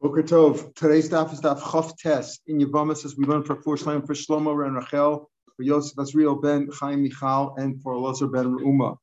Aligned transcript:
Boker 0.00 0.22
Tov. 0.22 0.72
Today's 0.76 1.08
daf 1.08 1.32
is 1.32 1.40
daf 1.40 1.58
Chof 1.58 1.96
Tes 1.98 2.38
in 2.46 2.60
Yavamas 2.60 3.04
as 3.04 3.16
we 3.16 3.24
learn 3.24 3.42
for 3.42 3.56
four 3.56 3.74
Shlomo, 3.74 4.06
for 4.06 4.14
Shlomo 4.14 4.64
and 4.64 4.76
Rachel, 4.76 5.28
for 5.56 5.62
Yosef 5.64 5.96
Azriel 5.96 6.40
ben 6.40 6.68
Chaim 6.72 7.02
Michal, 7.02 7.56
and 7.56 7.82
for 7.82 7.94
Elazar 7.94 8.32
ben 8.32 8.56
Reuma. 8.56 8.96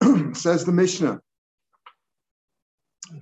Says 0.36 0.64
the 0.64 0.70
Mishnah. 0.70 1.20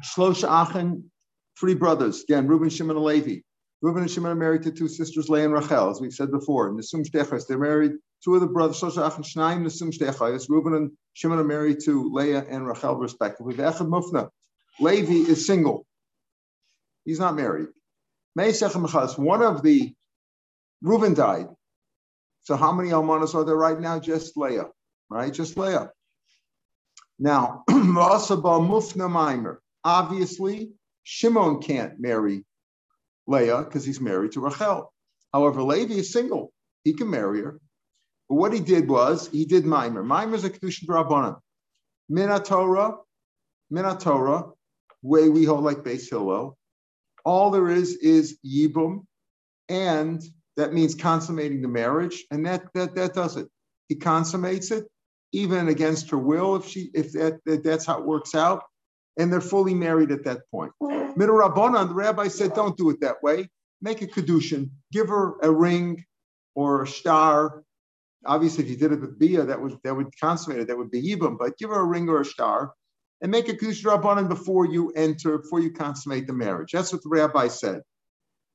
Shlosh 0.04 0.44
Achen, 0.44 1.10
three 1.58 1.72
brothers. 1.72 2.24
Again, 2.24 2.46
Reuben, 2.46 2.68
Shimon, 2.68 2.96
and 2.96 3.04
Levi. 3.04 3.40
Reuben 3.80 4.02
and 4.02 4.10
Shimon 4.10 4.32
are 4.32 4.34
married 4.34 4.64
to 4.64 4.70
two 4.70 4.88
sisters, 4.88 5.30
Leah 5.30 5.46
and 5.46 5.54
Rachel, 5.54 5.88
as 5.88 6.02
we've 6.02 6.12
said 6.12 6.30
before. 6.30 6.70
Nesum 6.72 7.02
Shtechas, 7.02 7.46
they're 7.46 7.56
married. 7.56 7.92
Two 8.22 8.34
of 8.34 8.42
the 8.42 8.46
brothers, 8.46 8.78
Shlosh 8.78 8.98
Achen, 8.98 9.24
Shnaim, 9.24 9.62
Nesum 9.62 9.90
Shtechas. 9.90 10.50
Reuben 10.50 10.74
and 10.74 10.90
Shimon 11.14 11.38
are 11.38 11.44
married 11.44 11.80
to 11.84 12.12
Leah 12.12 12.44
and 12.46 12.66
Rachel, 12.66 12.96
respectively. 12.96 13.54
Echad 13.54 13.88
Mufna. 13.88 14.28
Levi 14.80 15.30
is 15.30 15.46
single. 15.46 15.87
He's 17.05 17.20
not 17.20 17.37
married. 17.37 17.69
One 18.34 19.43
of 19.43 19.62
the 19.62 19.95
Reuben 20.83 21.15
died. 21.15 21.48
So 22.43 22.57
how 22.57 22.73
many 22.73 22.91
almanas 22.91 23.34
are 23.34 23.45
there 23.45 23.57
right 23.57 23.79
now? 23.80 23.98
Just 24.01 24.37
Leah, 24.37 24.66
right? 25.11 25.33
Just 25.33 25.57
Leah. 25.59 25.91
Now, 27.19 27.65
obviously, 29.84 30.73
Shimon 31.05 31.61
can't 31.61 32.01
marry 32.01 32.45
Leah 33.27 33.65
because 33.65 33.85
he's 33.85 34.01
married 34.01 34.33
to 34.33 34.41
Rachel. 34.41 34.93
However, 35.33 35.62
Levi 35.62 35.95
is 35.95 36.12
single. 36.12 36.52
He 36.85 36.95
can 36.95 37.10
marry 37.10 37.43
her. 37.43 37.60
But 38.29 38.37
what 38.37 38.52
he 38.52 38.60
did 38.60 38.88
was 38.88 39.29
he 39.29 39.46
did 39.46 39.65
Mimer. 39.65 40.02
Mimer 40.05 40.37
is 40.37 40.45
a 40.45 40.51
Kedushin 40.51 40.87
Rabbanan. 40.87 41.38
Minatorah, 42.10 42.99
Minatorah, 43.73 44.52
way 45.02 45.29
we 45.29 45.45
hold 45.45 45.65
like 45.65 45.79
Beis 45.79 46.10
Hillel, 46.10 46.57
all 47.28 47.50
there 47.50 47.68
is 47.68 47.95
is 47.96 48.38
yibum, 48.45 49.04
and 49.68 50.23
that 50.57 50.73
means 50.73 50.95
consummating 50.95 51.60
the 51.60 51.68
marriage, 51.68 52.24
and 52.30 52.46
that 52.46 52.62
that 52.74 52.95
that 52.95 53.12
does 53.12 53.37
it. 53.37 53.48
He 53.88 53.96
consummates 53.96 54.71
it, 54.71 54.84
even 55.32 55.68
against 55.68 56.10
her 56.10 56.18
will, 56.18 56.56
if 56.56 56.66
she 56.66 56.90
if 56.95 57.12
that, 57.12 57.34
that 57.45 57.62
that's 57.62 57.87
how 57.87 57.99
it 57.99 58.06
works 58.06 58.34
out, 58.34 58.62
and 59.18 59.30
they're 59.30 59.43
fully 59.43 59.74
married 59.74 60.10
at 60.10 60.24
that 60.24 60.40
point. 60.51 60.73
Middle 60.80 61.37
Rabbanan, 61.37 61.88
the 61.88 61.95
rabbi 61.95 62.29
said, 62.29 62.54
don't 62.54 62.76
do 62.76 62.90
it 62.90 63.01
that 63.01 63.23
way. 63.23 63.49
Make 63.82 64.00
a 64.03 64.06
kedushin, 64.06 64.71
give 64.91 65.09
her 65.09 65.38
a 65.41 65.50
ring 65.50 66.04
or 66.54 66.82
a 66.82 66.88
star. 66.88 67.62
Obviously, 68.25 68.65
if 68.65 68.71
you 68.71 68.76
did 68.76 68.93
it 68.93 69.00
with 69.00 69.19
bia, 69.19 69.44
that 69.44 69.60
would 69.60 69.76
that 69.84 69.94
would 69.94 70.09
consummate 70.19 70.60
it. 70.60 70.69
That 70.69 70.78
would 70.78 70.91
be 70.91 71.03
yibum. 71.03 71.37
But 71.38 71.59
give 71.59 71.71
her 71.71 71.81
a 71.81 71.84
ring 71.84 72.09
or 72.09 72.22
a 72.22 72.25
star, 72.25 72.72
and 73.21 73.31
make 73.31 73.49
a 73.49 73.55
Kedusha 73.55 73.84
Rabbanan 73.84 74.28
before 74.28 74.66
you 74.66 74.91
enter, 74.91 75.38
before 75.38 75.61
you 75.61 75.72
consummate 75.72 76.27
the 76.27 76.33
marriage. 76.33 76.72
That's 76.72 76.93
what 76.93 77.03
the 77.03 77.09
rabbi 77.09 77.49
said. 77.49 77.83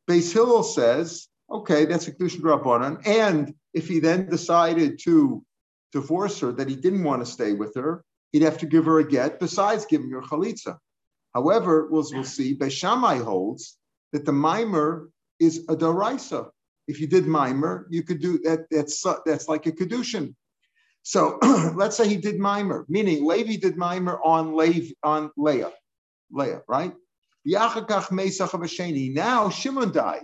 Beis 0.09 0.33
Hillel 0.33 0.63
says, 0.63 1.27
okay, 1.51 1.85
that's 1.85 2.07
a 2.07 2.13
Kedusha 2.13 2.41
Rabbanan. 2.41 3.05
And 3.05 3.53
if 3.73 3.87
he 3.87 3.99
then 3.99 4.29
decided 4.29 4.99
to 5.03 5.43
divorce 5.91 6.39
her, 6.39 6.51
that 6.53 6.69
he 6.69 6.75
didn't 6.75 7.03
want 7.03 7.21
to 7.23 7.31
stay 7.31 7.53
with 7.53 7.75
her, 7.75 8.03
he'd 8.31 8.41
have 8.41 8.57
to 8.59 8.65
give 8.65 8.85
her 8.85 8.99
a 8.99 9.07
get 9.07 9.39
besides 9.39 9.85
giving 9.85 10.11
her 10.11 10.21
chalitza. 10.21 10.77
However, 11.33 11.87
we'll, 11.89 12.05
we'll 12.11 12.23
see, 12.23 12.55
Beis 12.55 12.71
Shammai 12.71 13.17
holds 13.17 13.77
that 14.11 14.25
the 14.25 14.31
mimer 14.31 15.09
is 15.39 15.65
a 15.69 15.75
daraisa. 15.75 16.49
If 16.87 16.99
you 16.99 17.07
did 17.07 17.25
mimer, 17.25 17.87
you 17.89 18.03
could 18.03 18.21
do 18.21 18.39
that. 18.39 18.67
That's 18.69 19.03
that's 19.25 19.47
like 19.47 19.65
a 19.65 19.71
kedushin. 19.71 20.35
So 21.03 21.37
let's 21.75 21.97
say 21.97 22.07
he 22.07 22.15
did 22.15 22.39
mimer, 22.39 22.85
meaning 22.87 23.25
Levi 23.25 23.57
did 23.57 23.77
mimer 23.77 24.19
on 24.23 24.55
Levi, 24.55 24.93
on 25.03 25.31
Leah, 25.37 25.71
Leah, 26.31 26.61
right? 26.67 26.93
Now 27.45 27.69
Shimon 29.49 29.91
died. 29.91 30.23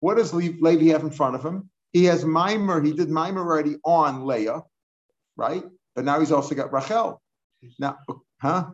What 0.00 0.16
does 0.16 0.34
Levi 0.34 0.86
have 0.88 1.02
in 1.02 1.10
front 1.10 1.36
of 1.36 1.44
him? 1.44 1.70
He 1.92 2.04
has 2.04 2.24
mimer. 2.24 2.82
He 2.82 2.92
did 2.92 3.08
mimer 3.08 3.40
already 3.40 3.76
on 3.84 4.26
Leah, 4.26 4.62
right? 5.36 5.64
But 5.94 6.04
now 6.04 6.20
he's 6.20 6.32
also 6.32 6.54
got 6.54 6.72
Rachel. 6.72 7.22
Now, 7.78 7.98
huh? 8.40 8.70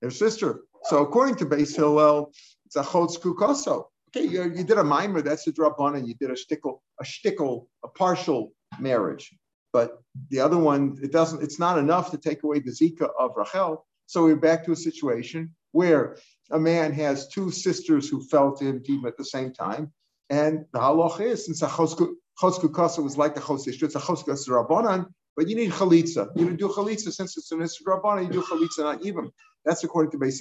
Their 0.00 0.10
sister. 0.10 0.60
So 0.84 1.02
according 1.02 1.36
to 1.36 1.46
Beis 1.46 1.74
Hillel, 1.76 2.32
it's 2.66 2.76
a 2.76 2.82
chotz 2.82 3.18
kukoso. 3.18 3.86
Okay, 4.08 4.26
you, 4.26 4.44
you 4.44 4.64
did 4.64 4.78
a 4.78 4.84
mimer. 4.84 5.22
That's 5.22 5.46
a 5.48 5.52
drabanan. 5.52 6.06
You 6.06 6.14
did 6.14 6.30
a 6.30 6.34
shtickle, 6.34 6.78
a 7.00 7.04
shtickle, 7.04 7.66
a 7.82 7.88
partial 7.88 8.52
marriage. 8.78 9.34
But 9.74 9.98
the 10.30 10.38
other 10.38 10.56
one, 10.56 10.96
it 11.02 11.10
doesn't, 11.10 11.42
it's 11.42 11.58
not 11.58 11.78
enough 11.78 12.12
to 12.12 12.16
take 12.16 12.44
away 12.44 12.60
the 12.60 12.70
Zika 12.70 13.08
of 13.18 13.32
Rachel. 13.36 13.84
So 14.06 14.22
we're 14.22 14.36
back 14.36 14.64
to 14.64 14.72
a 14.72 14.76
situation 14.76 15.52
where 15.72 16.16
a 16.52 16.60
man 16.60 16.92
has 16.92 17.26
two 17.26 17.50
sisters 17.50 18.08
who 18.08 18.22
fell 18.22 18.54
to 18.54 18.64
him 18.64 18.82
deep 18.84 19.04
at 19.04 19.16
the 19.18 19.24
same 19.24 19.52
time. 19.52 19.92
And 20.30 20.64
the 20.72 20.78
halach 20.78 21.20
is, 21.20 21.46
since 21.46 21.60
a 21.62 21.66
chosku 21.66 22.72
kasa 22.72 23.02
was 23.02 23.18
like 23.18 23.36
a 23.36 23.40
chosku 23.40 23.82
it's 23.82 23.96
a 23.96 23.98
chosku 23.98 24.48
rabbanan, 24.48 25.06
but 25.36 25.48
you 25.48 25.56
need 25.56 25.72
chalitza. 25.72 26.28
You 26.36 26.56
do 26.56 26.68
chalitza 26.68 27.10
since 27.12 27.36
it's 27.36 27.50
an 27.50 27.58
rabbanan, 27.58 28.26
you 28.28 28.32
do 28.32 28.42
chalitza, 28.42 28.78
not 28.78 29.04
even. 29.04 29.32
That's 29.64 29.82
according 29.82 30.12
to 30.12 30.18
Beis 30.18 30.38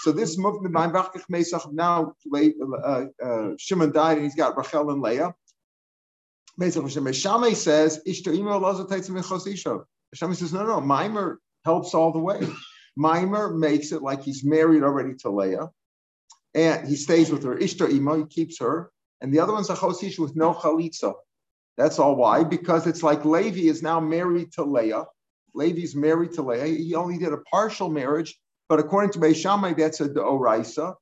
So 0.00 0.12
this 0.12 0.36
movement, 0.36 0.74
now 1.72 2.14
uh, 2.34 3.04
uh, 3.24 3.48
Shimon 3.56 3.92
died 3.92 4.18
and 4.18 4.24
he's 4.24 4.34
got 4.34 4.58
Rachel 4.58 4.90
and 4.90 5.00
Leah. 5.00 5.34
Shammai 6.60 7.52
says, 7.52 8.00
Shammai 10.14 10.34
says, 10.34 10.52
no, 10.52 10.66
no, 10.66 10.80
Mimer 10.80 11.40
helps 11.64 11.94
all 11.94 12.12
the 12.12 12.18
way. 12.18 12.40
Mimer 12.96 13.54
makes 13.54 13.92
it 13.92 14.02
like 14.02 14.22
he's 14.22 14.44
married 14.44 14.82
already 14.82 15.14
to 15.20 15.30
Leah, 15.30 15.70
and 16.54 16.88
he 16.88 16.96
stays 16.96 17.30
with 17.30 17.44
her. 17.44 17.56
Ishtar 17.56 17.88
Imo, 17.90 18.16
he 18.18 18.24
keeps 18.24 18.58
her. 18.60 18.90
And 19.20 19.32
the 19.32 19.40
other 19.40 19.52
one's 19.52 19.70
a 19.70 19.74
Chosisha 19.74 20.18
with 20.18 20.34
no 20.36 20.52
Chalitza. 20.54 21.14
That's 21.76 21.98
all 21.98 22.16
why, 22.16 22.42
because 22.42 22.86
it's 22.86 23.02
like 23.02 23.24
Levi 23.24 23.68
is 23.68 23.82
now 23.82 24.00
married 24.00 24.52
to 24.52 24.64
Leah. 24.64 25.04
Levi's 25.54 25.94
married 25.94 26.32
to 26.32 26.42
Leah. 26.42 26.66
He 26.66 26.94
only 26.94 27.18
did 27.18 27.32
a 27.32 27.38
partial 27.50 27.88
marriage, 27.88 28.36
but 28.68 28.80
according 28.80 29.12
to 29.12 29.18
Beis 29.20 29.36
Shammai, 29.36 29.74
that's 29.74 30.00
a 30.00 30.08
Deoraisa. 30.08 30.94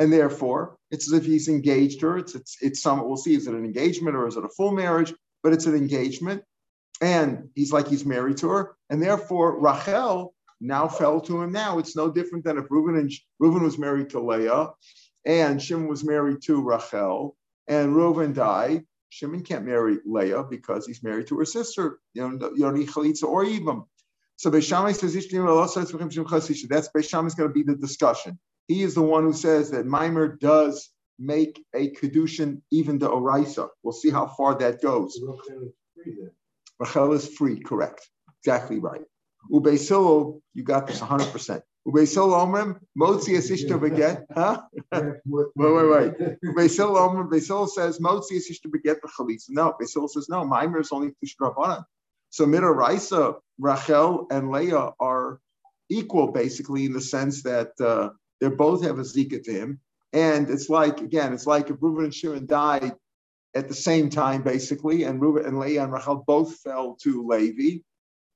And 0.00 0.10
therefore, 0.10 0.78
it's 0.90 1.12
as 1.12 1.12
if 1.12 1.26
he's 1.26 1.46
engaged 1.46 2.00
her. 2.00 2.16
It's, 2.16 2.34
it's, 2.34 2.56
it's 2.62 2.80
some, 2.80 3.06
we'll 3.06 3.18
see, 3.18 3.34
is 3.34 3.46
it 3.46 3.54
an 3.54 3.66
engagement 3.66 4.16
or 4.16 4.26
is 4.26 4.36
it 4.36 4.44
a 4.44 4.48
full 4.48 4.72
marriage? 4.72 5.12
But 5.42 5.52
it's 5.52 5.66
an 5.66 5.74
engagement. 5.76 6.42
And 7.02 7.50
he's 7.54 7.70
like 7.70 7.86
he's 7.86 8.06
married 8.06 8.38
to 8.38 8.48
her. 8.48 8.76
And 8.88 9.02
therefore, 9.02 9.60
Rachel 9.60 10.34
now 10.58 10.88
fell 10.88 11.20
to 11.20 11.42
him 11.42 11.52
now. 11.52 11.78
It's 11.78 11.96
no 11.96 12.10
different 12.10 12.44
than 12.44 12.56
if 12.56 12.70
Reuben, 12.70 12.96
and, 12.96 13.12
Reuben 13.38 13.62
was 13.62 13.76
married 13.76 14.08
to 14.10 14.20
Leah 14.20 14.70
and 15.26 15.62
Shimon 15.62 15.86
was 15.86 16.02
married 16.02 16.40
to 16.44 16.62
Rachel 16.62 17.36
and 17.68 17.94
Reuben 17.94 18.32
died. 18.32 18.84
Shimon 19.10 19.42
can't 19.42 19.66
marry 19.66 19.98
Leah 20.06 20.44
because 20.44 20.86
he's 20.86 21.02
married 21.02 21.26
to 21.26 21.38
her 21.38 21.44
sister. 21.44 21.98
You 22.14 22.22
chalitza 22.22 23.24
or 23.24 23.44
even. 23.44 23.82
So 24.36 24.50
Beis 24.50 24.66
Shammai 24.66 24.92
says, 24.92 25.12
that's 25.12 26.88
Beis 26.88 27.08
Shammai 27.08 27.26
is 27.26 27.34
going 27.34 27.50
to 27.50 27.54
be 27.54 27.62
the 27.62 27.76
discussion. 27.76 28.38
He 28.70 28.82
is 28.82 28.94
the 28.94 29.02
one 29.02 29.24
who 29.24 29.32
says 29.32 29.72
that 29.72 29.84
Mimer 29.84 30.28
does 30.28 30.90
make 31.18 31.60
a 31.74 31.90
kedushin 31.90 32.62
even 32.70 33.00
the 33.00 33.08
oraisa. 33.10 33.68
We'll 33.82 33.92
see 33.92 34.10
how 34.10 34.28
far 34.28 34.56
that 34.58 34.80
goes. 34.80 35.20
Rachel 36.78 37.12
is 37.14 37.26
free, 37.26 37.58
correct. 37.58 38.08
Exactly 38.38 38.78
right. 38.78 39.02
Ubeisilo, 39.50 40.40
you 40.54 40.62
got 40.62 40.86
this 40.86 41.00
100%. 41.00 41.62
Ubeisilo 41.88 42.36
omrim, 42.44 42.78
motzi 42.96 43.36
asishta 43.36 43.76
beget, 43.80 44.24
huh? 44.32 44.62
wait, 45.26 45.46
wait, 45.56 45.90
wait. 45.90 46.38
Ubeisilo 46.44 46.94
omrim, 46.94 47.28
Ubeisilo 47.28 47.68
says, 47.68 47.98
motzi 47.98 48.36
asishta 48.38 48.70
beget 48.70 49.02
b'chalitza. 49.02 49.46
No, 49.48 49.74
Ubeisilo 49.80 50.08
says, 50.08 50.28
no, 50.28 50.44
Mimer 50.44 50.78
is 50.78 50.92
only 50.92 51.10
tushdrabana. 51.20 51.82
So 52.28 52.46
Midoraisa, 52.46 53.34
Rachel 53.58 54.28
and 54.30 54.52
Leah 54.52 54.92
are 55.00 55.40
equal, 55.88 56.30
basically, 56.30 56.84
in 56.84 56.92
the 56.92 57.00
sense 57.00 57.42
that 57.42 57.72
uh, 57.80 58.10
they 58.40 58.48
both 58.48 58.82
have 58.82 58.98
a 58.98 59.02
Zika 59.02 59.42
to 59.44 59.52
him. 59.52 59.80
And 60.12 60.50
it's 60.50 60.68
like, 60.68 61.00
again, 61.00 61.32
it's 61.32 61.46
like 61.46 61.70
if 61.70 61.76
Reuben 61.80 62.04
and 62.04 62.14
Shimon 62.14 62.46
died 62.46 62.92
at 63.54 63.68
the 63.68 63.74
same 63.74 64.10
time, 64.10 64.42
basically, 64.42 65.04
and 65.04 65.20
Reuben 65.20 65.46
and 65.46 65.58
Leah 65.58 65.84
and 65.84 65.92
Rachel 65.92 66.24
both 66.26 66.56
fell 66.58 66.96
to 67.02 67.26
Levi, 67.26 67.82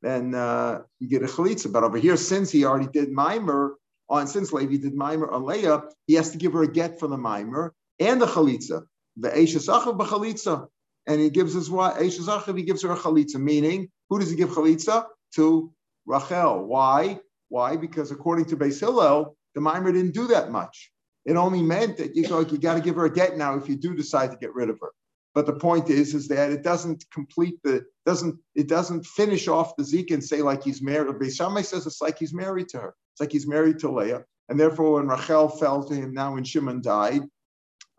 then 0.02 0.34
uh, 0.34 0.82
you 1.00 1.08
get 1.08 1.22
a 1.22 1.26
chalitza. 1.26 1.72
But 1.72 1.82
over 1.82 1.98
here, 1.98 2.16
since 2.16 2.50
he 2.50 2.64
already 2.64 2.88
did 2.88 3.10
mimer 3.10 3.76
on, 4.08 4.26
since 4.26 4.52
Levi 4.52 4.76
did 4.76 4.94
mimer 4.94 5.30
on 5.30 5.46
Leah, 5.46 5.84
he 6.06 6.14
has 6.14 6.30
to 6.32 6.38
give 6.38 6.52
her 6.52 6.62
a 6.62 6.70
get 6.70 7.00
for 7.00 7.08
the 7.08 7.16
mimer 7.16 7.74
and 7.98 8.20
the 8.20 8.26
chalitza. 8.26 8.84
The 9.16 9.30
Eishasachav 9.30 9.98
b'chalitza. 9.98 10.68
And 11.06 11.20
he 11.20 11.30
gives 11.30 11.52
his 11.52 11.70
wife, 11.70 11.98
Eishasachav, 11.98 12.56
he 12.56 12.64
gives 12.64 12.82
her 12.82 12.92
a 12.92 12.96
chalitza, 12.96 13.36
meaning, 13.36 13.90
who 14.08 14.18
does 14.18 14.30
he 14.30 14.36
give 14.36 14.50
chalitza? 14.50 15.06
To 15.36 15.72
Rachel. 16.06 16.64
Why? 16.64 17.18
Why? 17.48 17.76
Because 17.76 18.10
according 18.10 18.46
to 18.46 18.56
Beis 18.56 18.80
Hillel, 18.80 19.36
the 19.54 19.60
mimer 19.60 19.92
didn't 19.92 20.14
do 20.14 20.26
that 20.28 20.50
much. 20.50 20.90
It 21.24 21.36
only 21.36 21.62
meant 21.62 21.96
that 21.98 22.14
you 22.14 22.28
go, 22.28 22.40
you 22.40 22.58
got 22.58 22.74
to 22.74 22.80
give 22.80 22.96
her 22.96 23.06
a 23.06 23.12
get 23.12 23.36
now 23.36 23.56
if 23.56 23.68
you 23.68 23.76
do 23.76 23.94
decide 23.94 24.30
to 24.30 24.36
get 24.36 24.54
rid 24.54 24.68
of 24.68 24.78
her. 24.80 24.90
But 25.34 25.46
the 25.46 25.54
point 25.54 25.90
is, 25.90 26.14
is 26.14 26.28
that 26.28 26.52
it 26.52 26.62
doesn't 26.62 27.04
complete 27.12 27.58
the 27.64 27.84
doesn't 28.06 28.38
it 28.54 28.68
doesn't 28.68 29.04
finish 29.04 29.48
off 29.48 29.74
the 29.76 29.84
Zeke 29.84 30.12
and 30.12 30.22
say 30.22 30.42
like 30.42 30.62
he's 30.62 30.80
married. 30.80 31.16
Beis 31.16 31.36
Shammai 31.36 31.62
says 31.62 31.86
it's 31.86 32.00
like 32.00 32.18
he's 32.18 32.34
married 32.34 32.68
to 32.68 32.78
her. 32.78 32.94
It's 33.12 33.20
like 33.20 33.32
he's 33.32 33.46
married 33.46 33.80
to 33.80 33.90
Leah. 33.90 34.24
And 34.48 34.60
therefore, 34.60 34.94
when 34.94 35.08
Rachel 35.08 35.48
fell 35.48 35.82
to 35.84 35.94
him 35.94 36.12
now 36.12 36.34
when 36.34 36.44
Shimon 36.44 36.82
died, 36.82 37.22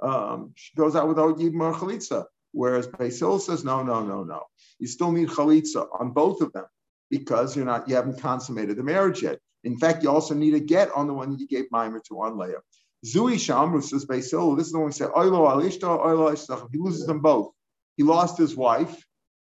um, 0.01 0.51
she 0.55 0.75
goes 0.75 0.95
out 0.95 1.07
without 1.07 1.37
Yibam 1.37 1.61
or 1.61 1.73
Chalitza. 1.73 2.25
Whereas 2.51 2.87
Basil 2.87 3.39
says, 3.39 3.65
no, 3.65 3.83
no, 3.83 4.01
no, 4.01 4.23
no. 4.23 4.43
You 4.79 4.87
still 4.87 5.11
need 5.11 5.29
Chalitza 5.29 5.87
on 5.99 6.11
both 6.11 6.41
of 6.41 6.53
them 6.53 6.65
because 7.09 7.55
you're 7.55 7.65
not, 7.65 7.89
you 7.89 7.95
haven't 7.95 8.21
consummated 8.21 8.77
the 8.77 8.83
marriage 8.83 9.23
yet. 9.23 9.39
In 9.65 9.77
fact, 9.77 10.03
you 10.03 10.09
also 10.11 10.35
need 10.35 10.53
a 10.53 10.59
get 10.59 10.91
on 10.95 11.07
the 11.07 11.13
one 11.13 11.37
you 11.37 11.47
gave 11.47 11.65
Mimer 11.71 11.99
to 12.07 12.21
on 12.21 12.37
Leah. 12.37 12.61
Zui 13.05 13.35
Shamru 13.35 13.83
says 13.83 14.05
Basil, 14.05 14.55
this 14.55 14.67
is 14.67 14.71
the 14.71 14.77
one 14.77 14.87
we 14.87 14.93
said, 14.93 15.09
Oilo 15.09 15.47
Alishta, 15.51 15.87
Oilo 15.99 16.69
He 16.71 16.77
loses 16.77 17.05
them 17.05 17.19
both. 17.19 17.51
He 17.97 18.03
lost 18.03 18.37
his 18.37 18.55
wife, 18.55 19.03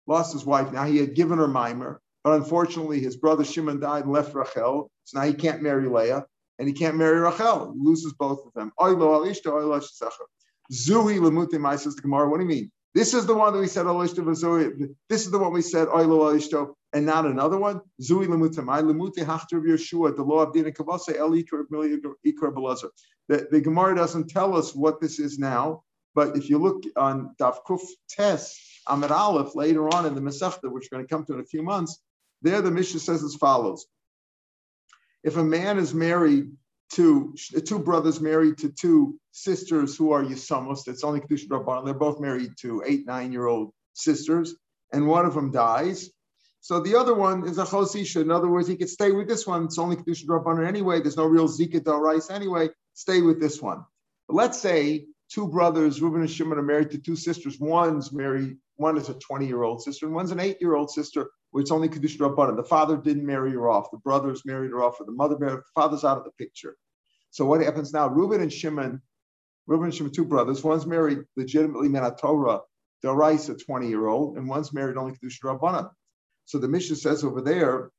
lost 0.08 0.34
his 0.34 0.46
wife. 0.46 0.72
Now 0.72 0.86
he 0.86 0.98
had 0.98 1.16
given 1.16 1.38
her 1.38 1.48
Mimer, 1.48 2.02
but 2.24 2.34
unfortunately 2.34 3.00
his 3.00 3.16
brother 3.16 3.44
Shimon 3.44 3.80
died 3.80 4.04
and 4.04 4.12
left 4.12 4.36
Rachel. 4.36 4.92
So 5.06 5.19
now 5.19 5.25
he 5.25 5.34
can't 5.34 5.62
marry 5.62 5.88
Leah 5.88 6.25
and 6.60 6.68
he 6.68 6.74
can't 6.74 6.98
marry 6.98 7.19
Rachel. 7.19 7.74
He 7.74 7.80
loses 7.80 8.13
both 8.13 8.46
of 8.46 8.54
them. 8.54 8.72
Oilo 8.80 9.19
Alishta, 9.19 9.48
Oilo 9.48 9.81
Zui 10.72 11.19
Lemute 11.19 11.60
Mai 11.60 11.78
says 11.78 11.96
the 11.96 12.02
Gemara, 12.02 12.30
what 12.30 12.38
do 12.38 12.44
you 12.44 12.50
mean? 12.50 12.72
This 12.93 13.13
is 13.13 13.25
the 13.25 13.35
one 13.35 13.53
that 13.53 13.59
we 13.59 13.67
said 13.67 13.85
oh, 13.88 14.01
This 14.01 15.25
is 15.25 15.31
the 15.31 15.39
one 15.39 15.53
we 15.53 15.61
said 15.61 15.88
and 16.93 17.05
not 17.05 17.25
another 17.25 17.57
one. 17.57 17.79
Zui 18.01 18.27
hachter 18.27 19.61
Yeshua. 19.61 20.15
The 20.15 20.23
law 20.23 20.41
of 20.41 20.53
Dina 20.53 20.71
El. 21.17 21.31
The 23.29 23.61
Gemara 23.61 23.95
doesn't 23.95 24.29
tell 24.29 24.57
us 24.57 24.75
what 24.75 24.99
this 24.99 25.19
is 25.19 25.39
now, 25.39 25.83
but 26.13 26.35
if 26.35 26.49
you 26.49 26.57
look 26.57 26.83
on 26.97 27.33
Daf 27.39 27.59
Kuf 27.65 27.81
Tes 28.09 28.57
Amid 28.89 29.11
Aleph 29.11 29.55
later 29.55 29.88
on 29.93 30.05
in 30.05 30.15
the 30.15 30.21
Masechta, 30.21 30.69
which 30.69 30.89
we're 30.91 30.97
going 30.97 31.07
to 31.07 31.13
come 31.13 31.23
to 31.25 31.35
in 31.35 31.39
a 31.39 31.45
few 31.45 31.63
months, 31.63 32.01
there 32.41 32.61
the 32.61 32.71
Mishnah 32.71 32.99
says 32.99 33.23
as 33.23 33.35
follows: 33.35 33.85
If 35.23 35.38
a 35.38 35.43
man 35.43 35.77
is 35.77 35.93
married 35.93 36.51
two 36.91 37.33
two 37.65 37.79
brothers 37.79 38.21
married 38.21 38.57
to 38.59 38.69
two 38.69 39.19
sisters 39.31 39.95
who 39.95 40.11
are 40.11 40.23
Yisamos. 40.23 40.88
It's 40.88 41.03
only 41.03 41.21
Kedusha 41.21 41.47
Rabbanon. 41.47 41.85
They're 41.85 41.93
both 41.93 42.19
married 42.19 42.53
to 42.61 42.83
eight, 42.85 43.05
nine 43.05 43.31
year 43.31 43.47
old 43.47 43.71
sisters, 43.93 44.55
and 44.91 45.07
one 45.07 45.25
of 45.25 45.33
them 45.33 45.51
dies. 45.51 46.09
So 46.59 46.79
the 46.79 46.95
other 46.95 47.15
one 47.15 47.47
is 47.47 47.57
a 47.57 47.63
Chosisha. 47.63 48.21
In 48.21 48.29
other 48.29 48.47
words, 48.47 48.67
he 48.67 48.75
could 48.75 48.89
stay 48.89 49.11
with 49.11 49.27
this 49.27 49.47
one. 49.47 49.65
It's 49.65 49.79
only 49.79 49.95
Kedusha 49.95 50.25
Rabbanon 50.27 50.67
anyway. 50.67 51.01
There's 51.01 51.17
no 51.17 51.25
real 51.25 51.47
Zika 51.47 51.83
Del 51.83 51.99
Rice 51.99 52.29
anyway. 52.29 52.69
Stay 52.93 53.21
with 53.21 53.39
this 53.39 53.61
one. 53.61 53.83
But 54.27 54.35
let's 54.35 54.59
say 54.59 55.05
two 55.29 55.47
brothers, 55.47 56.01
Reuben 56.01 56.21
and 56.21 56.29
Shimon, 56.29 56.59
are 56.59 56.63
married 56.63 56.91
to 56.91 56.97
two 56.97 57.15
sisters. 57.15 57.59
One's 57.59 58.11
married, 58.11 58.57
one 58.75 58.97
is 58.97 59.09
a 59.09 59.13
20 59.15 59.47
year 59.47 59.63
old 59.63 59.81
sister, 59.81 60.05
and 60.05 60.13
one's 60.13 60.31
an 60.31 60.39
eight 60.39 60.57
year 60.61 60.75
old 60.75 60.91
sister, 60.91 61.31
where 61.51 61.62
it's 61.62 61.71
only 61.71 61.89
Kedusha 61.89 62.18
Rabbanon. 62.18 62.56
The 62.56 62.63
father 62.63 62.98
didn't 62.98 63.25
marry 63.25 63.51
her 63.51 63.69
off. 63.69 63.92
The 63.92 63.98
brothers 63.98 64.44
married 64.45 64.71
her 64.71 64.83
off, 64.83 65.00
or 65.00 65.06
the 65.06 65.12
mother 65.12 65.38
married 65.38 65.56
her. 65.56 65.57
The 65.57 65.81
father's 65.81 66.03
out 66.03 66.18
of 66.18 66.24
the 66.24 66.31
picture. 66.31 66.75
So 67.30 67.45
what 67.45 67.62
happens 67.62 67.94
now? 67.94 68.07
Reuben 68.07 68.42
and 68.42 68.51
Shimon, 68.51 69.01
Reuben 69.68 69.86
and 69.86 69.95
Shimon, 69.95 70.12
two 70.12 70.25
brothers. 70.25 70.63
One's 70.63 70.86
married 70.86 71.19
legitimately 71.36 71.89
Torah, 72.19 72.62
the 73.03 73.13
rice, 73.13 73.50
a 73.50 73.56
20 73.56 73.88
year 73.88 74.07
old, 74.07 74.38
and 74.38 74.48
one's 74.48 74.74
married 74.74 74.98
only 74.98 75.13
Kedusha 75.13 75.44
Rabbanan. 75.44 75.89
So 76.45 76.57
the 76.57 76.68
Mishnah 76.68 76.95
says 76.98 77.24
over 77.24 77.42
there. 77.42 77.92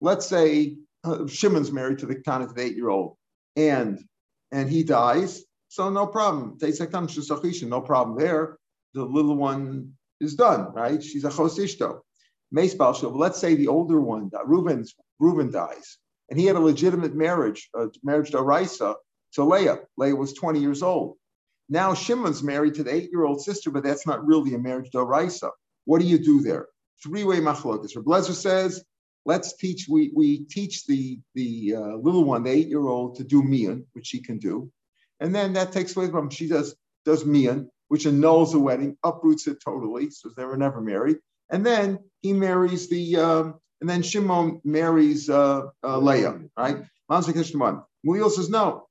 Let's 0.00 0.26
say 0.26 0.76
uh, 1.04 1.26
Shimon's 1.26 1.72
married 1.72 1.98
to 1.98 2.06
the 2.06 2.14
to 2.14 2.52
the 2.54 2.62
eight 2.62 2.76
year 2.76 2.88
old, 2.88 3.16
and 3.54 4.02
and 4.50 4.68
he 4.68 4.82
dies. 4.82 5.44
So 5.68 5.88
no 5.90 6.06
problem. 6.06 6.58
No 6.60 7.80
problem 7.80 8.18
there. 8.18 8.58
The 8.94 9.04
little 9.04 9.36
one 9.36 9.92
is 10.20 10.34
done, 10.34 10.72
right? 10.72 11.02
She's 11.02 11.24
a 11.24 11.30
chosishto. 11.30 12.00
Let's 12.52 13.38
say 13.38 13.54
the 13.54 13.68
older 13.68 14.00
one, 14.00 14.30
Reuben's 14.44 14.94
Reuben 15.18 15.50
dies, 15.50 15.98
and 16.30 16.38
he 16.38 16.46
had 16.46 16.56
a 16.56 16.60
legitimate 16.60 17.14
marriage, 17.14 17.68
a 17.74 17.88
marriage 18.02 18.30
to 18.30 18.38
Arisa, 18.38 18.94
to 19.32 19.44
Leah. 19.44 19.80
Leah 19.96 20.16
was 20.16 20.32
20 20.34 20.60
years 20.60 20.82
old. 20.82 21.16
Now 21.68 21.94
Shimon's 21.94 22.42
married 22.42 22.74
to 22.74 22.84
the 22.84 22.94
eight-year-old 22.94 23.42
sister, 23.42 23.70
but 23.70 23.82
that's 23.82 24.06
not 24.06 24.24
really 24.24 24.54
a 24.54 24.58
marriage 24.58 24.90
to 24.92 24.98
Arisa. 24.98 25.50
What 25.84 26.00
do 26.00 26.06
you 26.06 26.18
do 26.18 26.40
there? 26.40 26.68
Three-way 27.02 27.40
machlokas. 27.40 27.96
Reblezer 27.96 28.34
says, 28.34 28.84
let's 29.24 29.56
teach. 29.56 29.86
We 29.88 30.12
we 30.14 30.44
teach 30.44 30.86
the 30.86 31.18
the 31.34 31.74
uh, 31.76 31.96
little 31.96 32.24
one, 32.24 32.44
the 32.44 32.50
eight-year-old, 32.50 33.16
to 33.16 33.24
do 33.24 33.42
mian, 33.42 33.84
which 33.92 34.06
she 34.06 34.20
can 34.20 34.38
do, 34.38 34.70
and 35.20 35.34
then 35.34 35.52
that 35.54 35.72
takes 35.72 35.96
away 35.96 36.08
from 36.08 36.30
she 36.30 36.48
does 36.48 36.74
does 37.04 37.26
mian, 37.26 37.70
which 37.88 38.06
annuls 38.06 38.52
the 38.52 38.58
wedding, 38.58 38.96
uproots 39.04 39.46
it 39.46 39.58
totally, 39.64 40.10
so 40.10 40.30
they 40.36 40.44
were 40.44 40.56
never 40.56 40.80
married. 40.80 41.18
And 41.50 41.64
then 41.64 41.98
he 42.22 42.32
marries 42.32 42.88
the 42.88 43.16
um, 43.16 43.54
and 43.80 43.88
then 43.88 44.02
Shimon 44.02 44.60
marries 44.64 45.28
uh, 45.28 45.66
uh, 45.84 45.98
Leah, 45.98 46.40
right? 46.56 46.84
Muil 47.10 48.30
says 48.30 48.48
no. 48.48 48.88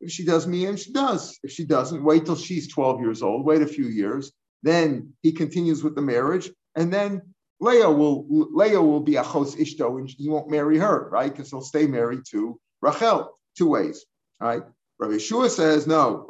If 0.00 0.12
she 0.12 0.24
does 0.24 0.46
me, 0.46 0.66
and 0.66 0.78
she 0.78 0.92
does. 0.92 1.38
If 1.42 1.50
she 1.50 1.64
doesn't, 1.64 2.04
wait 2.04 2.24
till 2.24 2.36
she's 2.36 2.72
12 2.72 3.00
years 3.00 3.22
old. 3.22 3.44
Wait 3.44 3.62
a 3.62 3.66
few 3.66 3.86
years. 3.86 4.32
Then 4.62 5.12
he 5.22 5.32
continues 5.32 5.82
with 5.82 5.96
the 5.96 6.02
marriage, 6.02 6.50
and 6.76 6.92
then 6.92 7.34
Leah 7.60 7.90
will 7.90 8.26
Leah 8.28 8.80
will 8.80 9.00
be 9.00 9.16
a 9.16 9.24
chos 9.24 9.56
ishto, 9.56 9.98
and 9.98 10.08
he 10.08 10.28
won't 10.28 10.50
marry 10.50 10.78
her, 10.78 11.08
right? 11.10 11.30
Because 11.30 11.50
he'll 11.50 11.62
stay 11.62 11.86
married 11.86 12.22
to 12.30 12.58
Rachel. 12.80 13.38
Two 13.56 13.68
ways, 13.68 14.06
right? 14.40 14.62
Rabbi 15.00 15.14
Yeshua 15.14 15.50
says 15.50 15.86
no. 15.86 16.26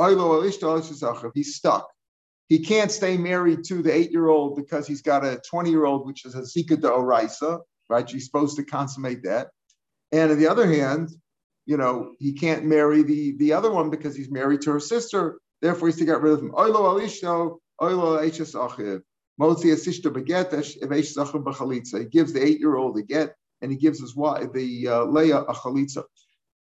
He's 1.34 1.56
stuck. 1.56 1.88
He 2.48 2.60
can't 2.60 2.90
stay 2.90 3.16
married 3.16 3.64
to 3.64 3.82
the 3.82 3.92
eight-year-old 3.92 4.56
because 4.56 4.86
he's 4.86 5.02
got 5.02 5.24
a 5.24 5.40
20-year-old, 5.52 6.06
which 6.06 6.24
is 6.24 6.34
a 6.34 6.40
zika 6.40 6.80
de 6.80 6.88
oraisa, 6.88 7.60
right? 7.90 8.08
She's 8.08 8.24
supposed 8.24 8.56
to 8.56 8.64
consummate 8.64 9.22
that. 9.24 9.48
And 10.12 10.32
on 10.32 10.38
the 10.38 10.48
other 10.48 10.66
hand, 10.66 11.10
you 11.66 11.76
know, 11.76 12.14
he 12.18 12.32
can't 12.32 12.64
marry 12.64 13.02
the, 13.02 13.36
the 13.36 13.52
other 13.52 13.70
one 13.70 13.90
because 13.90 14.16
he's 14.16 14.30
married 14.30 14.62
to 14.62 14.72
her 14.72 14.80
sister. 14.80 15.38
Therefore, 15.60 15.88
he's 15.88 15.98
to 15.98 16.06
get 16.06 16.22
rid 16.22 16.32
of 16.32 16.40
him. 16.40 16.52
Oilo 16.52 16.80
alishno, 16.80 17.58
oilo 17.80 18.18
eishes 18.18 18.54
achiv. 18.54 19.02
Motzi 19.38 19.66
asishto 19.66 20.10
beget 20.10 20.50
evesh 20.50 21.14
zachim 21.14 21.44
b'chalitza. 21.44 22.00
He 22.00 22.06
gives 22.06 22.32
the 22.32 22.42
eight-year-old 22.42 22.96
a 22.98 23.02
get, 23.02 23.34
and 23.60 23.70
he 23.70 23.76
gives 23.76 24.00
his 24.00 24.16
wife, 24.16 24.52
the 24.54 24.88
uh, 24.88 25.04
Leah, 25.04 25.40
a 25.42 25.52
chalitza. 25.52 26.04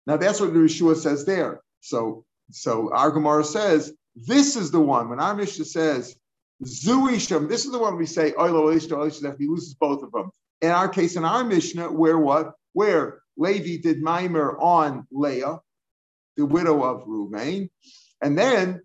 Now 0.06 0.17
that's 0.17 0.40
what 0.40 0.52
the 0.52 0.61
Yeshua 0.61 0.96
says 0.96 1.25
there. 1.25 1.61
So, 1.81 2.25
so 2.52 2.93
our 2.93 3.11
Gemara 3.11 3.44
says 3.44 3.93
this 4.14 4.56
is 4.56 4.70
the 4.70 4.81
one 4.81 5.09
when 5.09 5.20
our 5.20 5.35
Mishnah 5.35 5.64
says 5.64 6.17
Zuisham. 6.64 7.49
This 7.49 7.64
is 7.64 7.73
the 7.73 7.79
one 7.79 7.97
we 7.97 8.06
say 8.06 8.32
Oilo 8.32 8.75
Ishto 8.75 8.93
Oilo 8.93 9.38
He 9.38 9.49
loses 9.49 9.75
both 9.75 10.03
of 10.03 10.12
them 10.12 10.31
in 10.62 10.70
our 10.70 10.88
case, 10.88 11.17
in 11.17 11.25
our 11.25 11.44
Mishnah, 11.44 11.91
where 11.91 12.17
what? 12.17 12.55
Where 12.73 13.20
Levi 13.37 13.82
did 13.82 14.00
Mimer 14.00 14.56
on 14.58 15.06
Leah, 15.10 15.58
the 16.36 16.46
widow 16.46 16.84
of 16.84 17.05
Ruvain, 17.06 17.69
and 18.22 18.39
then 18.39 18.81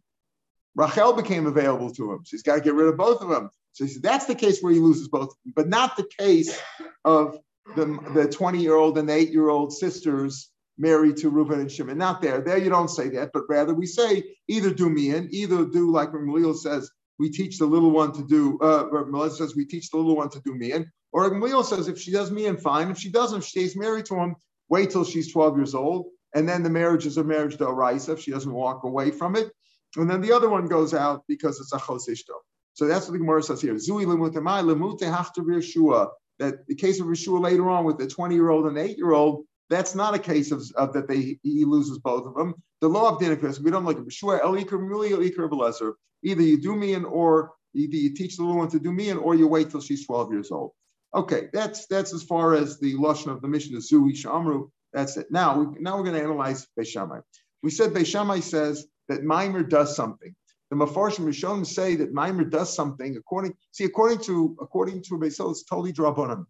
Rachel 0.76 1.14
became 1.14 1.46
available 1.46 1.92
to 1.92 2.12
him. 2.12 2.20
So 2.26 2.32
he's 2.32 2.44
got 2.44 2.56
to 2.56 2.62
get 2.62 2.74
rid 2.74 2.88
of 2.88 2.98
both 2.98 3.22
of 3.22 3.30
them. 3.30 3.50
So 3.74 3.86
he 3.86 3.92
said 3.92 4.02
that's 4.02 4.26
the 4.26 4.36
case 4.36 4.62
where 4.62 4.74
he 4.74 4.80
loses 4.80 5.08
both, 5.08 5.30
but 5.56 5.70
not 5.70 5.96
the 5.96 6.10
case 6.18 6.60
of 7.06 7.38
the, 7.76 7.86
the 8.14 8.28
20 8.28 8.60
year 8.60 8.76
old 8.76 8.98
and 8.98 9.08
the 9.08 9.14
8 9.14 9.30
year 9.30 9.50
old 9.50 9.72
sisters 9.72 10.50
married 10.78 11.18
to 11.18 11.30
Reuben 11.30 11.60
and 11.60 11.72
Shimon. 11.72 11.98
Not 11.98 12.22
there. 12.22 12.42
There 12.42 12.58
you 12.58 12.70
don't 12.70 12.90
say 12.90 13.10
that, 13.10 13.32
but 13.34 13.44
rather 13.50 13.74
we 13.74 13.86
say 13.86 14.24
either 14.48 14.74
do 14.74 14.90
me 14.90 15.12
in, 15.12 15.30
either 15.32 15.66
do 15.66 15.92
like 15.92 16.12
Ramilil 16.12 16.56
says, 16.56 16.92
we 17.20 17.30
teach 17.32 17.58
the 17.58 17.66
little 17.66 17.92
one 17.92 18.12
to 18.14 18.24
do, 18.24 18.60
uh, 18.60 18.86
Melissa 19.08 19.38
says 19.38 19.56
we 19.56 19.66
teach 19.66 19.90
the 19.90 19.98
little 19.98 20.16
one 20.16 20.30
to 20.30 20.42
do 20.42 20.54
me 20.54 20.72
in, 20.72 20.92
or 21.12 21.30
Gamliel 21.30 21.66
says 21.66 21.88
if 21.88 22.00
she 22.00 22.12
does 22.12 22.32
me 22.32 22.46
and 22.46 22.62
fine. 22.62 22.90
If 22.92 23.00
she 23.00 23.10
doesn't, 23.10 23.40
if 23.40 23.46
she 23.46 23.60
stays 23.60 23.76
married 23.76 24.06
to 24.06 24.16
him, 24.16 24.36
wait 24.70 24.92
till 24.92 25.04
she's 25.04 25.32
12 25.32 25.58
years 25.58 25.74
old. 25.74 26.08
And 26.36 26.48
then 26.48 26.62
the 26.62 26.70
marriage 26.70 27.06
is 27.06 27.18
a 27.18 27.24
marriage 27.24 27.58
to 27.58 27.66
Araisa 27.66 28.14
if 28.14 28.20
she 28.20 28.32
doesn't 28.32 28.52
walk 28.52 28.84
away 28.84 29.12
from 29.12 29.36
it. 29.36 29.52
And 29.96 30.10
then 30.10 30.22
the 30.22 30.34
other 30.34 30.50
one 30.50 30.68
goes 30.68 30.94
out 30.94 31.24
because 31.28 31.60
it's 31.60 31.74
a 31.74 31.78
chosishto. 31.78 32.36
So 32.74 32.86
that's 32.86 33.08
what 33.08 33.14
the 33.14 33.20
Gemara 33.20 33.42
says 33.42 33.62
here. 33.62 33.74
Zui 33.76 34.06
lemutemai 34.06 34.64
lemute 34.64 35.02
hafta 35.02 35.42
Yeshua. 35.42 36.10
That 36.38 36.68
the 36.68 36.76
case 36.76 37.00
of 37.00 37.08
Yeshua 37.08 37.42
later 37.42 37.68
on 37.70 37.86
with 37.86 37.98
the 37.98 38.06
20 38.06 38.36
year 38.36 38.50
old 38.50 38.68
and 38.68 38.78
8 38.78 38.98
year 38.98 39.14
old, 39.14 39.46
that's 39.70 39.96
not 39.96 40.16
a 40.16 40.20
case 40.20 40.52
of, 40.52 40.64
of, 40.76 40.94
that 40.94 41.08
they 41.08 41.40
he 41.44 41.66
loses 41.66 41.98
both 42.00 42.26
of 42.26 42.36
them. 42.36 42.56
The 42.82 42.88
law 42.88 43.14
of 43.14 43.22
Dinikas, 43.22 43.60
we 43.60 43.72
don't 43.72 43.86
look 43.86 43.98
at 43.98 44.06
Yeshua, 44.06 44.42
Elikar 44.42 44.80
Muli, 44.80 45.10
Elikar 45.10 45.50
Belezer. 45.50 45.94
Either 46.24 46.42
you 46.42 46.60
do 46.62 46.76
me 46.76 46.94
in 46.94 47.06
or 47.06 47.54
either 47.74 47.96
you 47.96 48.14
teach 48.14 48.38
the 48.38 48.44
little 48.44 48.58
one 48.58 48.70
to 48.70 48.80
do 48.80 48.92
me 48.92 49.10
in 49.10 49.18
or 49.18 49.36
you 49.36 49.48
wait 49.48 49.70
till 49.70 49.82
she's 49.82 50.06
12 50.06 50.32
years 50.32 50.52
old. 50.52 50.72
Okay, 51.16 51.50
that's 51.54 51.88
that's 51.88 52.14
as 52.14 52.24
far 52.24 52.54
as 52.54 52.80
the 52.80 52.94
lashon 52.96 53.32
of 53.32 53.42
the 53.42 53.48
Mishnah 53.48 53.80
Zui 53.80 54.14
Shamru. 54.14 54.70
That's 54.94 55.18
it. 55.18 55.28
Now, 55.32 55.60
we, 55.60 55.80
now 55.80 55.98
we're 55.98 56.04
going 56.04 56.16
to 56.16 56.24
analyze 56.24 56.68
Beishamai. 56.80 57.22
We 57.64 57.72
said 57.72 57.92
Beishamai 57.92 58.42
says 58.42 58.88
that 59.10 59.24
Mimer 59.24 59.64
does 59.64 59.96
something. 59.96 60.36
The 60.70 60.76
Mefarshim 60.76 61.26
Rishonim 61.26 61.66
say 61.66 61.96
that 61.96 62.14
Mimer 62.14 62.44
does 62.44 62.74
something 62.76 63.16
according. 63.16 63.54
See, 63.72 63.86
according 63.86 64.20
to 64.24 64.58
according 64.62 65.04
to 65.04 65.18
Beisel, 65.18 65.52
it's 65.52 65.64
totally 65.64 65.94
drabanan. 65.94 66.46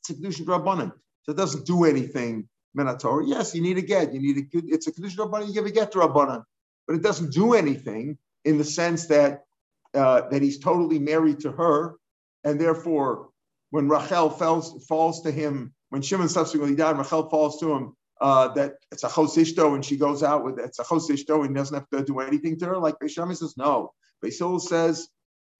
It's 0.00 0.10
a 0.10 0.14
kedushin 0.14 0.44
drabanan. 0.44 0.92
So 1.28 1.32
it 1.32 1.36
doesn't 1.36 1.66
do 1.66 1.84
anything. 1.84 2.48
Minator. 2.76 3.22
Yes, 3.26 3.54
you 3.54 3.60
need 3.60 3.76
a 3.76 3.82
get. 3.82 4.14
You 4.14 4.20
need 4.20 4.38
a. 4.38 4.74
It's 4.74 4.86
a 4.86 4.92
kedushin 4.92 5.16
drabanan. 5.16 5.48
You 5.48 5.52
give 5.52 5.66
a 5.66 5.70
get 5.70 5.92
to 5.92 5.98
rabbanan, 5.98 6.42
but 6.86 6.96
it 6.96 7.02
doesn't 7.02 7.32
do 7.34 7.52
anything 7.52 8.16
in 8.46 8.56
the 8.56 8.64
sense 8.64 9.08
that 9.08 9.44
uh, 9.92 10.22
that 10.30 10.40
he's 10.40 10.58
totally 10.58 10.98
married 10.98 11.40
to 11.40 11.52
her, 11.52 11.96
and 12.44 12.58
therefore 12.58 13.28
when 13.70 13.90
Rachel 13.90 14.30
falls, 14.30 14.86
falls 14.86 15.22
to 15.22 15.30
him 15.30 15.74
when 15.90 16.00
Shimon 16.00 16.30
subsequently 16.30 16.76
died, 16.76 16.96
Rachel 16.96 17.28
falls 17.28 17.60
to 17.60 17.72
him 17.72 17.94
uh, 18.22 18.48
that 18.54 18.76
it's 18.90 19.04
a 19.04 19.08
chosishto 19.08 19.74
and 19.74 19.84
she 19.84 19.98
goes 19.98 20.22
out 20.22 20.44
with 20.44 20.58
it's 20.58 20.78
a 20.78 20.84
chosishto 20.84 21.44
and 21.44 21.54
doesn't 21.54 21.74
have 21.74 21.88
to 21.90 22.04
do 22.04 22.20
anything 22.20 22.58
to 22.60 22.66
her. 22.66 22.78
Like 22.78 22.96
Beishami 23.02 23.36
says, 23.36 23.54
no. 23.58 23.92
Beisil 24.24 24.60
says 24.60 25.08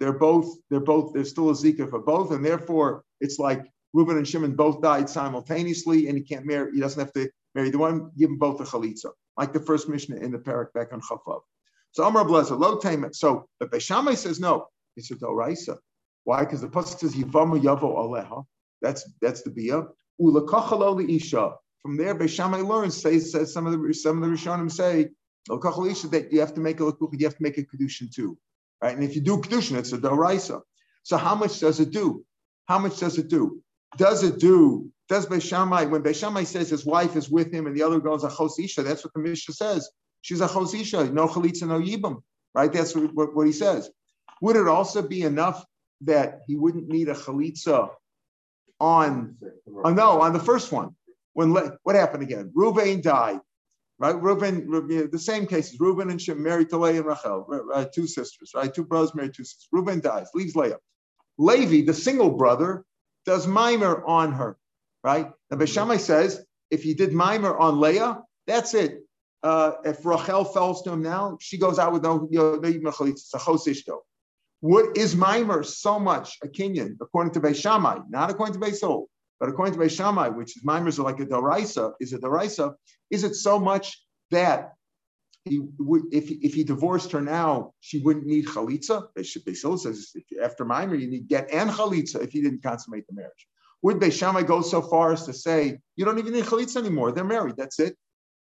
they're 0.01 0.19
both 0.19 0.47
they're 0.71 0.81
both 0.81 1.13
there's 1.13 1.31
still 1.31 1.51
a 1.51 1.53
zika 1.53 1.91
for 1.91 2.01
both, 2.01 2.33
and 2.33 2.45
therefore 2.45 3.05
it's 3.21 3.39
like 3.39 3.67
Reuben 3.95 4.17
and 4.17 4.29
Shimon 4.29 4.55
both 4.55 4.83
died 4.83 5.09
simultaneously, 5.09 6.09
and 6.09 6.19
he 6.19 6.25
can't 6.25 6.45
marry. 6.45 6.73
He 6.73 6.81
doesn't 6.81 7.01
have 7.01 7.13
to 7.15 7.31
marry 7.55 7.71
the 7.71 7.79
one. 7.79 8.11
Give 8.19 8.29
them 8.29 8.39
both 8.39 8.61
a 8.61 8.65
chalitza, 8.65 9.11
like 9.37 9.53
the 9.53 9.61
first 9.61 9.89
Mishnah 9.89 10.17
in 10.17 10.31
the 10.31 10.39
parak 10.39 10.73
back 10.75 10.93
on 10.93 11.01
Chafav. 11.01 11.41
So 11.93 12.05
Amar 12.05 12.25
Blazer, 12.25 12.55
low 12.55 12.79
tamet. 12.79 13.15
So 13.15 13.49
but 13.59 13.71
Beishamai 13.71 14.17
says 14.17 14.41
no. 14.41 14.67
It's 14.97 15.11
a 15.11 15.15
doraisa. 15.15 15.79
Why? 16.25 16.41
Because 16.45 16.61
the 16.61 16.69
pasuk 16.69 16.99
says 16.99 17.15
Yivamu 17.15 17.63
Yavo 17.63 17.97
Aleha. 17.97 18.45
That's 18.83 19.11
that's 19.21 19.43
the 19.43 19.51
bia. 19.51 19.85
Ulakachalo 20.21 21.09
isha. 21.09 21.55
From 21.83 21.97
there, 21.97 22.15
Beishamai 22.15 22.67
learns. 22.67 23.01
Says, 23.01 23.33
says 23.33 23.53
some 23.53 23.67
of 23.67 23.73
the 23.73 23.95
some 23.95 24.23
of 24.23 24.29
the 24.29 24.37
Rishonim 24.37 24.71
say 24.71 25.09
that 25.49 26.29
you 26.31 26.41
have 26.41 26.55
to 26.55 26.61
make 26.61 26.81
a 26.81 26.85
you 26.85 27.25
have 27.25 27.37
to 27.37 27.43
make 27.43 27.59
a 27.59 27.63
kedushin 27.63 28.15
too, 28.15 28.37
right? 28.83 28.95
And 28.95 29.03
if 29.03 29.15
you 29.15 29.23
do 29.23 29.39
kedushin, 29.39 29.79
it's 29.79 29.93
a 29.93 29.99
doraisa. 29.99 30.61
So 31.05 31.17
how 31.17 31.35
much 31.35 31.61
does 31.61 31.81
it 31.81 31.91
do? 31.91 32.25
How 32.67 32.79
much 32.79 32.99
does 32.99 33.17
it 33.17 33.29
do? 33.29 33.63
Does 33.97 34.23
it 34.23 34.39
do? 34.39 34.91
Does 35.09 35.27
Beishamai 35.27 35.89
when 35.91 36.03
Beishamai 36.03 36.47
says 36.47 36.69
his 36.69 36.85
wife 36.85 37.17
is 37.17 37.31
with 37.31 37.53
him 37.53 37.67
and 37.67 37.75
the 37.75 37.83
other 37.83 37.99
girl 37.99 38.15
is 38.15 38.25
a 38.25 38.29
chosisha? 38.29 38.85
That's 38.85 39.05
what 39.05 39.15
the 39.15 39.21
Mishnah 39.21 39.55
says. 39.55 39.89
She's 40.21 40.41
a 40.41 40.49
chosisha, 40.49 41.11
no 41.13 41.27
chalitza, 41.27 41.67
no 41.67 41.81
yibam, 41.81 42.23
right? 42.55 42.73
That's 42.73 42.95
what, 42.95 43.15
what, 43.15 43.35
what 43.35 43.47
he 43.47 43.53
says. 43.53 43.91
Would 44.43 44.57
it 44.57 44.69
also 44.69 45.03
be 45.03 45.23
enough 45.23 45.65
that 46.03 46.41
he 46.47 46.57
wouldn't 46.57 46.89
need 46.89 47.09
a 47.09 47.15
chalitza 47.15 47.91
on, 48.79 49.37
oh 49.85 49.93
no, 49.93 50.21
on 50.21 50.33
the 50.33 50.39
first 50.41 50.73
one? 50.73 50.95
When 51.33 51.53
what 51.53 51.95
happened 51.95 52.25
again? 52.25 52.53
Ruvain 52.55 53.01
died, 53.01 53.41
right? 53.99 54.21
Reuben, 54.21 55.09
the 55.11 55.19
same 55.19 55.47
cases. 55.47 55.79
Reuben 55.79 56.11
and 56.11 56.21
Shem 56.21 56.43
married 56.43 56.69
to 56.71 56.79
Leah 56.79 56.97
and 56.97 57.07
Rachel, 57.07 57.89
two 57.95 58.07
sisters, 58.07 58.53
right? 58.55 58.75
Two 58.75 58.85
brothers 58.85 59.15
married 59.15 59.35
two 59.35 59.45
sisters. 59.45 59.69
Reuben 59.73 60.01
dies, 60.01 60.29
leaves 60.35 60.57
Leah. 60.57 60.79
Levi, 61.39 61.87
the 61.87 61.95
single 61.95 62.31
brother, 62.31 62.85
does 63.29 63.47
mimer 63.47 64.03
on 64.07 64.33
her, 64.33 64.57
right? 65.05 65.31
Now 65.51 65.59
Beshamai 65.59 66.01
says 66.01 66.43
if 66.71 66.83
he 66.83 66.95
did 66.95 67.13
mimer 67.13 67.55
on 67.55 67.79
Leah, 67.79 68.23
that's 68.47 68.73
it. 68.73 69.03
Uh, 69.43 69.73
if 69.85 70.03
Rachel 70.07 70.45
falls 70.45 70.81
to 70.83 70.93
him 70.93 71.03
now, 71.03 71.37
she 71.39 71.59
goes 71.59 71.79
out 71.79 71.93
with 71.93 72.03
no 72.03 72.27
no 72.33 74.01
What 74.61 74.97
is 74.97 75.15
mimer 75.15 75.63
so 75.63 76.01
much 76.01 76.39
a 76.43 76.49
kinyan 76.49 76.97
according 77.03 77.35
to 77.35 77.41
Beishamai, 77.41 78.05
not 78.09 78.31
according 78.31 78.55
to 78.59 78.67
Beisol, 78.67 79.09
but 79.39 79.51
according 79.51 79.75
to 79.75 79.81
Beishamai, 79.81 80.35
which 80.35 80.57
is 80.57 80.63
mimers 80.65 80.99
are 80.99 81.03
like 81.03 81.21
a 81.21 81.27
daraisa, 81.27 81.93
is 82.01 82.15
a 82.15 82.19
daraisa. 82.19 82.75
Is 83.11 83.25
it 83.25 83.35
so 83.35 83.59
much 83.59 84.03
that 84.31 84.73
he 85.49 85.61
would, 85.79 86.03
if, 86.13 86.31
if 86.31 86.55
he 86.55 86.65
divorced 86.65 87.13
her 87.13 87.21
now, 87.21 87.73
she 87.81 88.01
wouldn't 88.01 88.27
need 88.27 88.47
chalitza. 88.47 89.09
Beisil 89.17 89.79
says 89.79 90.13
after 90.43 90.65
Mimer, 90.65 90.95
you 90.95 91.09
need 91.09 91.29
get 91.29 91.53
and 91.53 91.71
chalitza 91.71 92.23
if 92.23 92.33
he 92.33 92.43
didn't 92.43 92.63
consummate 92.63 93.07
the 93.07 93.15
marriage. 93.15 93.47
Would 93.83 93.99
Beishamai 93.99 94.47
go 94.47 94.61
so 94.61 94.83
far 94.83 95.13
as 95.13 95.25
to 95.27 95.33
say 95.33 95.79
you 95.97 96.05
don't 96.05 96.19
even 96.19 96.33
need 96.33 96.45
chalitza 96.45 96.79
anymore? 96.79 97.13
They're 97.13 97.25
married. 97.25 97.57
That's 97.57 97.79
it. 97.79 97.97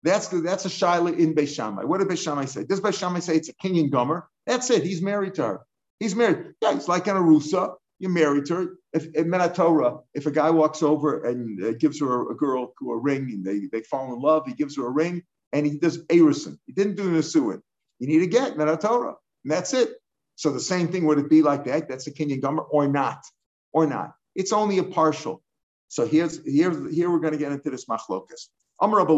That's 0.03 0.27
that's 0.27 0.65
a 0.65 0.69
shaila 0.69 1.17
in 1.17 1.33
Beishamai. 1.33 1.83
What 1.83 1.99
did 1.99 2.07
Beishamai 2.07 2.47
say? 2.47 2.63
Does 2.63 2.79
Beishamai 2.79 3.21
say 3.21 3.35
it's 3.35 3.49
a 3.49 3.53
kinyan 3.55 3.89
gomer? 3.89 4.27
That's 4.45 4.69
it. 4.69 4.83
He's 4.83 5.01
married 5.01 5.33
to 5.35 5.43
her. 5.43 5.61
He's 5.99 6.15
married. 6.15 6.53
Yeah, 6.61 6.75
it's 6.75 6.87
like 6.87 7.07
an 7.07 7.15
arusa. 7.15 7.73
You're 7.99 8.11
married 8.11 8.45
to 8.47 8.55
her. 8.55 8.67
If 8.93 9.07
in 9.15 9.31
Torah, 9.53 9.99
if 10.13 10.25
a 10.25 10.31
guy 10.31 10.49
walks 10.49 10.83
over 10.83 11.23
and 11.23 11.63
uh, 11.63 11.71
gives 11.79 11.99
her 12.01 12.29
a 12.29 12.35
girl 12.35 12.73
a 12.81 12.95
ring 12.97 13.31
and 13.31 13.43
they, 13.43 13.67
they 13.71 13.81
fall 13.83 14.13
in 14.13 14.19
love, 14.19 14.45
he 14.45 14.53
gives 14.53 14.75
her 14.77 14.85
a 14.85 14.89
ring 14.89 15.23
and 15.55 15.65
he 15.65 15.77
does 15.77 16.03
Erison. 16.07 16.57
He 16.65 16.73
didn't 16.73 16.95
do 16.97 17.09
Nisuin. 17.09 17.61
You 17.99 18.07
need 18.07 18.19
to 18.19 18.27
get 18.27 18.57
not 18.57 18.67
a 18.67 18.75
Torah. 18.75 19.15
And 19.45 19.51
that's 19.51 19.73
it. 19.73 19.89
So 20.35 20.51
the 20.51 20.59
same 20.59 20.89
thing 20.89 21.05
would 21.05 21.17
it 21.17 21.29
be 21.29 21.41
like 21.41 21.63
that? 21.63 21.87
That's 21.87 22.07
a 22.07 22.11
Kinyan 22.11 22.41
Gomer 22.41 22.63
or 22.63 22.89
not? 22.89 23.23
Or 23.71 23.87
not. 23.87 24.11
It's 24.35 24.51
only 24.51 24.79
a 24.79 24.83
partial. 24.83 25.41
So 25.87 26.05
here's 26.05 26.43
here, 26.43 26.89
here 26.89 27.09
we're 27.09 27.19
going 27.19 27.31
to 27.31 27.39
get 27.39 27.53
into 27.53 27.69
this 27.69 27.85
machlokas. 27.85 28.49
Amar 28.81 29.05
Rabbi. 29.05 29.13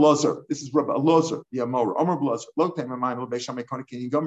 This 0.48 0.62
is 0.62 0.72
Rabbi 0.76 0.94
Lozer, 0.94 1.42
the 1.52 1.62
Amor. 1.62 1.94
Amar 1.98 2.20
Lozer. 2.20 2.46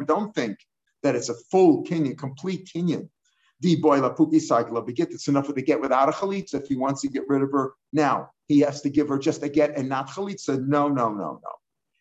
Don't 0.06 0.34
think 0.34 0.58
that 1.04 1.14
it's 1.14 1.28
a 1.28 1.34
full 1.52 1.84
Kinyan, 1.84 2.18
complete 2.18 2.68
Kinyan. 2.74 3.08
The 3.60 3.76
boy 3.76 4.00
la 4.00 4.12
puki 4.12 4.40
cycle 4.40 4.82
get. 4.82 5.12
It's 5.12 5.28
enough 5.28 5.46
for 5.46 5.52
the 5.52 5.62
get 5.62 5.80
without 5.80 6.08
a 6.08 6.12
chalitza. 6.12 6.54
If 6.54 6.66
he 6.66 6.76
wants 6.76 7.02
to 7.02 7.08
get 7.08 7.28
rid 7.28 7.42
of 7.42 7.52
her 7.52 7.74
now, 7.92 8.30
he 8.48 8.58
has 8.60 8.80
to 8.80 8.90
give 8.90 9.08
her 9.10 9.18
just 9.18 9.44
a 9.44 9.48
get 9.48 9.76
and 9.76 9.88
not 9.88 10.08
chalitza. 10.08 10.66
No, 10.66 10.88
no, 10.88 11.10
no, 11.10 11.40
no. 11.44 11.59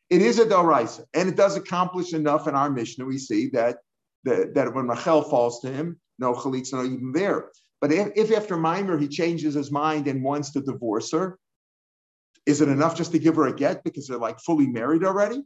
It 0.10 0.22
is 0.24 0.40
a 0.40 0.46
doraisa, 0.46 1.06
and 1.14 1.30
it 1.30 1.36
does 1.36 1.56
accomplish 1.56 2.14
enough 2.14 2.48
in 2.48 2.56
our 2.56 2.70
Mishnah. 2.70 3.06
We 3.06 3.20
see 3.20 3.50
that 3.50 3.78
that, 4.24 4.56
that 4.56 4.74
when 4.74 4.88
Rachel 4.88 5.22
falls 5.22 5.62
to 5.62 5.72
him, 5.72 6.00
no 6.18 6.34
chalitza, 6.34 6.74
not 6.74 6.86
even 6.86 7.12
there. 7.12 7.52
But 7.80 7.92
if, 7.94 8.10
if 8.16 8.32
after 8.36 8.58
Mimer 8.58 8.98
he 8.98 9.08
changes 9.08 9.54
his 9.54 9.72
mind 9.72 10.08
and 10.08 10.24
wants 10.24 10.52
to 10.52 10.62
divorce 10.62 11.12
her, 11.14 11.40
is 12.46 12.62
it 12.62 12.70
enough 12.70 12.98
just 12.98 13.12
to 13.14 13.20
give 13.20 13.36
her 13.36 13.48
a 13.48 13.56
get 13.56 13.84
because 13.84 14.08
they're 14.08 14.18
like 14.18 14.40
fully 14.40 14.68
married 14.68 15.04
already? 15.04 15.44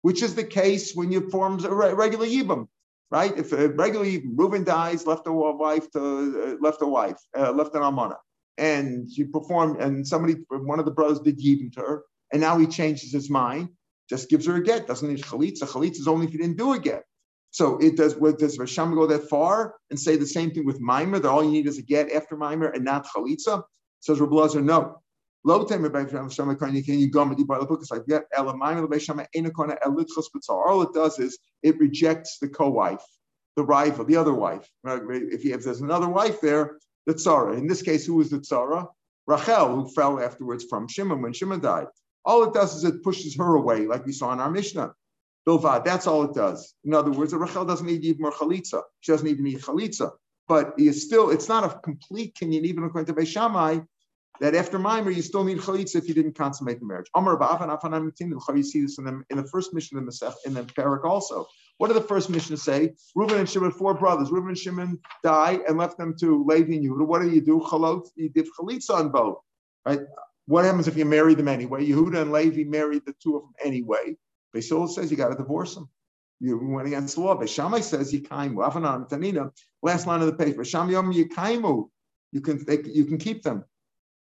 Which 0.00 0.22
is 0.22 0.34
the 0.34 0.44
case 0.44 0.94
when 0.94 1.12
you 1.12 1.30
form 1.30 1.64
a 1.64 1.94
regular 1.94 2.26
yibam, 2.26 2.66
right? 3.10 3.36
If 3.36 3.52
a 3.52 3.68
regular 3.68 4.06
yibam, 4.06 4.32
Reuben 4.34 4.64
dies, 4.64 5.06
left 5.06 5.28
a 5.28 5.32
wife 5.32 5.88
to 5.92 6.00
uh, 6.00 6.56
left 6.60 6.82
a 6.82 6.86
wife, 6.86 7.18
uh, 7.38 7.52
left 7.52 7.74
an 7.76 7.82
almana, 7.82 8.16
and 8.58 9.08
you 9.08 9.28
perform, 9.28 9.80
and 9.80 10.04
somebody, 10.04 10.36
one 10.48 10.80
of 10.80 10.86
the 10.86 10.90
brothers 10.90 11.20
did 11.20 11.38
yibam 11.38 11.70
to 11.74 11.80
her, 11.80 12.02
and 12.32 12.40
now 12.40 12.58
he 12.58 12.66
changes 12.66 13.12
his 13.12 13.30
mind 13.30 13.68
just 14.12 14.28
gives 14.28 14.46
her 14.46 14.56
a 14.56 14.62
get. 14.62 14.86
Doesn't 14.86 15.08
need 15.08 15.22
chalitza. 15.22 15.62
Chalitza 15.62 16.00
is 16.00 16.06
only 16.06 16.26
if 16.26 16.32
you 16.34 16.38
didn't 16.38 16.58
do 16.58 16.74
a 16.74 16.78
get. 16.78 17.04
So 17.50 17.78
it 17.78 17.96
does. 17.96 18.12
Does 18.14 18.58
Rasham 18.58 18.94
go 18.94 19.06
that 19.06 19.30
far 19.30 19.74
and 19.90 19.98
say 19.98 20.16
the 20.16 20.26
same 20.26 20.50
thing 20.50 20.66
with 20.66 20.80
mimer 20.80 21.18
that 21.18 21.30
all 21.30 21.42
you 21.42 21.50
need 21.50 21.66
is 21.66 21.78
a 21.78 21.82
get 21.82 22.12
after 22.12 22.36
mimer 22.36 22.66
and 22.66 22.84
not 22.84 23.06
chalitza? 23.06 23.62
Says 24.00 24.20
Rabbi 24.20 24.34
Lazar, 24.34 24.60
no. 24.60 24.98
All 25.44 25.62
it 25.62 25.68
does 30.94 31.18
is 31.18 31.38
it 31.62 31.78
rejects 31.78 32.38
the 32.38 32.48
co-wife, 32.48 33.04
the 33.56 33.64
rival, 33.64 34.04
the 34.04 34.16
other 34.16 34.34
wife. 34.34 34.68
If, 34.84 35.44
if 35.46 35.64
there's 35.64 35.80
another 35.80 36.08
wife 36.08 36.40
there, 36.40 36.78
the 37.06 37.14
tzara. 37.14 37.56
In 37.56 37.66
this 37.66 37.82
case, 37.82 38.04
who 38.06 38.14
was 38.16 38.30
the 38.30 38.38
tzara? 38.38 38.86
Rachel, 39.26 39.74
who 39.74 39.88
fell 39.88 40.20
afterwards 40.20 40.64
from 40.68 40.86
Shimon 40.86 41.22
when 41.22 41.32
Shimon 41.32 41.60
died. 41.60 41.86
All 42.24 42.44
it 42.44 42.54
does 42.54 42.74
is 42.76 42.84
it 42.84 43.02
pushes 43.02 43.36
her 43.36 43.54
away, 43.56 43.86
like 43.86 44.06
we 44.06 44.12
saw 44.12 44.32
in 44.32 44.40
our 44.40 44.50
Mishnah. 44.50 44.94
Bilvad, 45.46 45.84
that's 45.84 46.06
all 46.06 46.22
it 46.22 46.34
does. 46.34 46.74
In 46.84 46.94
other 46.94 47.10
words, 47.10 47.34
Rachel 47.34 47.64
doesn't 47.64 47.86
need 47.86 48.04
even 48.04 48.22
more 48.22 48.32
chalitza. 48.32 48.82
She 49.00 49.12
doesn't 49.12 49.26
even 49.26 49.44
need 49.44 49.60
chalitza. 49.60 50.12
But 50.46 50.74
it's 50.76 51.02
still, 51.02 51.30
it's 51.30 51.48
not 51.48 51.64
a 51.64 51.80
complete 51.80 52.34
kinyan, 52.34 52.64
even 52.64 52.84
according 52.84 53.12
to 53.12 53.20
Beishamai, 53.20 53.84
that 54.40 54.54
after 54.54 54.78
Mimer, 54.78 55.10
you 55.10 55.22
still 55.22 55.44
need 55.44 55.58
chalitza 55.58 55.96
if 55.96 56.08
you 56.08 56.14
didn't 56.14 56.36
consummate 56.36 56.80
the 56.80 56.86
marriage. 56.86 57.06
Amar 57.14 57.38
You 57.40 58.62
see 58.62 58.82
this 58.82 58.98
in 58.98 59.04
the, 59.04 59.22
in 59.30 59.36
the 59.36 59.44
first 59.44 59.74
Mishnah 59.74 59.98
in 59.98 60.06
the, 60.06 60.36
in 60.46 60.54
the 60.54 60.62
parak 60.62 61.04
also. 61.04 61.46
What 61.78 61.88
do 61.88 61.94
the 61.94 62.00
first 62.00 62.30
Mishnah 62.30 62.56
say? 62.56 62.94
Reuben 63.16 63.38
and 63.38 63.48
Shimon, 63.48 63.72
four 63.72 63.94
brothers. 63.94 64.30
Reuben 64.30 64.50
and 64.50 64.58
Shimon 64.58 64.98
die 65.24 65.60
and 65.66 65.76
left 65.76 65.98
them 65.98 66.14
to 66.20 66.44
Levi 66.46 66.74
and 66.74 66.84
Yehuda. 66.84 67.06
What 67.06 67.22
do 67.22 67.30
you 67.30 67.40
do? 67.40 67.60
Chalot, 67.60 68.08
you 68.14 68.28
give 68.28 68.46
chalitza 68.58 68.94
on 68.94 69.10
both. 69.10 69.38
Right? 69.84 70.00
What 70.46 70.64
happens 70.64 70.88
if 70.88 70.96
you 70.96 71.04
marry 71.04 71.34
them 71.34 71.48
anyway? 71.48 71.86
Yehuda 71.86 72.22
and 72.22 72.32
Levi 72.32 72.64
married 72.64 73.02
the 73.06 73.14
two 73.22 73.36
of 73.36 73.42
them 73.42 73.52
anyway. 73.64 74.16
Beisol 74.54 74.88
says 74.88 75.10
you 75.10 75.16
got 75.16 75.28
to 75.28 75.36
divorce 75.36 75.74
them. 75.74 75.88
You 76.40 76.58
went 76.58 76.88
against 76.88 77.14
the 77.14 77.22
law. 77.22 77.36
Beishamai 77.36 77.82
says. 77.82 78.12
Avanan 78.12 79.08
tanina. 79.08 79.52
Last 79.82 80.06
line 80.06 80.20
of 80.20 80.26
the 80.26 80.32
page. 80.34 80.56
Beishamai 80.56 80.92
yom 80.92 81.12
yikaimu. 81.12 81.88
You 82.32 82.40
can 82.40 82.64
they, 82.64 82.82
you 82.82 83.04
can 83.04 83.18
keep 83.18 83.42
them. 83.42 83.64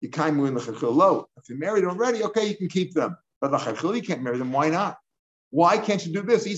Yikaimu 0.05 0.47
in 0.49 0.55
the 0.55 0.91
Lo, 0.91 1.27
If 1.37 1.49
you're 1.49 1.59
married 1.59 1.85
already, 1.85 2.23
okay, 2.25 2.49
you 2.49 2.57
can 2.57 2.69
keep 2.69 2.95
them. 2.95 3.17
But 3.41 3.51
the 3.51 3.59
chachil 3.59 3.97
you 3.97 4.03
can't 4.03 4.23
marry 4.23 4.39
them. 4.39 4.53
Why 4.53 4.69
not? 4.69 4.99
Why 5.51 5.79
can't 5.79 6.05
you 6.05 6.13
do 6.13 6.23
this? 6.23 6.47
If 6.47 6.51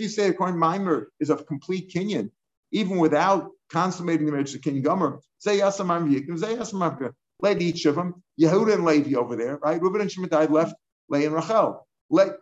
you 0.00 0.08
say 0.08 0.26
a 0.28 0.32
coin 0.34 0.58
mimer 0.58 1.12
is 1.20 1.30
of 1.30 1.46
complete 1.46 1.92
kinyan, 1.92 2.30
even 2.72 2.98
without 2.98 3.50
consummating 3.70 4.26
the 4.26 4.32
marriage 4.32 4.52
to 4.52 4.58
kinyan 4.58 4.82
gomer, 4.82 5.20
say 5.38 5.58
yasamam 5.58 6.10
let 7.42 7.62
each 7.62 7.86
of 7.86 7.94
them, 7.94 8.22
Yehuda 8.40 8.74
and 8.74 8.84
Levi 8.84 9.14
over 9.16 9.36
there, 9.36 9.56
right? 9.58 9.80
Reuben 9.80 10.00
and 10.00 10.10
Shimon 10.10 10.30
died, 10.30 10.50
left 10.50 10.74
Leah 11.08 11.26
and 11.26 11.34
Rachel. 11.36 11.86
Let, 12.10 12.36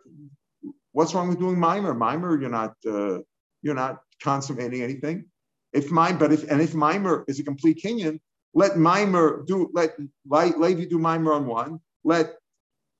what's 0.91 1.13
wrong 1.13 1.29
with 1.29 1.39
doing 1.39 1.59
mimer? 1.59 1.93
Mimer, 1.93 2.39
you're 2.39 2.49
not 2.49 2.75
uh, 2.85 3.19
you're 3.61 3.75
not 3.75 4.01
consummating 4.21 4.81
anything. 4.81 5.25
If 5.73 5.91
mime, 5.91 6.17
but 6.17 6.31
if 6.31 6.49
and 6.49 6.61
if 6.61 6.73
mimer 6.73 7.25
is 7.27 7.39
a 7.39 7.43
complete 7.43 7.81
Kinyan, 7.83 8.19
let 8.53 8.77
mimer 8.77 9.43
do 9.45 9.69
let 9.73 9.95
Levi 10.27 10.85
do 10.85 10.97
mimer 10.97 11.33
on 11.33 11.45
one, 11.45 11.79
let 12.03 12.35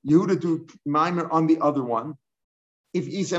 Yehuda 0.08 0.40
do 0.40 0.68
mimer 0.86 1.30
on 1.30 1.48
the 1.48 1.60
other 1.60 1.84
one. 1.84 2.16
If 2.94 3.08
if 3.08 3.32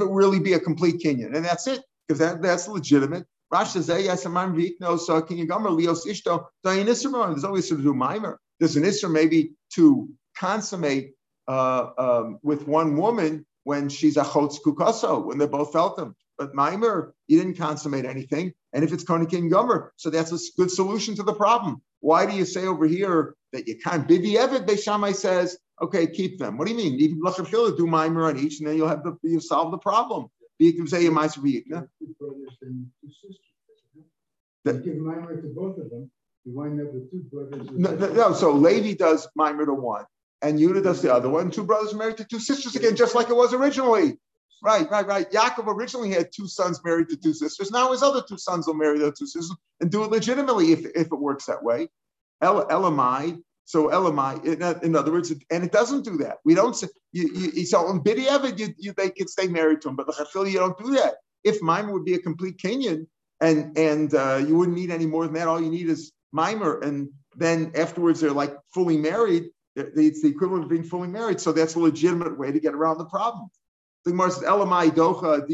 it 0.00 0.04
really 0.04 0.40
be 0.40 0.52
a 0.54 0.60
complete 0.60 1.02
Kinyan, 1.02 1.34
and 1.34 1.44
that's 1.44 1.66
it, 1.66 1.82
because 2.06 2.18
that, 2.18 2.42
that's 2.42 2.68
legitimate. 2.68 3.26
Rashi 3.52 3.82
says, 3.82 3.88
yes, 3.88 4.24
I'm 4.24 4.34
vikno, 4.34 4.98
so 4.98 5.20
can 5.20 5.36
you 5.36 5.46
gomer 5.46 5.70
lios 5.70 6.06
ishto, 6.06 6.46
dayin 6.64 6.86
There's 6.86 7.44
always 7.44 7.68
to 7.68 7.76
do 7.76 7.92
mimer. 7.92 8.40
There's 8.58 8.76
an 8.76 8.84
isra 8.84 9.10
maybe 9.10 9.52
to 9.74 10.08
consummate 10.38 11.10
uh, 11.48 11.90
um, 11.98 12.38
with 12.42 12.66
one 12.66 12.96
woman 12.96 13.44
when 13.64 13.88
she's 13.90 14.16
a 14.16 14.24
chotz 14.24 14.56
kukaso, 14.64 15.24
when 15.24 15.36
they 15.36 15.46
both 15.46 15.72
felt 15.72 15.96
them. 15.96 16.16
But 16.38 16.54
mimer, 16.54 17.14
you 17.28 17.38
didn't 17.38 17.58
consummate 17.58 18.06
anything. 18.06 18.54
And 18.72 18.84
if 18.84 18.92
it's 18.92 19.04
konik 19.04 19.36
and 19.36 19.50
gomer, 19.50 19.92
so 19.96 20.08
that's 20.08 20.32
a 20.32 20.38
good 20.56 20.70
solution 20.70 21.14
to 21.16 21.22
the 21.22 21.34
problem. 21.34 21.82
Why 22.00 22.24
do 22.24 22.34
you 22.34 22.46
say 22.46 22.66
over 22.66 22.86
here 22.86 23.34
that 23.52 23.68
you 23.68 23.76
can't? 23.78 24.08
Bidi 24.08 24.36
Evet 24.36 24.66
Beishamai 24.66 25.14
says, 25.14 25.58
okay, 25.82 26.06
keep 26.06 26.38
them. 26.38 26.56
What 26.56 26.66
do 26.66 26.72
you 26.72 26.78
mean? 26.78 26.98
Even 26.98 27.20
Lachachila 27.20 27.76
do 27.76 27.86
mimer 27.86 28.24
on 28.24 28.38
each, 28.38 28.60
and 28.60 28.68
then 28.68 28.76
you'll 28.76 28.88
have 28.88 29.04
the 29.04 29.16
you 29.22 29.40
solve 29.40 29.70
the 29.72 29.78
problem. 29.78 30.28
Say 30.60 31.02
you 31.02 31.10
might 31.10 31.34
be 31.42 31.62
Two 31.62 32.14
brothers 32.20 32.56
and 32.62 32.86
two 33.00 33.08
sisters. 33.08 33.38
You 34.64 34.72
give 34.74 34.96
mimer 34.96 35.40
to 35.40 35.48
both 35.48 35.78
of 35.78 35.90
them, 35.90 36.10
you 36.44 36.52
wind 36.54 36.80
up 36.80 36.92
with 36.92 37.10
two 37.10 37.24
brothers. 37.32 37.68
No, 37.72 37.94
no, 37.96 38.12
no, 38.12 38.32
so 38.32 38.52
Levi 38.52 38.94
does 38.94 39.28
mimer 39.34 39.66
to 39.66 39.74
one, 39.74 40.04
and 40.40 40.58
Yudah 40.58 40.84
does 40.84 41.02
the 41.02 41.12
other 41.12 41.28
one. 41.28 41.50
Two 41.50 41.64
brothers 41.64 41.94
married 41.94 42.18
to 42.18 42.24
two 42.24 42.38
sisters 42.38 42.76
again, 42.76 42.94
just 42.94 43.14
like 43.14 43.28
it 43.28 43.34
was 43.34 43.52
originally. 43.52 44.18
Right, 44.62 44.88
right, 44.88 45.06
right. 45.06 45.28
Yaakov 45.28 45.66
originally 45.66 46.10
had 46.10 46.30
two 46.32 46.46
sons 46.46 46.80
married 46.84 47.08
to 47.08 47.16
two 47.16 47.34
sisters. 47.34 47.72
Now 47.72 47.90
his 47.90 48.04
other 48.04 48.22
two 48.22 48.38
sons 48.38 48.68
will 48.68 48.74
marry 48.74 48.98
their 49.00 49.10
two 49.10 49.26
sisters 49.26 49.56
and 49.80 49.90
do 49.90 50.04
it 50.04 50.10
legitimately 50.12 50.70
if, 50.70 50.86
if 50.94 51.08
it 51.08 51.18
works 51.18 51.46
that 51.46 51.64
way. 51.64 51.88
El, 52.40 52.64
Elamai, 52.68 53.42
so 53.72 53.88
Elamai, 53.88 54.44
in, 54.44 54.84
in, 54.84 54.94
other 54.94 55.10
words, 55.10 55.30
and 55.30 55.64
it 55.64 55.72
doesn't 55.72 56.04
do 56.04 56.18
that. 56.18 56.40
We 56.44 56.54
don't 56.54 56.76
say, 56.76 56.88
you, 57.12 57.50
you, 57.54 57.64
so 57.64 57.86
on 57.86 58.00
Bidiyavad, 58.00 58.58
you, 58.58 58.74
you, 58.76 58.92
they 58.92 59.08
can 59.08 59.26
stay 59.26 59.46
married 59.46 59.80
to 59.80 59.88
him, 59.88 59.96
but 59.96 60.06
the 60.06 60.12
Chachil, 60.12 60.50
you 60.52 60.58
don't 60.58 60.76
do 60.76 60.90
that. 60.96 61.14
If 61.42 61.62
Mimer 61.62 61.90
would 61.90 62.04
be 62.04 62.12
a 62.12 62.18
complete 62.18 62.58
Kinyan 62.58 63.06
and 63.40 63.78
and 63.78 64.12
uh, 64.12 64.44
you 64.46 64.58
wouldn't 64.58 64.76
need 64.76 64.90
any 64.90 65.06
more 65.06 65.24
than 65.24 65.32
that, 65.36 65.48
all 65.48 65.58
you 65.58 65.70
need 65.70 65.88
is 65.88 66.12
Mimer, 66.32 66.80
and 66.80 67.08
then 67.34 67.72
afterwards 67.74 68.20
they're 68.20 68.30
like 68.30 68.54
fully 68.74 68.98
married. 68.98 69.44
It's 69.74 70.20
the 70.20 70.28
equivalent 70.28 70.64
of 70.64 70.70
being 70.70 70.84
fully 70.84 71.08
married. 71.08 71.40
So 71.40 71.50
that's 71.50 71.74
a 71.74 71.78
legitimate 71.78 72.38
way 72.38 72.52
to 72.52 72.60
get 72.60 72.74
around 72.74 72.98
the 72.98 73.06
problem. 73.06 73.48
The 74.04 74.10
Gemara 74.10 74.32
says, 74.32 74.42
Elamai 74.42 74.90
docha 74.90 75.48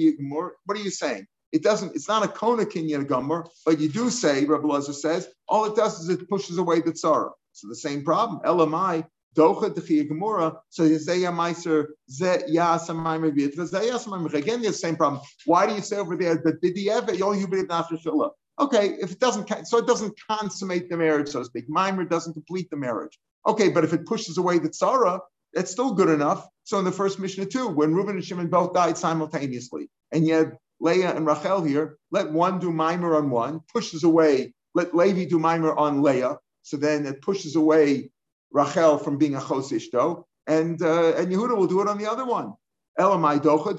What 0.64 0.76
are 0.76 0.80
you 0.80 0.90
saying? 0.90 1.24
It 1.52 1.62
doesn't, 1.62 1.94
it's 1.94 2.08
not 2.08 2.24
a 2.24 2.28
kona 2.28 2.64
kinyan 2.64 3.06
gomer, 3.06 3.46
but 3.64 3.78
you 3.78 3.88
do 3.88 4.10
say, 4.10 4.44
Rabbi 4.44 4.66
Lezer 4.66 4.92
says, 4.92 5.28
all 5.48 5.66
it 5.66 5.76
does 5.76 6.00
is 6.00 6.08
it 6.08 6.28
pushes 6.28 6.58
away 6.58 6.80
the 6.80 6.90
tzara. 6.90 7.30
So 7.58 7.68
the 7.68 7.74
same 7.74 8.04
problem. 8.04 8.40
Elamai 8.44 9.04
docha 9.36 9.70
dechiya 9.74 10.08
gemura. 10.08 10.56
So 10.68 10.84
zeya 10.88 11.32
meiser 11.32 11.86
ze 12.08 12.44
yasamayim 12.48 13.34
zeyasamayim. 13.34 14.32
Again, 14.34 14.62
the 14.62 14.72
same 14.72 14.96
problem. 14.96 15.20
Why 15.44 15.66
do 15.66 15.74
you 15.74 15.80
say 15.80 15.96
over 15.96 16.16
there 16.16 16.36
that 16.36 16.62
bidiyeva 16.62 17.10
yol 17.18 17.36
yubid 17.40 17.66
nafshila? 17.66 18.30
Okay, 18.60 18.96
if 19.00 19.12
it 19.12 19.20
doesn't, 19.20 19.66
so 19.66 19.78
it 19.78 19.86
doesn't 19.86 20.14
consummate 20.28 20.88
the 20.88 20.96
marriage, 20.96 21.28
so 21.28 21.40
to 21.40 21.44
speak. 21.44 21.68
Mimer 21.68 22.04
doesn't 22.04 22.34
complete 22.34 22.70
the 22.70 22.76
marriage. 22.76 23.18
Okay, 23.46 23.68
but 23.68 23.84
if 23.84 23.92
it 23.92 24.06
pushes 24.06 24.38
away 24.38 24.58
the 24.58 24.68
tzara, 24.68 25.20
that's 25.52 25.70
still 25.70 25.92
good 25.94 26.08
enough. 26.08 26.46
So 26.64 26.78
in 26.78 26.84
the 26.84 26.92
first 26.92 27.18
Mishnah 27.18 27.46
too, 27.46 27.68
when 27.68 27.94
Reuben 27.94 28.16
and 28.16 28.24
Shimon 28.24 28.48
both 28.48 28.74
died 28.74 28.98
simultaneously, 28.98 29.90
and 30.12 30.26
yet 30.26 30.58
Leah 30.80 31.14
and 31.14 31.26
Rachel 31.26 31.62
here, 31.62 31.98
let 32.10 32.30
one 32.30 32.58
do 32.58 32.70
mimer 32.70 33.16
on 33.16 33.30
one, 33.30 33.60
pushes 33.72 34.04
away, 34.04 34.54
let 34.74 34.94
Levi 34.94 35.24
do 35.24 35.38
mimer 35.38 35.74
on 35.74 36.02
Leah, 36.02 36.38
so 36.62 36.76
then 36.76 37.06
it 37.06 37.22
pushes 37.22 37.56
away 37.56 38.10
Rachel 38.50 38.98
from 38.98 39.18
being 39.18 39.34
a 39.34 39.40
chosishto, 39.40 40.24
and 40.46 40.80
uh, 40.82 41.14
and 41.16 41.32
Yehuda 41.32 41.56
will 41.56 41.66
do 41.66 41.80
it 41.80 41.88
on 41.88 41.98
the 41.98 42.10
other 42.10 42.24
one. 42.24 42.54
Elamai 42.98 43.38
docha 43.40 43.76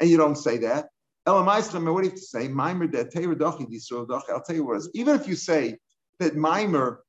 and 0.00 0.10
you 0.10 0.16
don't 0.16 0.36
say 0.36 0.58
that. 0.58 0.88
Elamai 1.26 1.92
what 1.92 2.00
do 2.00 2.06
you 2.06 2.10
have 2.10 2.14
to 2.14 2.20
say? 2.20 2.48
Mimer 2.48 2.86
that 2.88 4.26
I'll 4.30 4.42
tell 4.42 4.56
you 4.56 4.64
what 4.64 4.74
it 4.74 4.78
is. 4.78 4.90
Even 4.94 5.14
if 5.16 5.28
you 5.28 5.36
say 5.36 5.76
that 6.18 6.36
mimer 6.36 7.02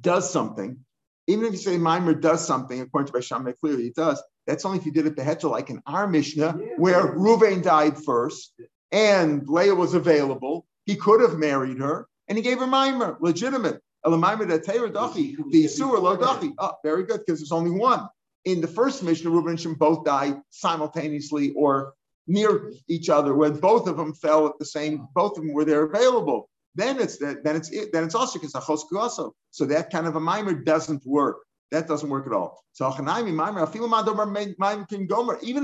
does 0.00 0.30
something, 0.30 0.78
even 1.26 1.46
if 1.46 1.52
you 1.52 1.58
say 1.58 1.78
Mimer 1.78 2.14
does 2.14 2.46
something, 2.46 2.80
according 2.80 3.12
to 3.12 3.18
Basham, 3.18 3.52
clearly 3.58 3.84
he 3.84 3.90
does, 3.90 4.22
that's 4.46 4.64
only 4.64 4.78
if 4.78 4.86
you 4.86 4.92
did 4.92 5.06
it 5.06 5.16
behetra, 5.16 5.50
like 5.50 5.70
in 5.70 5.82
our 5.86 6.06
Mishnah, 6.06 6.52
where 6.76 7.14
Ruvain 7.16 7.62
died 7.62 8.02
first 8.04 8.52
and 8.92 9.46
Leah 9.48 9.74
was 9.74 9.94
available. 9.94 10.66
He 10.84 10.94
could 10.94 11.20
have 11.20 11.36
married 11.36 11.78
her 11.78 12.06
and 12.28 12.36
he 12.36 12.42
gave 12.42 12.60
a 12.60 12.66
Mimer, 12.66 13.16
legitimate. 13.20 13.80
A 14.04 14.10
la 14.10 14.16
mimer 14.16 14.44
that 14.46 14.64
terodophi, 14.64 15.36
the 15.50 15.66
sewer 15.66 15.98
lo 15.98 16.16
dachi. 16.16 16.54
Oh, 16.58 16.72
very 16.84 17.02
good, 17.02 17.20
because 17.26 17.40
there's 17.40 17.50
only 17.50 17.72
one. 17.72 18.08
In 18.44 18.60
the 18.60 18.68
first 18.68 19.02
Mishnah, 19.02 19.30
Reuben 19.30 19.50
and 19.50 19.60
Shimon 19.60 19.76
both 19.76 20.04
died 20.04 20.40
simultaneously 20.50 21.52
or 21.56 21.94
near 22.28 22.72
each 22.86 23.08
other, 23.08 23.34
when 23.34 23.58
both 23.58 23.88
of 23.88 23.96
them 23.96 24.14
fell 24.14 24.46
at 24.46 24.58
the 24.60 24.64
same, 24.64 25.08
both 25.14 25.36
of 25.36 25.44
them 25.44 25.52
were 25.52 25.64
there 25.64 25.82
available 25.82 26.48
then 26.76 27.00
it's 27.00 27.16
then 27.16 27.40
it's 27.44 27.70
it, 27.70 27.92
then 27.92 28.04
it's 28.04 28.14
also 28.14 28.38
because 28.38 28.54
also. 28.54 29.34
So 29.50 29.64
that 29.64 29.90
kind 29.90 30.06
of 30.06 30.14
a 30.14 30.20
mimer 30.20 30.52
doesn't 30.52 31.04
work. 31.06 31.38
That 31.72 31.88
doesn't 31.88 32.08
work 32.08 32.26
at 32.26 32.32
all. 32.32 32.62
So 32.72 32.88
even 32.88 33.08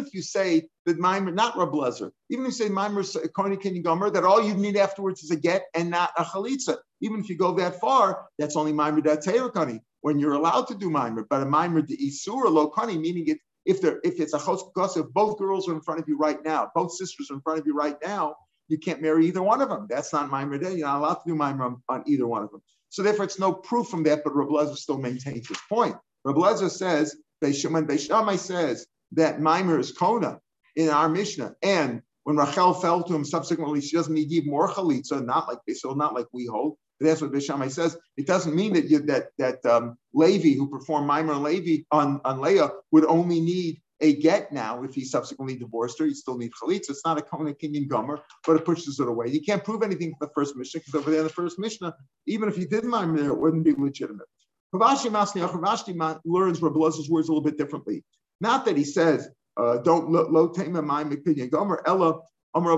if 0.01 0.15
you 0.15 0.23
say 0.23 0.69
that 0.87 0.99
mimer, 0.99 1.31
not 1.31 1.57
Rab 1.57 1.71
Lezer, 1.71 2.11
even 2.29 2.45
if 2.45 2.49
you 2.49 2.67
say 2.67 2.69
mimer 2.69 3.05
Kohen 3.37 3.83
Gomer, 3.83 4.11
that 4.11 4.25
all 4.25 4.43
you 4.45 4.55
need 4.55 4.77
afterwards 4.77 5.23
is 5.23 5.31
a 5.31 5.37
get 5.37 5.67
and 5.75 5.91
not 5.91 6.11
a 6.19 6.25
chalitza. 6.25 6.79
Even 7.01 7.21
if 7.21 7.29
you 7.29 7.37
go 7.37 7.55
that 7.55 7.79
far, 7.81 8.27
that's 8.39 8.57
only 8.57 8.73
that 8.73 9.23
kani 9.55 9.81
when 10.01 10.19
you're 10.19 10.33
allowed 10.33 10.67
to 10.69 10.75
do 10.75 10.91
mimer. 10.91 11.25
But 11.29 11.43
a 11.43 11.47
mimer 11.47 11.83
de 11.83 11.97
isur 11.97 12.51
lo 12.51 12.71
kani, 12.71 13.01
meaning 13.01 13.29
it 13.29 13.39
if 13.65 13.81
there 13.81 14.01
if 14.03 14.21
it's 14.21 14.35
a 14.35 14.39
chos 14.39 14.97
if 14.97 15.07
both 15.13 15.39
girls 15.39 15.69
are 15.69 15.75
in 15.75 15.81
front 15.81 16.01
of 16.01 16.09
you 16.09 16.17
right 16.19 16.45
now, 16.45 16.71
both 16.75 16.93
sisters 16.93 17.31
are 17.31 17.35
in 17.35 17.41
front 17.43 17.61
of 17.61 17.67
you 17.67 17.75
right 17.75 17.97
now, 18.05 18.35
you 18.69 18.79
can't 18.79 19.03
marry 19.03 19.27
either 19.27 19.43
one 19.43 19.61
of 19.61 19.69
them. 19.69 19.87
That's 19.89 20.13
not 20.13 20.31
Maimer 20.31 20.61
Day. 20.61 20.75
You're 20.75 20.89
not 20.89 20.99
allowed 20.99 21.15
to 21.15 21.23
do 21.27 21.35
Maimer 21.35 21.77
on, 21.89 22.03
either 22.07 22.27
one 22.27 22.43
of 22.43 22.51
them. 22.51 22.63
So 22.93 23.03
therefore, 23.03 23.25
it's 23.25 23.39
no 23.39 23.55
proof 23.55 23.89
from 23.89 24.03
that, 24.03 24.23
but 24.23 24.37
Rabbi 24.37 24.75
still 24.75 24.99
maintains 24.99 25.49
his 25.49 25.57
point. 25.67 25.97
Rabbi 26.25 26.55
says, 26.69 27.17
when 27.41 27.87
Beishamai 27.87 28.39
says 28.39 28.87
that 29.13 29.39
Maimer 29.39 29.81
is 29.81 29.93
Kona 29.93 30.39
in 30.77 30.91
our 30.91 31.09
Mishnah, 31.09 31.55
and 31.63 32.03
when 32.25 32.37
Rachel 32.37 32.75
fell 32.75 33.03
to 33.03 33.15
him 33.15 33.25
subsequently, 33.25 33.81
she 33.81 33.97
doesn't 33.97 34.13
need 34.13 34.47
more 34.47 34.69
chalitza, 34.69 35.25
not 35.25 35.49
like 35.49 35.59
so 35.75 35.95
not 35.95 36.15
like 36.15 36.27
we 36.35 36.45
hold. 36.45 36.77
But 37.01 37.07
that's 37.07 37.23
what 37.23 37.33
Bishamai 37.33 37.71
says. 37.71 37.97
It 38.19 38.27
doesn't 38.27 38.55
mean 38.55 38.75
that 38.75 38.85
you, 38.85 38.99
that 39.07 39.29
that 39.39 39.65
um, 39.65 39.97
Levi, 40.13 40.55
who 40.59 40.69
performed 40.69 41.09
Maimer 41.09 41.33
and 41.33 41.43
Levi 41.43 41.85
on, 41.91 42.21
on 42.27 42.43
Leah, 42.43 42.73
would 42.91 43.07
only 43.07 43.41
need 43.41 43.81
a 44.03 44.17
get 44.17 44.53
now 44.53 44.83
if 44.83 44.95
he 44.95 45.05
subsequently 45.05 45.57
divorced 45.57 45.99
her. 45.99 46.07
You 46.07 46.15
still 46.15 46.37
need 46.37 46.51
chalitza. 46.53 46.91
It's 46.91 47.05
not 47.05 47.19
a 47.19 47.23
Kohen 47.23 47.55
Kinyan 47.55 47.89
Gomer, 47.89 48.21
but 48.47 48.57
it 48.57 48.65
pushes 48.65 49.01
it 49.01 49.09
away. 49.09 49.29
You 49.29 49.41
can't 49.41 49.65
prove 49.65 49.83
anything 49.83 50.11
from 50.11 50.29
the 50.29 50.33
first 50.35 50.57
Mishnah 50.57 50.81
because 50.81 50.95
over 50.95 51.11
there 51.11 51.23
the 51.23 51.29
first 51.29 51.59
Mishnah, 51.59 51.95
even 52.27 52.49
if 52.49 52.59
you 52.59 52.67
did 52.67 52.85
mind 52.85 53.17
there, 53.17 53.29
it 53.29 53.39
wouldn't 53.39 53.65
be 53.65 53.73
legitimate. 53.73 54.27
Ravashi 54.75 55.11
Masni 55.11 56.21
learns 56.25 56.63
Rabbi 56.63 56.79
words 56.79 56.99
a 56.99 57.11
little 57.11 57.43
bit 57.43 57.59
differently. 57.59 58.05
Not 58.41 58.65
that 58.65 58.77
he 58.77 58.85
says, 58.85 59.29
uh, 59.57 59.79
don't 59.79 60.11
lo 60.11 60.49
tema 60.49 60.81
my 60.81 61.03
opinion 61.03 61.49
gomer 61.51 61.83
ella 61.87 62.21
like 62.55 62.69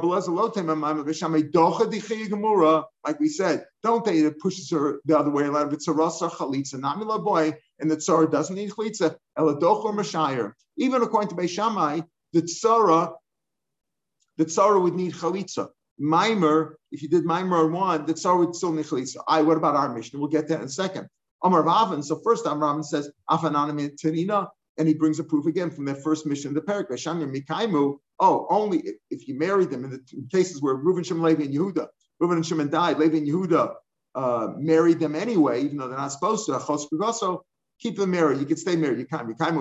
we 3.20 3.28
said, 3.28 3.66
don't 3.82 4.04
they? 4.04 4.18
It 4.18 4.38
pushes 4.38 4.70
her 4.70 5.00
the 5.04 5.18
other 5.18 5.30
way 5.30 5.44
around. 5.44 5.72
It's 5.72 5.88
a 5.88 5.92
rasa 5.92 6.28
chalitza, 6.28 6.78
not 6.78 7.00
boy, 7.24 7.54
and 7.80 7.90
the 7.90 7.96
tzara 7.96 8.30
doesn't 8.30 8.54
need 8.54 8.70
chalitza. 8.70 9.16
Eladoch 9.37 9.84
or 9.84 9.92
mashayir. 9.92 10.52
Even 10.76 11.02
according 11.02 11.30
to 11.30 11.34
Beishamai, 11.34 12.04
the 12.32 12.42
tzara, 12.42 13.14
the 14.37 14.44
tzara 14.44 14.80
would 14.80 14.94
need 14.94 15.12
chalitza. 15.14 15.70
Mimer, 15.98 16.78
if 16.92 17.02
you 17.02 17.08
did 17.08 17.24
mimer 17.24 17.64
on 17.64 17.72
one, 17.72 18.06
the 18.06 18.14
tzara 18.14 18.38
would 18.38 18.54
still 18.54 18.72
need 18.72 18.87
chalitza. 18.87 19.16
I. 19.26 19.42
What 19.42 19.56
about 19.56 19.74
our 19.74 19.92
Mishnah? 19.92 20.20
We'll 20.20 20.28
get 20.28 20.46
that 20.48 20.60
in 20.60 20.66
a 20.66 20.68
second. 20.68 21.08
Amar 21.42 21.64
Ravin. 21.64 22.02
So 22.02 22.20
first, 22.22 22.46
Amar 22.46 22.68
Ravin 22.68 22.84
says 22.84 23.10
afananam 23.28 23.90
tanina, 24.00 24.48
and 24.78 24.87
he 24.87 24.94
brings 24.94 25.18
a 25.18 25.24
proof 25.24 25.46
again 25.46 25.70
from 25.70 25.84
their 25.84 25.96
first 25.96 26.26
Mishnah 26.26 26.50
in 26.50 26.54
the 26.54 26.60
parak. 26.60 26.88
Beishamai 26.90 27.28
mikaimu 27.28 27.98
oh, 28.20 28.46
only 28.50 28.83
if, 29.11 29.29
you 29.29 29.38
marry 29.38 29.66
them 29.66 29.85
in 29.85 29.90
the 29.90 30.00
cases 30.31 30.62
where 30.62 30.74
Reuben, 30.74 31.05
Shimon, 31.05 31.24
Levi, 31.24 31.44
and 31.44 31.55
Yehuda, 31.55 31.88
Reuben 32.20 32.37
and 32.37 32.46
Shimon 32.46 32.70
died, 32.70 32.98
Levi 32.98 33.18
and 33.18 33.29
Yehuda 33.29 33.74
uh, 34.14 34.48
married 34.57 35.00
them 35.00 35.14
anyway, 35.14 35.62
even 35.62 35.77
though 35.79 35.88
they're 35.88 35.98
not 35.98 36.12
supposed 36.12 36.46
to. 36.46 36.55
Also, 36.55 37.44
keep 37.81 37.96
them 37.96 38.11
married. 38.12 38.38
You 38.38 38.46
can 38.46 38.57
stay 38.57 38.77
married. 38.77 38.98
You 38.98 39.07
can't. 39.07 39.29
You 39.29 39.35
can't. 39.35 39.57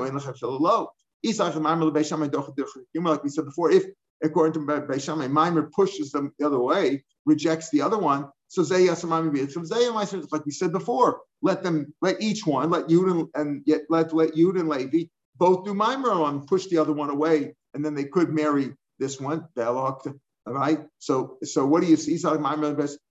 Like 3.05 3.23
we 3.23 3.29
said 3.29 3.45
before, 3.45 3.71
if 3.71 3.85
according 4.23 4.53
to 4.53 4.59
Beishamai, 4.59 5.31
Mimer 5.31 5.69
pushes 5.75 6.11
them 6.11 6.31
the 6.37 6.45
other 6.45 6.59
way, 6.59 7.03
rejects 7.25 7.69
the 7.71 7.81
other 7.81 7.97
one. 7.97 8.29
So 8.47 8.61
like 8.61 10.45
we 10.45 10.51
said 10.51 10.71
before, 10.71 11.21
let 11.41 11.63
them 11.63 11.93
let 12.01 12.21
each 12.21 12.45
one, 12.45 12.69
let 12.69 12.87
Yud 12.87 13.11
and, 13.11 13.27
and 13.33 13.63
yet 13.65 13.81
let 13.89 14.13
let 14.13 14.35
Yud 14.35 14.59
and 14.59 14.69
Levi 14.69 15.05
both 15.37 15.65
do 15.65 15.73
Mimer 15.73 16.11
on, 16.11 16.45
push 16.45 16.67
the 16.67 16.77
other 16.77 16.93
one 16.93 17.09
away 17.09 17.55
and 17.73 17.83
then 17.83 17.95
they 17.95 18.05
could 18.05 18.29
marry 18.29 18.73
this 18.99 19.19
one, 19.19 19.47
All 19.57 19.99
right. 20.47 20.85
So, 20.99 21.37
so 21.43 21.65
what 21.65 21.81
do 21.81 21.87
you 21.87 21.95
see? 21.95 22.17
So 22.17 22.37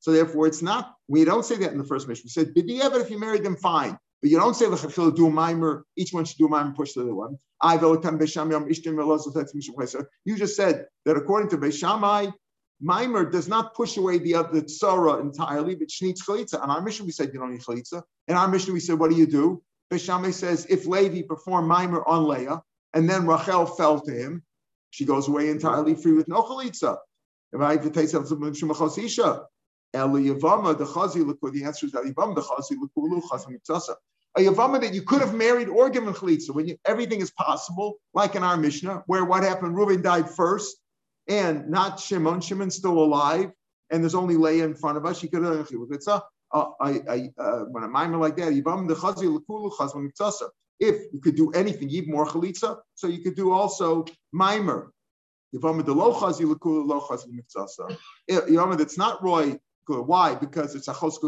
therefore, 0.07 0.46
it's 0.46 0.62
not. 0.62 0.94
We 1.09 1.25
don't 1.25 1.44
say 1.44 1.57
that 1.57 1.72
in 1.72 1.79
the 1.79 1.85
first 1.85 2.07
Mishnah. 2.09 2.27
We 2.27 2.31
said, 2.31 2.55
"B'diavad, 2.55 3.01
if 3.01 3.11
you 3.11 3.18
married 3.18 3.44
them, 3.44 3.57
fine." 3.57 3.98
But 4.20 4.31
you 4.31 4.38
don't 4.38 4.55
say 4.55 4.66
l'chachil 4.66 5.16
do 5.16 5.31
mimer. 5.31 5.85
Each 5.96 6.12
one 6.12 6.25
should 6.25 6.38
do 6.38 6.48
mimer, 6.48 6.75
push 6.75 6.92
the 6.92 7.03
other 7.03 7.14
one. 7.14 7.38
You 7.64 7.79
just 10.37 10.57
said 10.57 10.87
that 11.05 11.16
according 11.16 11.51
to 11.51 11.59
Beishamai, 11.59 12.33
Mimer 12.81 13.31
does 13.31 13.46
not 13.46 13.75
push 13.75 13.96
away 13.96 14.18
the 14.18 14.35
other 14.35 14.62
tzara 14.62 15.20
entirely, 15.20 15.77
but 15.77 15.88
she 15.88 16.07
needs 16.07 16.27
chalitza. 16.27 16.61
And 16.61 16.72
our 16.72 16.83
Mishnah, 16.83 17.07
we 17.07 17.12
said 17.12 17.31
you 17.33 17.38
don't 17.38 17.53
need 17.53 17.61
chalitza. 17.61 18.03
In 18.27 18.35
our 18.35 18.48
Mishnah, 18.48 18.72
we 18.72 18.81
said, 18.81 18.98
what 18.98 19.11
do 19.11 19.16
you 19.16 19.27
do? 19.27 19.62
Beshame 19.92 20.33
says, 20.33 20.66
if 20.68 20.87
Levi 20.87 21.22
performed 21.22 21.68
Mimer 21.68 22.03
on 22.05 22.27
Leah, 22.27 22.62
and 22.94 23.09
then 23.09 23.27
Rachel 23.27 23.66
fell 23.66 24.01
to 24.01 24.12
him, 24.12 24.42
she 24.92 25.05
goes 25.07 25.26
away 25.26 25.48
entirely 25.48 25.94
free 25.94 26.12
with 26.12 26.28
no 26.28 26.42
chalitza. 26.42 26.98
Right? 27.52 27.83
The 27.83 27.88
answer 31.64 31.87
is 31.87 31.92
that 31.92 32.05
a 34.35 34.40
Yavama 34.40 34.81
that 34.81 34.94
you 34.94 35.02
could 35.02 35.20
have 35.20 35.35
married 35.35 35.68
or 35.68 35.90
given 35.90 36.14
chalitza 36.14 36.50
when 36.50 36.68
you, 36.68 36.76
everything 36.87 37.20
is 37.20 37.31
possible, 37.31 37.96
like 38.14 38.35
in 38.35 38.42
our 38.42 38.57
Mishnah, 38.57 39.02
where 39.07 39.24
what 39.24 39.42
happened, 39.42 39.76
Reuben 39.76 40.02
died 40.02 40.31
first, 40.31 40.76
and 41.28 41.68
not 41.68 42.00
Shimon. 42.00 42.40
Shimon's 42.40 42.74
still 42.76 42.98
alive, 42.98 43.50
and 43.90 44.02
there's 44.02 44.14
only 44.14 44.37
Leah 44.37 44.64
in 44.64 44.74
front 44.74 44.96
of 44.98 45.07
us. 45.07 45.18
She 45.18 45.28
could 45.28 45.42
have 45.42 45.68
chalitza. 45.68 46.22
Uh, 46.50 46.66
I, 46.81 47.00
I, 47.09 47.31
uh, 47.38 47.61
when 47.70 47.83
a 47.83 47.88
mimer 47.88 48.18
like 48.18 48.37
that, 48.37 48.52
Yavama 48.52 48.88
the 48.88 48.94
chazi 48.94 49.24
lekulu 49.24 49.72
chazim 49.72 50.07
mitzasa. 50.07 50.48
If 50.88 50.97
you 51.12 51.21
could 51.21 51.37
do 51.37 51.53
anything, 51.53 51.88
even 51.90 52.11
more 52.11 52.27
chalitza, 52.27 52.79
so 52.95 53.07
you 53.07 53.21
could 53.25 53.37
do 53.37 53.53
also 53.53 54.05
mimer. 54.33 54.92
Mitzasa. 55.55 56.45
Yavama 58.29 58.77
that's 58.77 58.99
not 58.99 59.23
roy. 59.23 59.57
Why? 59.87 60.35
Because 60.35 60.75
it's 60.75 60.88
a 60.88 60.95
chos 60.95 61.21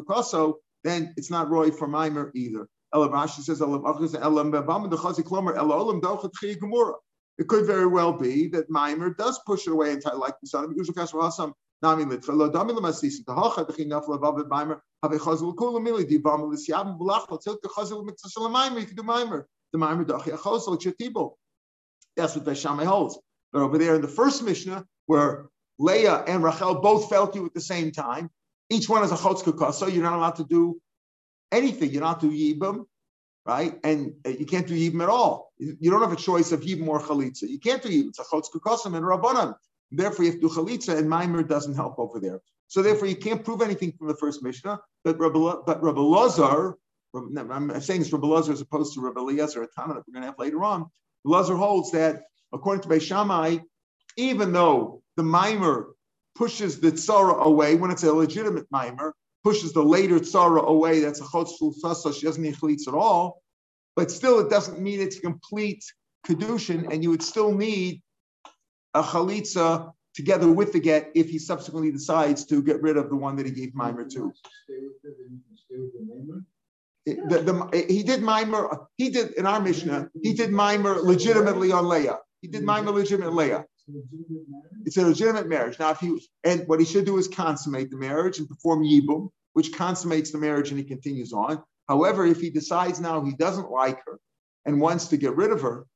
then 0.83 1.14
it's 1.17 1.31
not 1.31 1.51
roy 1.51 1.71
for 1.71 1.87
mimer 1.87 2.33
either. 2.35 2.69
Rashi 2.95 3.43
says, 3.43 3.61
it 7.37 7.49
could 7.49 7.67
very 7.67 7.87
well 7.87 8.12
be 8.12 8.47
that 8.49 8.71
Mimer 8.71 9.14
does 9.14 9.40
push 9.45 9.67
it 9.67 9.73
away 9.73 9.90
entirely, 9.90 10.21
like 10.21 10.35
the 10.40 10.47
son 10.47 10.64
of 10.64 10.71
Hasam. 10.71 11.53
That's 22.16 22.37
what 22.37 22.44
Beishamai 22.44 22.85
holds. 22.85 23.18
But 23.53 23.62
over 23.62 23.79
there 23.79 23.94
in 23.94 24.03
the 24.03 24.09
first 24.09 24.42
Mishnah, 24.42 24.85
where 25.07 25.47
Leah 25.79 26.25
and 26.27 26.42
Rachel 26.42 26.77
both 26.81 27.09
fell 27.09 27.29
to 27.29 27.38
you 27.38 27.47
at 27.47 27.55
the 27.55 27.61
same 27.61 27.90
time, 27.92 28.31
each 28.70 28.88
one 28.88 29.03
has 29.03 29.12
a 29.12 29.16
chotz 29.16 29.75
so 29.75 29.87
you're 29.87 30.03
not 30.03 30.14
allowed 30.14 30.37
to 30.37 30.44
do 30.44 30.81
anything. 31.53 31.90
You're 31.90 32.03
not 32.03 32.20
to 32.20 32.31
yibam, 32.31 32.85
right? 33.44 33.79
And 33.85 34.14
uh, 34.27 34.31
you 34.31 34.47
can't 34.47 34.66
do 34.66 34.75
yibam 34.75 35.03
at 35.03 35.09
all. 35.09 35.53
You 35.59 35.90
don't 35.90 36.01
have 36.03 36.12
a 36.12 36.16
choice 36.16 36.53
of 36.53 36.61
yibam 36.62 36.88
or 36.88 37.01
chalitza. 37.01 37.42
You 37.42 37.59
can't 37.59 37.83
do 37.83 37.88
yibam. 37.88 38.09
It's 38.09 38.18
a 38.18 38.25
chotz 38.25 38.47
kukosim 38.55 38.97
and 38.97 39.05
rabbanan. 39.05 39.55
Therefore, 39.96 40.24
you 40.24 40.33
have 40.33 40.40
to 40.40 40.48
chalitza, 40.48 40.98
and 40.98 41.09
Maimer 41.09 41.46
doesn't 41.46 41.74
help 41.74 41.98
over 41.98 42.18
there. 42.20 42.40
So 42.68 42.83
therefore, 42.83 43.09
you 43.09 43.16
can't 43.16 43.44
prove 43.44 43.62
anything 43.62 43.92
from 43.92 44.09
the 44.09 44.16
first 44.16 44.42
Mishnah. 44.42 44.80
But 45.04 45.18
Rabbi, 45.18 45.57
but 45.66 45.83
Rabbi 45.83 46.00
Lazar, 46.00 46.76
I'm 47.14 47.80
saying 47.80 48.00
it's 48.00 48.12
Rabbi 48.12 48.26
Lazar 48.26 48.52
as 48.52 48.61
opposed 48.61 48.94
to 48.94 49.00
Rabbi 49.00 49.20
Eliezer, 49.20 49.62
a 49.62 49.68
Tana 49.68 49.94
that 49.94 50.02
we're 50.07 50.12
going 50.12 50.22
to 50.22 50.28
have 50.28 50.38
later 50.38 50.64
on. 50.64 50.87
Lazar 51.24 51.57
holds 51.57 51.92
that 51.92 52.22
according 52.52 52.83
to 52.83 52.88
Beis 52.88 53.02
Shammai, 53.02 53.59
even 54.16 54.52
though 54.52 55.02
the 55.16 55.22
Maimer 55.22 55.87
pushes 56.35 56.80
the 56.80 56.92
tzara 56.92 57.42
away 57.42 57.76
when 57.76 57.90
it's 57.90 58.02
a 58.02 58.12
legitimate 58.12 58.70
Maimer, 58.70 59.12
pushes 59.42 59.72
the 59.72 59.83
later 59.83 60.18
tzara 60.18 60.64
away, 60.64 61.00
that's 61.00 61.20
a 61.20 61.28
chotzful 61.30 61.72
sasa, 61.72 62.12
she 62.12 62.26
doesn't 62.26 62.42
need 62.42 62.57
chalitz 62.57 62.88
at 62.88 62.94
all. 62.94 63.42
But 63.96 64.11
still, 64.11 64.40
it 64.40 64.50
doesn't 64.50 64.80
mean 64.80 65.00
it's 65.00 65.20
complete 65.20 65.85
kedushin, 66.26 66.92
and 66.92 67.02
you 67.02 67.11
would 67.11 67.22
still 67.22 67.52
need 67.52 68.02
a 68.94 69.02
chalitza 69.02 69.92
together 70.14 70.50
with 70.50 70.72
the 70.72 70.80
get 70.80 71.11
if 71.14 71.28
he 71.28 71.38
subsequently 71.38 71.90
decides 71.90 72.44
to 72.46 72.62
get 72.62 72.80
rid 72.80 72.96
of 72.96 73.09
the 73.11 73.16
one 73.16 73.37
that 73.37 73.46
he 73.46 73.52
gave 73.52 73.74
mimer 73.74 74.04
to. 74.09 74.33
The, 77.07 77.42
the, 77.42 77.85
he 77.88 78.02
did 78.02 78.22
mimer. 78.22 78.87
He 78.96 79.11
did 79.11 79.33
in 79.33 79.44
our 79.44 79.61
Mishnah. 79.61 80.09
He 80.22 80.33
did 80.33 80.50
mimer 80.50 80.94
legitimately 80.94 81.72
on 81.72 81.88
Leah. 81.88 82.18
He 82.40 82.48
did 82.48 82.62
mimer 82.62 82.92
legitimate 82.92 83.35
Leah. 83.35 83.66
It's 84.87 84.96
a 84.96 85.02
legitimate 85.02 85.48
marriage. 85.48 85.78
Now, 85.78 85.90
if 85.90 85.98
he 85.98 86.26
and 86.44 86.66
what 86.66 86.80
he 86.80 86.87
should 86.87 87.04
do 87.04 87.18
is 87.18 87.28
consummate 87.28 87.90
the 87.90 87.98
marriage 87.98 88.38
and 88.38 88.48
perform 88.48 88.83
yibum, 88.83 89.28
which 89.52 89.74
consummates 89.74 90.30
the 90.30 90.38
marriage 90.38 90.70
and 90.70 90.78
he 90.78 90.85
continues 90.85 91.33
on. 91.33 91.62
However, 91.88 92.24
if 92.24 92.40
he 92.40 92.48
decides 92.48 93.00
now 93.00 93.22
he 93.22 93.33
doesn't 93.33 93.70
like 93.70 93.98
her 94.07 94.18
and 94.64 94.80
wants 94.80 95.09
to 95.09 95.18
get 95.18 95.37
rid 95.37 95.50
of 95.50 95.61
her, 95.61 95.87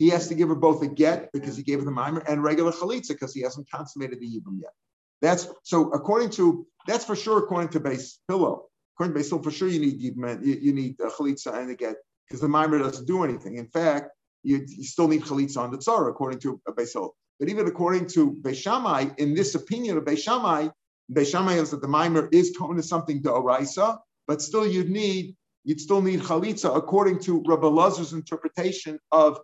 he 0.00 0.08
has 0.08 0.28
to 0.28 0.34
give 0.34 0.48
her 0.48 0.54
both 0.54 0.82
a 0.82 0.88
get 0.88 1.30
because 1.32 1.58
he 1.58 1.62
gave 1.62 1.78
her 1.78 1.84
the 1.84 1.90
mimer 1.90 2.20
and 2.20 2.42
regular 2.42 2.72
chalitza 2.72 3.08
because 3.08 3.34
he 3.34 3.42
hasn't 3.42 3.70
consummated 3.70 4.18
the 4.18 4.26
yibum 4.26 4.58
yet. 4.58 4.72
That's 5.20 5.46
so 5.62 5.90
according 5.90 6.30
to 6.30 6.66
that's 6.86 7.04
for 7.04 7.14
sure 7.14 7.38
according 7.38 7.68
to 7.70 7.80
base 7.80 8.18
pillow. 8.26 8.64
According 8.96 9.12
to 9.12 9.18
base 9.20 9.28
pillow, 9.28 9.42
for 9.42 9.50
sure 9.50 9.68
you 9.68 9.78
need 9.78 10.00
yibum, 10.00 10.44
you, 10.44 10.54
you 10.54 10.72
need 10.72 10.96
chalitza 10.96 11.54
and 11.54 11.70
a 11.70 11.74
get 11.74 11.96
because 12.26 12.40
the 12.40 12.48
mimer 12.48 12.78
doesn't 12.78 13.06
do 13.06 13.22
anything. 13.24 13.56
In 13.56 13.66
fact, 13.66 14.10
you, 14.42 14.64
you 14.66 14.84
still 14.84 15.06
need 15.06 15.22
chalitza 15.22 15.58
on 15.58 15.70
the 15.70 15.76
tzara 15.76 16.08
according 16.08 16.40
to 16.40 16.58
a 16.66 16.72
base 16.72 16.96
but 17.38 17.48
even 17.48 17.66
according 17.66 18.06
to 18.08 18.32
Beishamai, 18.32 19.18
in 19.18 19.34
this 19.34 19.54
opinion 19.54 19.96
of 19.96 20.04
Beishamai, 20.04 20.70
Beishamai 21.10 21.56
is 21.56 21.70
that 21.70 21.80
the 21.80 21.88
mimer 21.88 22.28
is 22.32 22.52
to 22.52 22.82
something 22.82 23.22
to 23.22 23.30
Oraisa, 23.30 23.98
but 24.26 24.42
still 24.42 24.66
you'd 24.66 24.90
need 24.90 25.36
you'd 25.64 25.80
still 25.80 26.00
need 26.00 26.20
chalitza 26.20 26.74
according 26.74 27.18
to 27.20 27.42
Rabbi 27.46 27.66
Lazar's 27.66 28.12
interpretation 28.14 28.98
of 29.12 29.40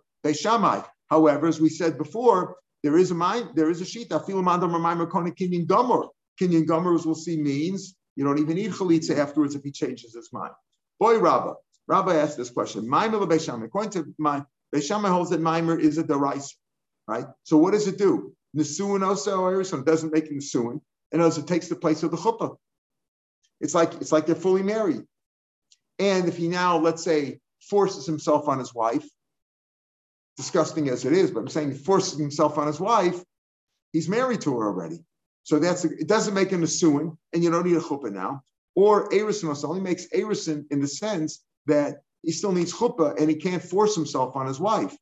However, 1.09 1.47
as 1.47 1.61
we 1.61 1.69
said 1.69 1.97
before, 1.97 2.57
there 2.83 2.97
is 2.97 3.11
a 3.11 3.15
mind, 3.15 3.51
there 3.55 3.69
is 3.69 3.81
a 3.81 3.85
sheet. 3.85 4.09
Afilamandam 4.09 4.71
Mimer 4.81 5.07
Kona 5.07 5.31
Kinyan 5.31 5.67
Gomer. 5.67 6.07
Kinyan 6.39 6.65
Gomer, 6.65 6.93
as 6.95 7.05
we'll 7.05 7.15
see, 7.15 7.37
means 7.37 7.95
you 8.15 8.23
don't 8.23 8.39
even 8.39 8.55
need 8.55 8.71
chalitza 8.71 9.17
afterwards 9.17 9.55
if 9.55 9.63
he 9.63 9.71
changes 9.71 10.13
his 10.13 10.29
mind. 10.31 10.51
Boy, 10.99 11.19
Rabba. 11.19 11.55
Rabbi 11.87 12.15
asked 12.15 12.37
this 12.37 12.49
question. 12.49 12.87
Mimer 12.87 13.19
Beishamai. 13.19 13.65
According 13.65 13.91
to 13.91 14.13
my 14.17 14.43
Beishamai 14.75 15.09
holds 15.09 15.29
that 15.29 15.41
mimer 15.41 15.79
is 15.79 15.97
a 15.97 16.03
deraisa 16.03 16.53
right? 17.07 17.25
So 17.43 17.57
what 17.57 17.71
does 17.71 17.87
it 17.87 17.97
do? 17.97 18.33
Nisuin 18.55 19.05
also 19.05 19.83
doesn't 19.83 20.13
make 20.13 20.31
Nisuin, 20.31 20.81
and 21.11 21.21
it 21.21 21.47
takes 21.47 21.67
the 21.67 21.75
place 21.75 22.03
of 22.03 22.11
the 22.11 22.17
chuppah. 22.17 22.55
It's 23.59 23.73
like 23.73 23.93
it's 23.95 24.11
like 24.11 24.25
they're 24.25 24.35
fully 24.35 24.63
married. 24.63 25.03
And 25.99 26.27
if 26.27 26.37
he 26.37 26.47
now, 26.47 26.77
let's 26.77 27.03
say, 27.03 27.39
forces 27.61 28.05
himself 28.05 28.47
on 28.47 28.59
his 28.59 28.73
wife, 28.73 29.07
disgusting 30.37 30.89
as 30.89 31.05
it 31.05 31.13
is, 31.13 31.31
but 31.31 31.41
I'm 31.41 31.47
saying 31.47 31.71
he 31.71 31.77
forces 31.77 32.19
himself 32.19 32.57
on 32.57 32.67
his 32.67 32.79
wife, 32.79 33.21
he's 33.91 34.07
married 34.07 34.41
to 34.41 34.57
her 34.59 34.67
already. 34.67 34.99
So 35.43 35.59
that's 35.59 35.85
it 35.85 36.07
doesn't 36.07 36.33
make 36.33 36.49
him 36.49 36.63
a 36.63 36.67
suin, 36.67 37.17
and 37.33 37.43
you 37.43 37.49
don't 37.49 37.65
need 37.65 37.77
a 37.77 37.81
chuppah 37.81 38.11
now. 38.11 38.43
Or 38.75 39.09
Arison 39.09 39.63
only 39.63 39.81
makes 39.81 40.07
Arison 40.13 40.65
in 40.71 40.79
the 40.79 40.87
sense 40.87 41.43
that 41.65 42.01
he 42.21 42.31
still 42.31 42.51
needs 42.51 42.73
chuppah 42.73 43.19
and 43.19 43.29
he 43.29 43.35
can't 43.35 43.63
force 43.63 43.95
himself 43.95 44.35
on 44.35 44.45
his 44.45 44.59
wife 44.59 44.95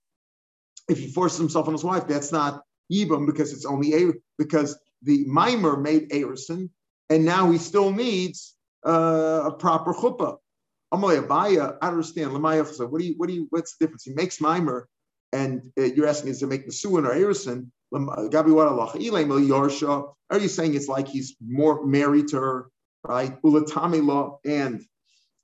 if 0.88 1.00
he 1.00 1.08
forces 1.08 1.40
himself 1.40 1.68
on 1.68 1.74
his 1.74 1.84
wife, 1.84 2.08
that's 2.08 2.32
not 2.32 2.64
Yibam 2.92 3.26
because 3.26 3.54
it's 3.54 3.66
only 3.66 3.94
a 3.94 4.14
because 4.38 4.78
the 5.02 5.26
mimer 5.26 5.78
made 5.78 6.10
Arison, 6.12 6.70
and 7.10 7.26
now 7.26 7.52
he 7.52 7.58
still 7.58 7.92
needs 7.92 8.56
uh, 8.86 9.44
a 9.46 9.52
proper 9.52 9.94
chuppah. 9.94 10.38
Amalei 10.94 11.26
Abaya, 11.26 11.78
I 11.82 11.88
understand. 11.88 12.32
What 12.34 13.00
do 13.00 13.06
you? 13.06 13.16
What 13.18 13.28
do 13.28 13.34
you? 13.34 13.48
What's 13.50 13.76
the 13.76 13.86
difference? 13.86 14.04
He 14.04 14.14
makes 14.14 14.40
mimer, 14.40 14.88
and 15.36 15.72
uh, 15.78 15.84
you're 15.84 16.08
asking 16.08 16.30
is 16.30 16.40
to 16.40 16.48
make 16.48 16.66
the 16.66 16.72
suin 16.72 17.06
or 17.06 17.14
Arison. 17.14 17.70
Are 20.32 20.40
you 20.40 20.48
saying 20.48 20.76
it's 20.76 20.88
like 20.88 21.08
he's 21.08 21.36
more 21.46 21.86
married 21.86 22.30
to 22.30 22.38
her, 22.38 22.70
right? 23.04 23.42
Ulatami 23.42 24.04
law, 24.04 24.40
and 24.46 24.84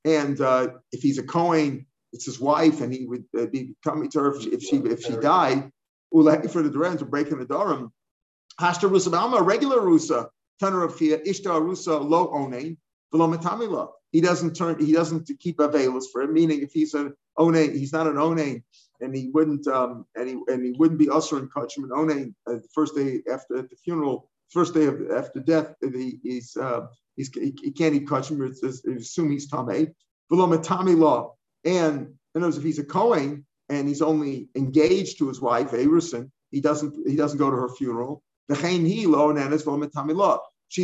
and 0.06 0.42
uh, 0.42 0.70
if 0.92 1.02
he's 1.02 1.18
a 1.18 1.24
Kohen, 1.24 1.86
it's 2.14 2.26
his 2.26 2.40
wife, 2.40 2.82
and 2.82 2.92
he 2.94 3.06
would 3.06 3.26
uh, 3.38 3.46
be 3.46 3.76
coming 3.84 4.10
to 4.12 4.20
her 4.20 4.36
if 4.36 4.64
she 4.64 4.78
if 4.78 5.04
she 5.04 5.16
died. 5.18 5.70
Ulai 6.14 6.50
for 6.50 6.62
the 6.62 6.70
Duran 6.70 6.98
to 6.98 7.06
break 7.06 7.28
in 7.28 7.40
the 7.40 7.46
Durham. 7.46 7.92
Hashta 8.60 8.90
Rusa 8.90 9.14
Alma, 9.18 9.42
regular 9.42 9.80
Rusa, 9.80 10.28
Tanner 10.60 10.84
of 10.84 10.98
Chia, 10.98 11.20
Ishtar 11.26 11.62
Rusa, 11.62 11.98
lo 11.98 12.28
onein, 12.34 12.78
velo 13.14 13.94
He 14.12 14.20
doesn't 14.20 14.54
turn, 14.56 14.84
he 14.86 14.92
doesn't 14.92 15.30
keep 15.40 15.60
availers 15.60 16.08
for 16.12 16.22
it, 16.22 16.32
meaning 16.32 16.62
if 16.62 16.74
he's 16.74 16.94
an 16.94 17.14
onein, 17.40 17.74
he's 17.74 17.94
not 17.94 18.08
an 18.08 18.16
onein, 18.16 18.64
and 19.02 19.16
he 19.16 19.30
wouldn't, 19.34 19.68
um, 19.68 20.06
and 20.16 20.30
he 20.30 20.38
and 20.48 20.64
he 20.64 20.72
wouldn't 20.72 21.00
be 21.00 21.10
usher 21.10 21.40
in 21.40 21.50
kachim 21.50 21.84
and 21.84 21.92
onein 21.92 22.34
uh, 22.48 22.54
the 22.54 22.68
first 22.74 22.96
day 22.96 23.22
after 23.32 23.58
at 23.58 23.70
the 23.70 23.76
funeral, 23.84 24.30
first 24.50 24.74
day 24.74 24.86
of, 24.86 25.02
after 25.12 25.40
death, 25.40 25.74
he, 25.82 26.20
he's 26.24 26.56
uh, 26.56 26.82
he's 27.16 27.30
he, 27.34 27.54
he 27.62 27.72
can't 27.72 27.96
eat 27.96 28.08
kachim, 28.08 28.40
assume 28.98 29.32
he's 29.32 29.50
tamei. 29.50 29.92
Velo 30.32 30.48
law. 30.96 31.34
And 31.66 32.14
in 32.36 32.44
other 32.44 32.58
if 32.58 32.64
he's 32.64 32.80
a 32.80 32.84
Kohen 32.84 33.46
and 33.70 33.88
he's 33.88 34.02
only 34.02 34.50
engaged 34.56 35.18
to 35.20 35.28
his 35.28 35.42
wife, 35.42 35.72
Arison, 35.72 36.32
he 36.52 36.62
doesn't 36.62 36.96
he 37.08 37.16
doesn't 37.16 37.38
go 37.38 37.50
to 37.50 37.56
her 37.56 37.70
funeral. 37.70 38.24
She's 38.50 38.60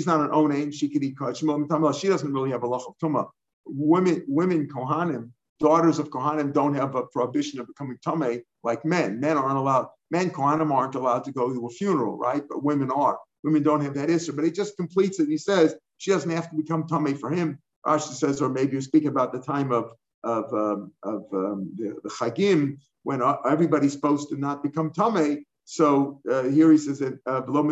not 0.05 0.21
an 0.21 0.29
onain. 0.29 0.73
She 0.73 0.89
could 0.89 1.03
eat 1.03 1.15
kach. 1.17 1.99
She 1.99 2.07
doesn't 2.07 2.33
really 2.33 2.51
have 2.51 2.63
a 2.63 2.67
lach 2.67 2.87
of 2.87 2.97
tumah. 3.01 3.29
Women, 3.65 4.23
women 4.27 4.67
kohanim, 4.67 5.31
daughters 5.59 5.99
of 5.99 6.09
kohanim, 6.09 6.53
don't 6.53 6.75
have 6.75 6.95
a 6.95 7.03
prohibition 7.03 7.59
of 7.59 7.67
becoming 7.67 7.97
tumah 8.05 8.41
like 8.63 8.85
men. 8.85 9.19
Men 9.19 9.37
aren't 9.37 9.57
allowed. 9.57 9.87
Men 10.11 10.29
kohanim 10.29 10.71
aren't 10.71 10.95
allowed 10.95 11.23
to 11.25 11.31
go 11.31 11.53
to 11.53 11.65
a 11.65 11.69
funeral, 11.69 12.17
right? 12.17 12.43
But 12.47 12.63
women 12.63 12.91
are. 12.91 13.17
women 13.43 13.63
don't 13.63 13.81
have 13.81 13.93
that 13.95 14.09
issue. 14.09 14.33
But 14.33 14.45
he 14.45 14.51
just 14.51 14.77
completes 14.77 15.19
it. 15.19 15.27
He 15.27 15.37
says 15.37 15.75
she 15.97 16.11
doesn't 16.11 16.29
have 16.29 16.49
to 16.49 16.55
become 16.55 16.87
tummy 16.87 17.13
for 17.13 17.29
him. 17.31 17.59
Rashi 17.85 18.13
says, 18.13 18.41
or 18.41 18.49
maybe 18.49 18.73
you're 18.73 18.81
speaking 18.81 19.09
about 19.09 19.31
the 19.31 19.39
time 19.39 19.71
of 19.71 19.91
of, 20.23 20.51
um, 20.53 20.91
of 21.03 21.25
um, 21.31 21.71
the, 21.77 21.95
the 22.03 22.09
Chagim 22.09 22.79
when 23.03 23.21
uh, 23.21 23.37
everybody's 23.49 23.93
supposed 23.93 24.29
to 24.29 24.35
not 24.35 24.61
become 24.63 24.91
tummy. 24.91 25.45
So 25.63 26.19
uh, 26.29 26.43
here 26.43 26.71
he 26.71 26.77
says 26.77 26.99
that 26.99 27.19
uh, 27.25 27.41
below 27.41 27.63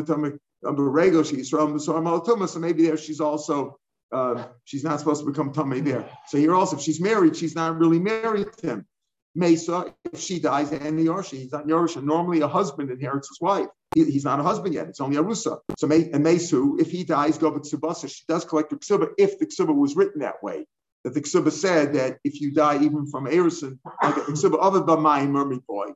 so 2.48 2.60
maybe 2.60 2.84
there 2.86 2.98
she's 2.98 3.20
also 3.20 3.80
uh, 4.12 4.46
she's 4.66 4.84
not 4.84 5.00
supposed 5.00 5.22
to 5.24 5.30
become 5.30 5.52
tummy 5.52 5.82
there. 5.82 6.10
So 6.28 6.38
here 6.38 6.56
also, 6.56 6.78
if 6.78 6.82
she's 6.82 7.02
married, 7.02 7.36
she's 7.36 7.56
not 7.56 7.78
really 7.78 8.00
married 8.00 8.48
to 8.60 8.68
him. 8.68 8.88
Mesa, 9.36 9.94
if 10.14 10.20
she 10.20 10.40
dies, 10.40 10.72
and 10.72 10.98
Yorsha, 10.98 11.38
he's 11.38 11.52
not 11.52 11.68
Yorsha. 11.68 12.02
Normally, 12.02 12.40
a 12.42 12.48
husband 12.48 12.90
inherits 12.90 13.28
his 13.28 13.42
wife. 13.42 13.68
He, 13.94 14.06
he's 14.06 14.24
not 14.24 14.40
a 14.40 14.44
husband 14.44 14.74
yet. 14.74 14.88
It's 14.88 15.02
only 15.02 15.18
a. 15.18 15.36
So, 15.36 15.62
and 15.82 16.24
Mesu, 16.24 16.78
if 16.80 16.90
he 16.90 17.04
dies, 17.04 17.38
go 17.38 17.52
Ksubasa. 17.52 18.10
She 18.10 18.24
does 18.28 18.46
collect 18.46 18.70
the 18.70 18.78
Ksuba 18.78 19.10
if 19.18 19.38
the 19.40 19.46
Ksuba 19.46 19.76
was 19.76 19.96
written 19.96 20.22
that 20.22 20.42
way. 20.42 20.66
That 21.04 21.14
the 21.14 21.22
Ksuba 21.22 21.52
said 21.52 21.94
that 21.94 22.18
if 22.24 22.42
you 22.42 22.52
die 22.52 22.82
even 22.82 23.08
from 23.08 23.26
Erison, 23.26 23.78
like 24.02 24.16
the 24.16 24.22
Ksuba 24.22 24.58
of 24.58 24.76
a 24.76 24.82
Maimer, 24.82 25.60
boy. 25.66 25.88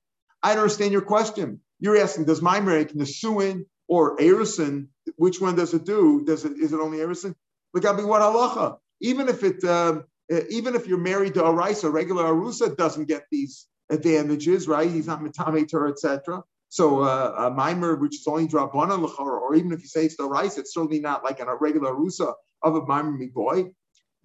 I 0.44 0.52
understand 0.52 0.92
your 0.92 1.02
question. 1.02 1.62
You're 1.80 1.98
asking, 1.98 2.26
does 2.26 2.42
Maimer 2.42 2.78
make 2.78 2.94
Nesuin 2.94 3.66
or 3.88 4.18
Erison? 4.18 4.88
Which 5.16 5.42
one 5.42 5.56
does 5.56 5.74
it 5.74 5.86
do? 5.86 6.24
Does 6.26 6.46
it 6.46 6.54
is 6.58 6.74
it 6.74 6.80
only 6.80 7.00
Erison? 7.00 7.36
Look, 7.74 7.84
be 7.98 8.04
what 8.04 8.22
halacha. 8.22 8.78
Even 9.02 9.30
if 9.30 9.44
it 9.44 9.64
um, 9.64 10.04
uh, 10.32 10.42
even 10.50 10.76
if 10.76 10.88
you're 10.88 10.98
married 10.98 11.34
to 11.36 11.44
a 11.44 11.52
rice, 11.52 11.84
a 11.84 11.90
regular 11.90 12.26
arusa 12.26 12.76
doesn't 12.76 13.08
get 13.08 13.24
these 13.32 13.68
advantages, 13.90 14.68
right? 14.68 14.90
He's 14.90 15.08
not 15.08 15.22
mitameter, 15.22 15.90
etc. 15.90 16.44
So 16.70 17.02
uh, 17.02 17.34
a 17.38 17.52
mimer, 17.52 17.96
which 17.96 18.16
is 18.16 18.28
only 18.28 18.48
drabanan 18.48 19.02
l'chor, 19.02 19.40
or 19.40 19.56
even 19.56 19.72
if 19.72 19.82
you 19.82 19.88
say 19.88 20.06
it's 20.06 20.18
the 20.18 20.26
rice, 20.26 20.58
it's 20.58 20.74
certainly 20.74 21.00
not 21.00 21.24
like 21.24 21.40
a 21.40 21.56
regular 21.56 21.94
arusa 21.94 22.34
of 22.62 22.76
a 22.76 22.86
mimer 22.86 23.12
mi 23.12 23.28
boy. 23.28 23.72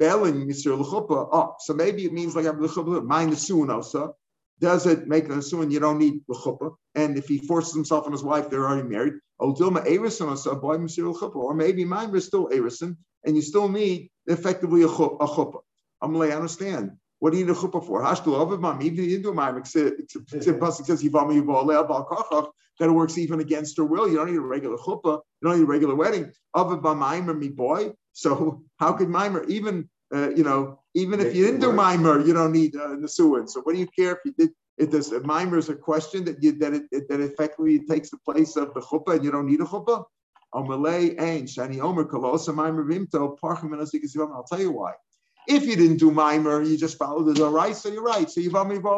Mr. 0.01 0.79
L'chupa. 0.79 1.29
Oh, 1.33 1.55
so 1.61 1.73
maybe 1.73 2.05
it 2.05 2.13
means 2.13 2.35
like 2.35 2.47
I'm 2.47 3.07
mine 3.07 3.31
the 3.31 3.37
soon 3.37 3.71
also. 3.71 4.17
Does 4.61 4.87
it 4.87 5.07
make 5.09 5.25
an 5.27 5.39
assume 5.39 5.71
you 5.71 5.81
don't 5.81 5.99
need 5.99 6.23
l'chupa? 6.29 6.75
And 6.95 7.17
if 7.17 7.29
he 7.29 7.39
forces 7.39 7.75
himself 7.75 8.07
on 8.07 8.13
his 8.13 8.23
wife, 8.23 8.51
they're 8.51 8.67
already 8.67 8.89
married. 8.89 9.15
Erison 9.41 10.29
also, 10.29 10.55
boy 10.55 10.77
Mr. 10.79 11.35
Or 11.35 11.55
maybe 11.55 11.85
mine 11.85 12.15
is 12.15 12.27
still 12.27 12.49
erison, 12.49 12.97
and 13.25 13.37
you 13.37 13.43
still 13.43 13.69
need 13.69 14.11
effectively 14.27 14.83
a 14.83 14.89
chuppah. 14.89 15.61
Amalei, 16.03 16.33
I 16.33 16.37
understand. 16.37 16.93
What 17.19 17.33
do 17.33 17.39
you 17.39 17.47
need 17.47 17.53
a 17.53 17.55
chuppah 17.55 17.87
for? 17.87 18.03
Hashtul 18.03 18.35
over 18.39 18.59
mom. 18.59 18.83
Even 18.83 19.05
you 19.05 19.23
do 19.23 19.33
mime. 19.33 19.59
Except 19.59 19.97
pasuk 20.61 20.87
says 20.87 21.03
yivami 21.03 21.41
yivoleh 21.41 21.89
bal 21.89 22.07
kachach. 22.07 22.51
That 22.81 22.89
it 22.89 22.93
works 22.93 23.17
even 23.19 23.41
against 23.41 23.77
her 23.77 23.85
will. 23.85 24.09
You 24.09 24.17
don't 24.17 24.31
need 24.31 24.37
a 24.37 24.41
regular 24.41 24.77
chuppah. 24.77 25.21
You 25.41 25.49
don't 25.49 25.59
need 25.59 25.65
a 25.65 25.67
regular 25.67 25.95
wedding. 25.95 26.33
Over 26.55 26.77
mimer 26.95 27.35
me 27.35 27.49
boy. 27.49 27.93
So 28.13 28.63
how 28.79 28.93
could 28.93 29.09
mimer 29.09 29.45
even 29.45 29.89
uh, 30.15 30.31
you 30.31 30.45
know 30.45 30.81
even 30.95 31.21
if 31.21 31.35
you 31.35 31.45
didn't 31.47 31.61
do 31.61 31.73
mimer, 31.73 32.21
you 32.21 32.35
don't 32.35 32.53
need 32.53 32.77
uh, 32.77 32.89
nesuin. 32.89 33.49
So 33.49 33.61
what 33.63 33.75
do 33.75 33.81
you 33.81 33.87
care 33.87 34.13
if 34.13 34.19
you 34.25 34.33
did? 34.37 34.51
It 34.77 34.91
does. 34.91 35.13
Mimer 35.13 35.59
is 35.59 35.69
a 35.69 35.77
question 35.77 36.25
that 36.25 36.43
you 36.43 36.53
that 36.59 36.75
it, 36.75 37.09
that 37.09 37.21
effectively 37.21 37.79
takes 37.87 38.11
the 38.11 38.19
place 38.19 38.57
of 38.57 38.75
the 38.75 38.81
chuppah, 38.81 39.15
and 39.15 39.25
you 39.25 39.31
don't 39.31 39.47
need 39.47 39.61
a 39.61 39.65
chuppah. 39.65 40.05
I'll 40.55 40.65
tell 44.45 44.61
you 44.61 44.71
why. 44.71 44.93
If 45.47 45.67
you 45.67 45.77
didn't 45.77 45.99
do 45.99 46.11
mimer, 46.11 46.63
you 46.63 46.79
just 46.79 46.97
followed 46.97 47.35
the 47.35 47.49
right, 47.51 47.77
so 47.77 47.91
you're 47.91 48.03
right. 48.03 48.31
So 48.31 48.41
you've 48.41 48.55
only 48.55 48.77
even 48.77 48.89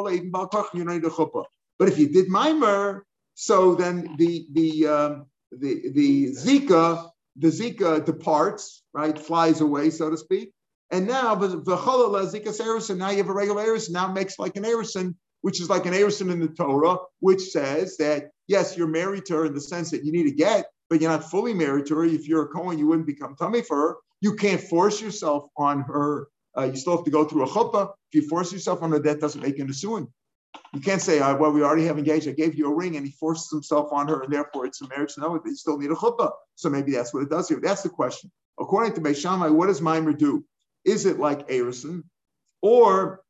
you 0.74 0.84
need 0.84 1.04
a 1.04 1.10
chuppah. 1.10 1.44
But 1.78 1.88
if 1.88 1.98
you 1.98 2.08
did 2.08 2.28
mimer, 2.28 3.04
so 3.34 3.74
then 3.74 4.14
the 4.16 4.46
the 4.52 4.86
um, 4.86 5.26
the 5.50 5.90
the 5.92 6.32
zika 6.32 7.10
the 7.36 7.48
zika 7.48 8.04
departs, 8.04 8.82
right, 8.92 9.18
flies 9.18 9.60
away, 9.60 9.90
so 9.90 10.10
to 10.10 10.16
speak. 10.16 10.52
And 10.90 11.06
now 11.06 11.34
the 11.34 11.76
cholala 11.76 12.30
zika 12.32 12.56
erison. 12.60 12.98
Now 12.98 13.10
you 13.10 13.18
have 13.18 13.28
a 13.28 13.32
regular 13.32 13.64
erison. 13.64 13.90
Now 13.90 14.12
makes 14.12 14.38
like 14.38 14.56
an 14.56 14.64
erison, 14.64 15.14
which 15.40 15.60
is 15.60 15.68
like 15.68 15.86
an 15.86 15.94
erison 15.94 16.30
in 16.30 16.40
the 16.40 16.48
Torah, 16.48 16.98
which 17.20 17.42
says 17.42 17.96
that 17.96 18.30
yes, 18.46 18.76
you're 18.76 18.86
married 18.86 19.26
to 19.26 19.34
her 19.34 19.46
in 19.46 19.54
the 19.54 19.60
sense 19.60 19.90
that 19.90 20.04
you 20.04 20.12
need 20.12 20.24
to 20.24 20.34
get, 20.34 20.66
but 20.88 21.00
you're 21.00 21.10
not 21.10 21.30
fully 21.30 21.54
married 21.54 21.86
to 21.86 21.96
her. 21.96 22.04
If 22.04 22.28
you're 22.28 22.44
a 22.44 22.48
Cohen, 22.48 22.78
you 22.78 22.86
wouldn't 22.86 23.06
become 23.06 23.36
tummy 23.36 23.62
for 23.62 23.76
her. 23.76 23.96
You 24.20 24.36
can't 24.36 24.60
force 24.60 25.00
yourself 25.00 25.48
on 25.56 25.82
her 25.82 26.28
uh, 26.56 26.64
you 26.64 26.76
still 26.76 26.96
have 26.96 27.04
to 27.04 27.10
go 27.10 27.24
through 27.24 27.44
a 27.44 27.48
chuppah. 27.48 27.90
If 28.10 28.22
you 28.22 28.28
force 28.28 28.52
yourself 28.52 28.82
on 28.82 28.90
her, 28.92 28.98
that 29.00 29.20
doesn't 29.20 29.40
make 29.40 29.58
an 29.58 29.68
asuin. 29.68 30.08
You 30.72 30.80
can't 30.80 31.02
say, 31.02 31.20
well, 31.20 31.52
we 31.52 31.62
already 31.62 31.84
have 31.84 31.98
engaged. 31.98 32.28
I 32.28 32.32
gave 32.32 32.54
you 32.54 32.70
a 32.70 32.74
ring 32.74 32.96
and 32.96 33.04
he 33.04 33.12
forces 33.12 33.50
himself 33.50 33.92
on 33.92 34.08
her 34.08 34.22
and 34.22 34.32
therefore 34.32 34.64
it's 34.64 34.80
a 34.80 34.88
marriage. 34.88 35.12
No, 35.18 35.38
you 35.44 35.54
still 35.54 35.76
need 35.76 35.90
a 35.90 35.94
chuppah. 35.94 36.30
So 36.54 36.70
maybe 36.70 36.92
that's 36.92 37.12
what 37.12 37.22
it 37.22 37.30
does 37.30 37.48
here. 37.48 37.60
That's 37.62 37.82
the 37.82 37.90
question. 37.90 38.30
According 38.58 38.94
to 38.94 39.00
Beis 39.02 39.16
Shammai, 39.16 39.48
what 39.48 39.66
does 39.66 39.82
Mimer 39.82 40.14
do? 40.14 40.44
Is 40.84 41.04
it 41.04 41.18
like 41.18 41.48
Arison 41.48 42.04
or 42.62 43.20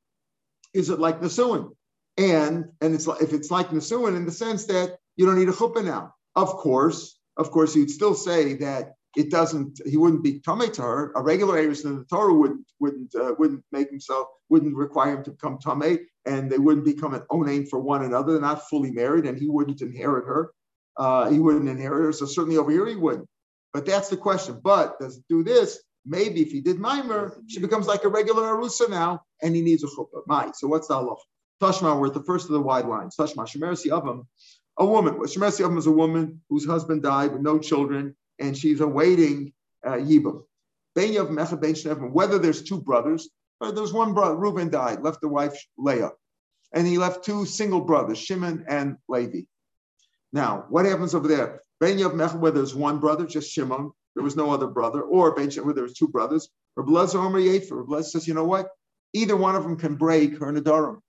is 0.72 0.88
it 0.90 1.00
like 1.00 1.20
Nasuin? 1.20 1.70
And 2.16 2.66
and 2.80 2.94
it's 2.94 3.06
like, 3.06 3.22
if 3.22 3.32
it's 3.32 3.50
like 3.50 3.70
Nasuin 3.70 4.16
in 4.16 4.24
the 4.24 4.32
sense 4.32 4.66
that 4.66 4.98
you 5.16 5.26
don't 5.26 5.38
need 5.38 5.48
a 5.48 5.52
chuppah 5.52 5.84
now. 5.84 6.14
Of 6.36 6.50
course, 6.50 7.15
of 7.36 7.50
course, 7.50 7.74
he'd 7.74 7.90
still 7.90 8.14
say 8.14 8.54
that 8.54 8.94
it 9.16 9.30
doesn't. 9.30 9.80
He 9.86 9.96
wouldn't 9.96 10.22
be 10.22 10.40
tummy 10.40 10.68
to 10.70 10.82
her. 10.82 11.12
A 11.16 11.22
regular 11.22 11.58
Avis 11.58 11.84
in 11.84 11.96
the 11.98 12.04
Torah 12.04 12.34
wouldn't 12.34 12.66
wouldn't 12.80 13.14
uh, 13.14 13.34
wouldn't 13.38 13.64
make 13.72 13.90
himself 13.90 14.28
wouldn't 14.50 14.76
require 14.76 15.16
him 15.16 15.24
to 15.24 15.30
become 15.30 15.58
tummy, 15.58 15.98
and 16.26 16.50
they 16.50 16.58
wouldn't 16.58 16.84
become 16.84 17.14
an 17.14 17.22
onaim 17.30 17.68
for 17.68 17.80
one 17.80 18.04
another. 18.04 18.32
They're 18.32 18.40
not 18.42 18.68
fully 18.68 18.90
married, 18.90 19.26
and 19.26 19.38
he 19.38 19.48
wouldn't 19.48 19.80
inherit 19.80 20.26
her. 20.26 20.52
Uh, 20.96 21.30
he 21.30 21.38
wouldn't 21.38 21.68
inherit 21.68 22.04
her. 22.04 22.12
So 22.12 22.26
certainly 22.26 22.58
over 22.58 22.70
here 22.70 22.86
he 22.86 22.96
wouldn't. 22.96 23.28
But 23.72 23.86
that's 23.86 24.08
the 24.08 24.16
question. 24.16 24.60
But 24.62 24.98
does 25.00 25.18
it 25.18 25.24
do 25.28 25.42
this? 25.42 25.82
Maybe 26.04 26.40
if 26.40 26.52
he 26.52 26.60
did 26.60 26.78
mimer, 26.78 27.36
she 27.48 27.58
becomes 27.60 27.86
like 27.86 28.04
a 28.04 28.08
regular 28.08 28.44
arusa 28.44 28.88
now, 28.88 29.22
and 29.42 29.56
he 29.56 29.62
needs 29.62 29.82
a 29.82 29.88
chuppah. 29.88 30.54
So 30.54 30.68
what's 30.68 30.88
the 30.88 30.94
halach? 30.94 31.18
Tashma, 31.60 31.98
we're 31.98 32.08
at 32.08 32.14
the 32.14 32.22
first 32.22 32.46
of 32.46 32.52
the 32.52 32.60
wide 32.60 32.86
lines. 32.86 33.16
Tashma, 33.18 33.46
shemersi 33.48 33.86
avam, 33.86 34.26
a 34.78 34.86
woman. 34.86 35.14
Shemersi 35.14 35.64
avam 35.64 35.78
is 35.78 35.86
a 35.86 35.92
woman 35.92 36.42
whose 36.48 36.66
husband 36.66 37.02
died 37.02 37.32
with 37.32 37.42
no 37.42 37.58
children 37.58 38.14
and 38.38 38.56
she's 38.56 38.80
awaiting 38.80 39.52
uh, 39.84 39.92
Yibam. 39.92 40.42
Whether 40.94 42.38
there's 42.38 42.62
two 42.62 42.80
brothers, 42.80 43.28
or 43.60 43.72
there's 43.72 43.92
one 43.92 44.14
brother, 44.14 44.36
Reuben 44.36 44.70
died, 44.70 45.02
left 45.02 45.20
the 45.20 45.28
wife 45.28 45.54
Leah, 45.76 46.12
and 46.72 46.86
he 46.86 46.98
left 46.98 47.24
two 47.24 47.44
single 47.44 47.82
brothers, 47.82 48.18
Shimon 48.18 48.64
and 48.68 48.96
Levi. 49.08 49.42
Now, 50.32 50.66
what 50.68 50.86
happens 50.86 51.14
over 51.14 51.28
there? 51.28 51.60
Ben 51.80 51.98
Yav 51.98 52.38
where 52.40 52.50
there's 52.50 52.74
one 52.74 52.98
brother, 52.98 53.26
just 53.26 53.50
Shimon, 53.50 53.92
there 54.14 54.24
was 54.24 54.36
no 54.36 54.50
other 54.50 54.66
brother, 54.66 55.02
or 55.02 55.34
Ben 55.34 55.50
where 55.50 55.74
there 55.74 55.84
was 55.84 55.94
two 55.94 56.08
brothers. 56.08 56.48
Rablazer 56.78 57.16
Omer 57.16 57.38
Yefer. 57.38 57.84
Rablazer 57.84 58.04
says, 58.04 58.28
you 58.28 58.34
know 58.34 58.44
what? 58.44 58.68
Either 59.12 59.36
one 59.36 59.54
of 59.54 59.62
them 59.62 59.76
can 59.76 59.96
break 59.96 60.38
her 60.38 60.52
Nadarim. 60.52 61.00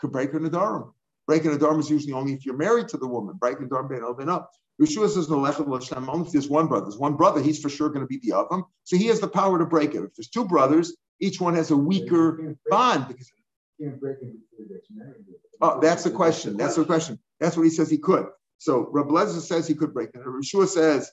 Could 0.00 0.12
break 0.12 0.32
her 0.32 0.40
Nadarim. 0.40 0.92
Breaking 1.30 1.52
a 1.52 1.56
Nadarim 1.58 1.78
is 1.78 1.88
usually 1.88 2.12
only 2.12 2.32
if 2.32 2.44
you're 2.44 2.56
married 2.56 2.88
to 2.88 2.96
the 2.96 3.06
woman. 3.06 3.36
Breaking 3.36 3.66
a 3.66 3.68
Nadarim, 3.68 4.18
Ben 4.18 4.28
up. 4.28 4.50
Yeshua 4.82 5.08
says, 5.08 5.30
no 5.30 5.36
only 5.36 6.26
if 6.26 6.32
there's 6.32 6.48
one 6.48 6.66
brother. 6.66 6.86
There's 6.86 6.98
one 6.98 7.14
brother, 7.14 7.40
he's 7.40 7.60
for 7.60 7.68
sure 7.68 7.88
going 7.88 8.00
to 8.00 8.08
be 8.08 8.18
the 8.18 8.34
Avam. 8.34 8.64
So 8.82 8.96
he 8.96 9.06
has 9.06 9.20
the 9.20 9.28
power 9.28 9.56
to 9.56 9.64
break 9.64 9.94
it. 9.94 10.02
If 10.02 10.16
there's 10.16 10.28
two 10.28 10.44
brothers, 10.44 10.96
each 11.20 11.40
one 11.40 11.54
has 11.54 11.70
a 11.70 11.76
weaker 11.76 12.56
bond. 12.68 13.06
Because, 13.06 13.30
oh, 15.60 15.78
that's 15.80 16.02
the 16.02 16.10
question. 16.10 16.56
That's 16.56 16.74
the 16.74 16.84
question. 16.84 17.20
That's 17.38 17.56
what 17.56 17.62
he 17.62 17.70
says 17.70 17.88
he 17.88 17.98
could. 17.98 18.26
So 18.58 18.88
Rabbi 18.90 19.10
Lezer 19.10 19.40
says 19.40 19.68
he 19.68 19.76
could 19.76 19.94
break 19.94 20.08
it. 20.12 20.24
Yeshua 20.24 20.66
says, 20.66 21.12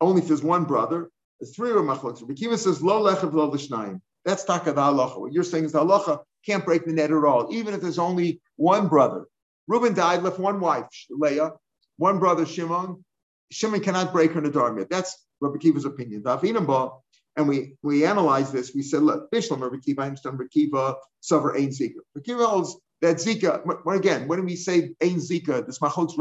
only 0.00 0.20
if 0.22 0.26
there's 0.26 0.42
one 0.42 0.64
brother. 0.64 1.12
There's 1.38 1.54
three 1.54 1.70
of 1.70 1.76
machlokes. 1.76 2.22
Rabbi 2.22 2.56
says, 2.56 2.82
lo 2.82 3.04
lechav 3.04 3.32
lo 3.32 3.44
l'shnayim. 3.44 4.00
That's 4.24 4.42
taka 4.42 4.72
the 4.72 4.80
halacha. 4.80 5.20
What 5.20 5.32
you're 5.32 5.44
saying 5.44 5.66
is 5.66 5.72
the 5.72 5.84
halacha 5.84 6.24
can't 6.48 6.64
break 6.64 6.84
the 6.84 6.92
net 6.92 7.10
at 7.10 7.24
all, 7.24 7.48
even 7.52 7.74
if 7.74 7.80
there's 7.80 7.98
only 7.98 8.40
one 8.56 8.88
brother. 8.88 9.26
Reuben 9.66 9.94
died, 9.94 10.22
left 10.22 10.38
one 10.38 10.58
wife, 10.60 10.86
Leah 11.10 11.52
one 11.98 12.18
brother 12.18 12.46
Shimon, 12.46 13.04
Shimon 13.52 13.80
cannot 13.80 14.12
break 14.12 14.32
her 14.32 14.40
Nadarmit. 14.40 14.88
That's 14.88 15.26
Rabbi 15.40 15.58
Kiva's 15.58 15.84
opinion. 15.84 16.22
And 17.36 17.46
we 17.48 17.74
we 17.82 18.04
analyzed 18.04 18.52
this. 18.52 18.74
We 18.74 18.82
said, 18.82 19.02
look, 19.02 19.30
Bishlam, 19.30 19.60
Rabbi 19.60 19.76
Kiva, 19.84 20.02
understand 20.02 20.38
Rabbi 20.38 20.48
Kiva, 20.48 20.96
suffer 21.20 21.56
Ein 21.56 21.68
Zika. 21.68 22.00
Rabbi 22.14 22.24
Kiva 22.24 22.46
holds 22.46 22.76
that 23.00 23.16
Zika, 23.16 23.62
again, 23.94 24.26
when 24.26 24.44
we 24.44 24.56
say 24.56 24.94
Ein 25.00 25.16
Zika, 25.16 25.64
this 25.64 25.78
Machotz 25.78 26.16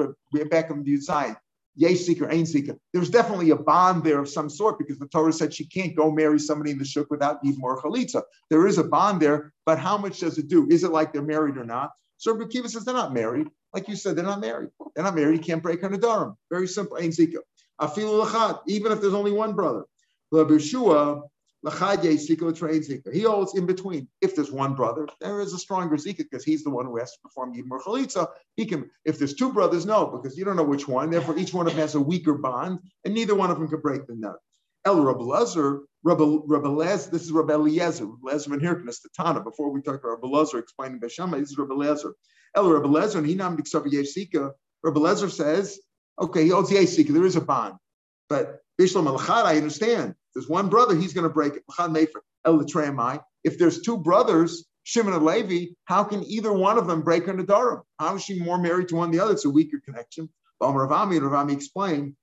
back 0.50 0.70
on 0.70 0.84
the 0.84 0.98
side, 0.98 1.36
Yesh 1.78 2.08
Zika, 2.08 2.28
Ein 2.32 2.44
Zika, 2.44 2.78
there's 2.92 3.10
definitely 3.10 3.52
a 3.52 3.56
bond 3.56 4.04
there 4.04 4.20
of 4.20 4.28
some 4.28 4.50
sort 4.50 4.80
because 4.80 4.98
the 4.98 5.08
Torah 5.08 5.32
said 5.32 5.54
she 5.54 5.66
can't 5.66 5.96
go 5.96 6.12
marry 6.12 6.40
somebody 6.40 6.72
in 6.72 6.80
the 6.80 6.86
Shuk 6.86 7.10
without 7.12 7.38
even 7.44 7.60
more 7.60 7.80
Chalitza. 7.82 8.24
There 8.50 8.66
is 8.66 8.80
a 8.80 8.84
bond 8.84 9.22
there, 9.22 9.54
but 9.66 9.78
how 9.78 9.98
much 9.98 10.20
does 10.20 10.38
it 10.38 10.48
do? 10.48 10.68
Is 10.70 10.84
it 10.84 10.92
like 10.92 11.14
they're 11.14 11.22
married 11.22 11.56
or 11.56 11.64
not? 11.64 11.92
So 12.18 12.34
Rabbi 12.34 12.50
Kiva 12.50 12.68
says 12.68 12.84
they're 12.84 12.96
not 12.96 13.14
married. 13.14 13.48
Like 13.74 13.88
you 13.88 13.96
said, 13.96 14.16
they're 14.16 14.26
not 14.26 14.42
married. 14.42 14.70
They're 14.96 15.04
not 15.04 15.16
married. 15.16 15.38
You 15.38 15.44
can't 15.44 15.62
break 15.62 15.82
her 15.82 15.90
Nadarim. 15.90 16.36
Very 16.50 16.68
simple. 16.68 16.98
Ain't 16.98 17.14
Zika. 17.14 17.38
Afilu 17.80 18.26
lachat, 18.26 18.62
even 18.68 18.92
if 18.92 19.00
there's 19.00 19.14
only 19.14 19.32
one 19.32 19.54
brother. 19.54 19.86
He 21.64 23.22
holds 23.22 23.56
in 23.56 23.66
between. 23.66 24.08
If 24.22 24.36
there's 24.36 24.52
one 24.52 24.76
brother, 24.76 25.08
there 25.20 25.42
is 25.42 25.54
a 25.54 25.58
stronger 25.58 25.96
zika 25.96 26.18
because 26.18 26.44
he's 26.44 26.64
the 26.64 26.70
one 26.70 26.86
who 26.86 26.98
has 26.98 27.12
to 27.14 27.20
perform 27.24 27.56
Yibmar 27.56 27.82
Chalitza. 27.82 28.28
He 28.56 28.66
can, 28.66 28.90
if 29.06 29.18
there's 29.18 29.34
two 29.34 29.52
brothers, 29.52 29.86
no, 29.86 30.06
because 30.06 30.38
you 30.38 30.46
don't 30.46 30.56
know 30.56 30.64
which 30.64 30.88
one. 30.88 31.10
Therefore, 31.10 31.38
each 31.38 31.54
one 31.54 31.68
of 31.68 31.74
them 31.74 31.82
has 31.82 31.96
a 31.96 32.02
weaker 32.02 32.36
bond, 32.36 32.80
and 33.06 33.14
neither 33.14 33.36
one 33.36 33.50
of 33.50 33.58
them 33.58 33.68
can 33.68 33.82
break 33.82 34.06
the 34.06 34.16
nut. 34.16 34.38
El 34.86 35.02
Rabbi 35.02 35.20
Lezer, 35.20 35.82
this 37.12 37.24
is 37.24 37.32
Rabbi 37.32 37.54
Eliezer, 37.54 38.06
Lezer 38.24 38.54
and 38.54 38.62
Hirkness, 38.62 39.02
the 39.02 39.10
Tana, 39.16 39.42
before 39.42 39.72
we 39.72 39.82
talk 39.82 39.96
about 39.96 40.22
Rabbi 40.22 40.28
Lezer 40.28 40.60
explaining 40.60 41.00
Beshama, 41.00 41.40
this 41.40 41.52
is 41.52 41.58
Rabbi 41.58 41.74
Lezer. 41.74 42.14
El 42.56 42.70
Rabbi 42.72 42.88
Lezer, 42.88 43.16
and 43.16 43.28
he 43.28 43.36
nam 43.36 43.58
Yeshika, 43.58 44.52
Rabbi 44.84 45.00
Lezer 45.00 45.30
says, 45.30 45.80
okay, 46.22 46.44
he 46.44 46.50
holds 46.50 46.72
Yeshika, 46.72 47.10
there 47.10 47.26
is 47.26 47.36
a 47.36 47.42
bond. 47.42 47.76
But 48.30 48.62
Bishlam 48.80 49.08
al 49.08 49.46
I 49.46 49.58
understand. 49.58 50.16
There's 50.38 50.48
one 50.48 50.70
brother, 50.70 50.96
he's 50.96 51.14
going 51.14 51.28
to 51.28 51.34
break 51.34 51.56
it. 51.56 51.64
If 53.44 53.58
there's 53.58 53.82
two 53.82 53.98
brothers, 53.98 54.66
Shimon 54.84 55.16
and 55.16 55.26
Levi, 55.26 55.72
how 55.86 56.04
can 56.04 56.24
either 56.26 56.54
one 56.54 56.78
of 56.78 56.86
them 56.86 57.02
break 57.02 57.26
her 57.26 57.34
Nadarim? 57.34 57.82
How 57.98 58.18
is 58.18 58.24
she 58.24 58.40
more 58.40 58.60
married 58.60 58.90
to 58.90 58.98
one 58.98 59.10
than 59.10 59.18
the 59.18 59.24
other? 59.24 59.34
It's 59.34 59.46
a 59.46 59.50
weaker 59.50 59.82
connection. 59.84 60.30
Ravami, 60.62 61.18
and 61.18 61.26
Ravami 61.26 61.54
explained, 61.54 62.16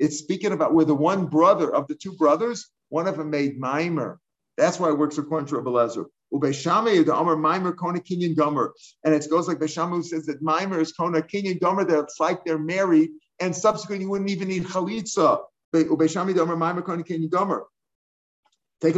it's 0.00 0.18
speaking 0.18 0.50
about 0.50 0.74
where 0.74 0.84
the 0.84 0.96
one 0.96 1.26
brother 1.26 1.72
of 1.72 1.86
the 1.86 1.94
two 1.94 2.14
brothers, 2.14 2.68
one 2.88 3.06
of 3.06 3.16
them 3.16 3.30
made 3.30 3.60
Maimer. 3.60 4.16
That's 4.56 4.80
why 4.80 4.88
it 4.88 4.98
works 4.98 5.18
according 5.18 5.46
to 5.50 5.58
Rabbi 5.58 5.70
Lezer. 5.70 6.06
And 6.32 6.42
it 9.14 9.30
goes 9.30 9.46
like 9.46 9.60
Beshamu 9.60 10.04
says 10.04 10.26
that 10.26 10.42
Maimer 10.42 10.80
is 10.80 10.92
Kona 10.92 11.22
Kinyan 11.22 11.60
Gomer, 11.60 11.84
that 11.84 12.00
it's 12.00 12.18
like 12.18 12.44
they're 12.44 12.58
married 12.58 13.10
and 13.40 13.54
subsequently 13.54 14.04
you 14.04 14.10
wouldn't 14.10 14.30
even 14.30 14.48
need 14.48 14.64
chalitza. 14.64 15.42
Take 15.72 15.90
a 15.90 15.94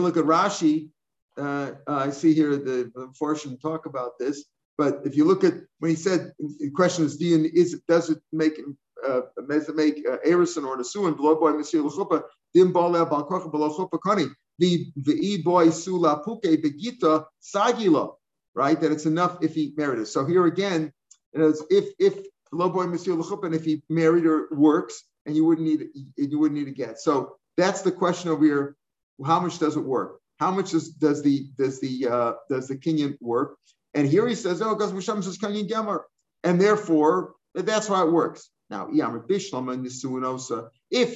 look 0.01 0.17
at 0.17 0.25
Rashi. 0.25 0.89
Uh, 1.37 1.43
uh, 1.43 1.73
I 1.87 2.11
see 2.11 2.35
here 2.35 2.57
the, 2.57 2.91
portion 3.19 3.59
talk 3.59 3.87
about 3.87 4.19
this, 4.19 4.45
but 4.77 5.01
if 5.05 5.17
you 5.17 5.25
look 5.25 5.45
at 5.45 5.55
when 5.79 5.91
he 5.91 5.97
said 5.97 6.33
the 6.59 6.71
question 6.71 7.05
is, 7.05 7.21
is 7.21 7.81
does 7.89 8.11
it 8.11 8.19
make 8.33 8.61
uh, 9.07 9.21
does 9.49 9.69
it 9.69 9.77
make 9.77 10.05
uh, 10.07 10.19
Erison 10.27 10.67
or 10.67 10.77
Nisuin 10.77 11.17
below 11.17 11.37
boy 11.37 11.53
Monsieur 11.53 11.83
Lechupa 11.83 12.25
dim 12.53 12.73
bala 12.73 13.07
balkocha 13.07 13.51
below 13.51 13.71
chupa 13.71 13.99
kani 13.99 14.29
the 14.59 14.93
the 14.97 15.41
boy 15.43 15.71
sula 15.71 16.23
puke 16.25 16.43
begita 16.43 17.25
sagila 17.41 18.15
right 18.55 18.81
that 18.81 18.93
it's 18.93 19.07
enough 19.07 19.39
if 19.43 19.55
he 19.55 19.73
married 19.77 20.01
us. 20.01 20.13
So 20.13 20.27
here 20.27 20.47
again, 20.47 20.93
you 21.35 21.55
if 21.71 21.89
if 21.99 22.27
Lo 22.53 22.69
boy 22.69 22.87
Monsieur 22.87 23.15
and 23.15 23.55
if 23.55 23.65
he 23.65 23.83
married 23.89 24.27
or 24.27 24.49
works, 24.51 25.05
and 25.27 25.37
you 25.37 25.45
wouldn't 25.45 25.67
need 25.67 25.89
you 26.17 26.39
wouldn't 26.39 26.59
need 26.59 26.69
a 26.69 26.73
get. 26.73 26.99
So 26.99 27.37
that's 27.57 27.83
the 27.83 27.93
question 27.93 28.31
over 28.31 28.45
here. 28.45 28.77
How 29.25 29.41
much 29.41 29.59
does 29.59 29.77
it 29.77 29.85
work? 29.85 30.21
How 30.39 30.51
much 30.51 30.71
does, 30.71 30.91
does 30.91 31.23
the 31.23 31.47
does 31.57 31.81
the 31.81 32.09
uh, 32.09 32.33
does 32.49 32.69
the 32.69 32.77
Kinyan 32.77 33.17
work? 33.21 33.57
And 33.95 34.09
here 34.09 34.27
he 34.27 34.35
says, 34.35 34.63
oh, 34.63 34.75
because 34.75 34.93
Misham 34.93 35.23
says 35.23 35.39
Kinyan 35.39 35.69
Gomer, 35.69 36.07
and 36.45 36.61
therefore 36.61 37.35
that's 37.55 37.89
how 37.89 38.07
it 38.07 38.13
works. 38.13 38.51
Now, 38.71 38.89
if 38.93 38.99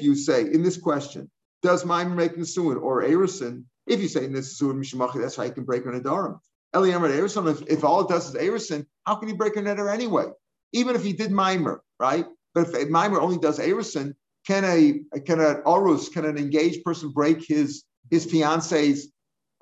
you 0.03 0.15
say 0.17 0.41
in 0.43 0.63
this 0.63 0.77
question, 0.77 1.31
does 1.63 1.85
Maimon 1.85 2.17
make 2.17 2.37
Nisuin 2.37 2.83
or 2.83 3.03
Erison? 3.03 3.65
If 3.87 4.01
you 4.01 4.09
say 4.09 4.27
Nisuin 4.27 4.75
Mishamachi, 4.75 5.21
that's 5.21 5.37
how 5.37 5.45
you 5.45 5.53
can 5.53 5.65
break 5.65 5.87
an 5.87 6.01
Adarim. 6.01 6.41
Eliyamer 6.75 7.11
Erison, 7.11 7.49
if, 7.49 7.63
if 7.69 7.85
all 7.85 8.01
it 8.01 8.09
does 8.09 8.29
is 8.29 8.35
Erison, 8.35 8.87
how 9.07 9.15
can 9.15 9.29
you 9.29 9.37
break 9.37 9.57
an 9.57 9.69
Eder 9.69 9.89
anyway? 9.89 10.27
Even 10.75 10.95
if 10.97 11.03
he 11.03 11.13
did 11.15 11.31
mimer, 11.31 11.83
right? 11.99 12.27
But 12.55 12.69
if 12.69 12.91
mimer 12.91 13.21
only 13.21 13.39
does 13.39 13.59
erison, 13.59 14.15
can 14.47 14.65
a 14.65 15.01
can 15.21 15.41
an 15.41 15.63
orus, 15.65 16.13
can 16.13 16.27
an 16.27 16.37
engaged 16.37 16.85
person 16.85 17.11
break 17.11 17.45
his 17.47 17.85
his 18.11 18.27
fiance's 18.27 19.11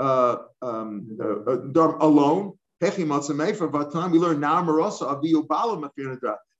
uh, 0.01 0.37
um, 0.61 1.19
uh, 1.23 1.59
alone? 2.01 2.55
We 2.81 2.89
learn 2.89 4.41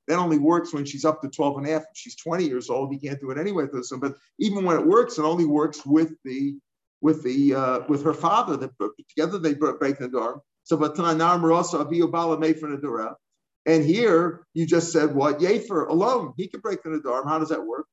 that 0.09 0.19
only 0.19 0.39
works 0.39 0.73
when 0.73 0.85
she's 0.85 1.05
up 1.05 1.23
to 1.23 1.29
12 1.29 1.59
and 1.59 1.67
a 1.67 1.71
half. 1.71 1.83
If 1.83 1.89
she's 1.95 2.17
20 2.17 2.45
years 2.45 2.71
old, 2.71 2.93
he 2.93 2.99
can't 2.99 3.21
do 3.21 3.31
it 3.31 3.39
anyway. 3.39 3.67
But 3.73 4.15
even 4.39 4.65
when 4.65 4.77
it 4.77 4.87
works, 4.87 5.19
it 5.19 5.23
only 5.23 5.47
works 5.47 5.85
with 5.85 6.13
the 6.25 6.57
with 7.01 7.25
the 7.25 7.55
uh, 7.55 7.81
with 7.89 8.05
her 8.05 8.15
father. 8.15 8.57
That 8.57 8.71
together 9.09 9.39
they 9.39 9.55
break 9.55 9.99
the 9.99 10.09
door. 10.09 10.43
So, 10.65 10.77
but 10.77 10.95
and 13.67 13.85
here 13.85 14.47
you 14.55 14.67
just 14.67 14.93
said 14.93 15.15
what? 15.15 15.41
Yefer 15.41 15.87
alone. 15.87 16.33
He 16.37 16.49
can 16.49 16.61
break 16.61 16.83
the 16.83 16.91
Nadarim. 16.91 17.29
How 17.29 17.39
does 17.39 17.51
that 17.51 17.65
work? 17.65 17.87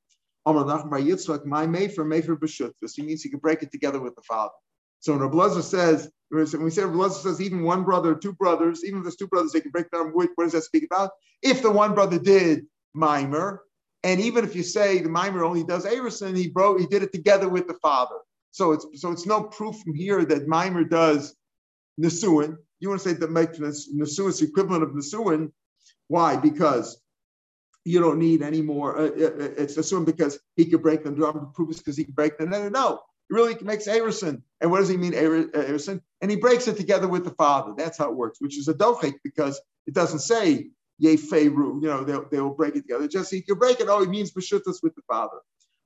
My 0.46 0.54
Mefer, 0.54 2.06
Mefer 2.06 2.38
B'shutvis. 2.38 2.94
He 2.96 3.04
means 3.04 3.22
he 3.22 3.30
can 3.30 3.40
break 3.40 3.62
it 3.62 3.72
together 3.72 4.00
with 4.00 4.16
the 4.16 4.22
father. 4.24 4.54
So 5.00 5.14
when 5.14 5.22
Rabbi 5.22 5.62
says, 5.62 6.10
when 6.30 6.64
we 6.64 6.72
say 6.72 6.84
Rabbi 6.84 7.14
says 7.14 7.40
even 7.42 7.64
one 7.64 7.84
brother, 7.84 8.16
two 8.16 8.34
brothers, 8.34 8.84
even 8.84 9.00
if 9.00 9.04
there's 9.04 9.16
two 9.16 9.28
brothers, 9.28 9.52
they 9.52 9.62
can 9.62 9.72
break 9.72 9.90
down. 9.92 10.08
What 10.08 10.30
does 10.38 10.54
that 10.54 10.64
speak 10.64 10.86
about? 10.90 11.12
If 11.42 11.62
the 11.62 11.72
one 11.72 11.94
brother 11.94 12.20
did 12.20 12.66
mimer, 12.94 13.62
and 14.04 14.20
even 14.20 14.44
if 14.44 14.56
you 14.56 14.64
say 14.64 15.00
the 15.00 15.10
mimer 15.10 15.44
only 15.44 15.64
does 15.64 15.86
Arison, 15.86 16.36
he 16.36 16.48
broke, 16.50 16.80
he 16.80 16.88
did 16.88 17.04
it 17.04 17.14
together 17.14 17.48
with 17.50 17.68
the 17.68 17.76
father. 17.76 18.16
So 18.52 18.72
it's 18.72 18.86
so 18.96 19.12
it's 19.12 19.26
no 19.26 19.44
proof 19.44 19.78
from 19.84 19.94
here 19.94 20.26
that 20.26 20.48
mimer 20.48 20.84
does 20.84 21.36
Nisuin. 22.02 22.58
You 22.80 22.90
want 22.90 23.02
to 23.02 23.10
say 23.10 23.16
that 23.16 23.32
make 23.32 23.54
Nisuin 23.54 24.30
is 24.30 24.42
equivalent 24.42 24.84
of 24.84 24.90
Nisuin, 24.90 25.52
why? 26.10 26.36
Because 26.36 27.00
you 27.86 28.02
don't 28.02 28.20
need 28.20 28.42
any 28.42 28.62
more. 28.62 28.98
Uh, 28.98 29.04
uh, 29.04 29.26
uh 29.26 29.54
it's 29.58 29.78
assumed 29.78 30.06
because 30.06 30.38
he 30.58 30.66
could 30.66 30.82
break 30.82 31.04
the 31.04 31.12
drum 31.12 31.52
proof 31.54 31.78
because 31.78 31.96
he 31.96 32.04
can 32.04 32.14
break 32.14 32.38
the 32.38 32.46
no, 32.46 32.64
no, 32.64 32.70
no. 32.70 33.00
He 33.30 33.36
really 33.36 33.56
makes 33.62 33.88
Arison. 33.88 34.42
And 34.60 34.70
what 34.70 34.80
does 34.80 34.90
he 34.90 34.98
mean, 34.98 35.14
Arison? 35.14 36.02
And 36.22 36.30
he 36.30 36.36
breaks 36.36 36.68
it 36.68 36.76
together 36.76 37.08
with 37.08 37.24
the 37.24 37.32
father. 37.32 37.74
That's 37.78 37.98
how 37.98 38.10
it 38.10 38.18
works, 38.18 38.42
which 38.42 38.58
is 38.58 38.68
a 38.68 38.74
dochik 38.74 39.14
because 39.24 39.62
it 39.88 39.94
doesn't 39.94 40.20
say 40.20 40.72
Yefeiru, 41.02 41.82
you 41.82 41.88
know, 41.88 42.04
they'll, 42.04 42.28
they 42.30 42.42
will 42.42 42.56
break 42.56 42.76
it 42.76 42.82
together. 42.82 43.08
Just 43.08 43.32
he 43.32 43.42
can 43.42 43.58
break 43.58 43.80
it. 43.80 43.88
Oh, 43.88 44.02
he 44.02 44.08
means 44.08 44.32
Beshutas 44.32 44.84
with 44.84 44.96
the 44.96 45.02
father. 45.08 45.38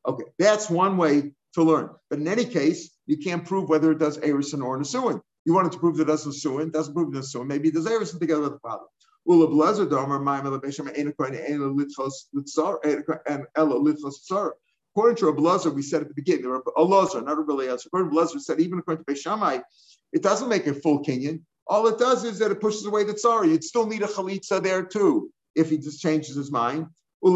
Okay, 0.07 0.23
that's 0.39 0.69
one 0.69 0.97
way 0.97 1.33
to 1.53 1.63
learn. 1.63 1.89
But 2.09 2.19
in 2.19 2.27
any 2.27 2.45
case, 2.45 2.91
you 3.05 3.17
can't 3.17 3.45
prove 3.45 3.69
whether 3.69 3.91
it 3.91 3.99
does 3.99 4.17
Arison 4.19 4.63
or 4.63 4.79
Nisuin. 4.79 5.21
You 5.45 5.53
wanted 5.53 5.73
to 5.73 5.79
prove 5.79 5.97
that 5.97 6.03
it 6.03 6.07
does 6.07 6.25
Nisuin, 6.25 6.71
doesn't 6.71 6.93
prove 6.93 7.13
it 7.13 7.17
does 7.17 7.33
Nisuin. 7.33 7.47
Maybe 7.47 7.69
it 7.69 7.75
does 7.75 7.85
Arison 7.85 8.19
together 8.19 8.41
with 8.41 8.53
the 8.53 8.59
father. 8.59 8.85
Ula 9.25 9.47
blazer 9.47 9.85
domer 9.85 10.21
ma'im 10.21 10.45
elevation 10.45 10.89
ena 10.89 11.11
koine 11.13 11.49
ena 11.49 11.69
litzar 11.69 12.77
and 13.25 13.45
ella 13.55 13.75
litchos 13.79 14.15
litzar. 14.29 14.51
According 14.95 15.15
to 15.17 15.25
Rabbi 15.27 15.41
Lazar, 15.41 15.71
we 15.71 15.81
said 15.81 16.01
at 16.01 16.07
the 16.09 16.13
beginning, 16.13 16.45
Rabbi 16.45 16.69
Lazar, 16.77 17.21
not 17.21 17.37
Rabbi 17.37 17.53
Eliezer. 17.53 17.87
According 17.87 18.11
to 18.11 18.15
Lazar, 18.15 18.39
said 18.39 18.59
even 18.59 18.77
according 18.77 19.03
to 19.03 19.11
Beishamai, 19.11 19.63
it 20.11 20.21
doesn't 20.21 20.49
make 20.49 20.67
a 20.67 20.73
full 20.73 21.03
Kinyan. 21.03 21.41
All 21.67 21.87
it 21.87 21.97
does 21.97 22.23
is 22.25 22.37
that 22.39 22.51
it 22.51 22.61
pushes 22.61 22.85
away 22.85 23.03
the 23.03 23.13
tzara. 23.13 23.47
You'd 23.47 23.63
still 23.63 23.87
need 23.87 24.03
a 24.03 24.07
chalitza 24.07 24.61
there 24.61 24.83
too 24.83 25.31
if 25.55 25.69
he 25.69 25.77
just 25.77 26.01
changes 26.01 26.35
his 26.35 26.51
mind. 26.51 26.87
It 27.25 27.31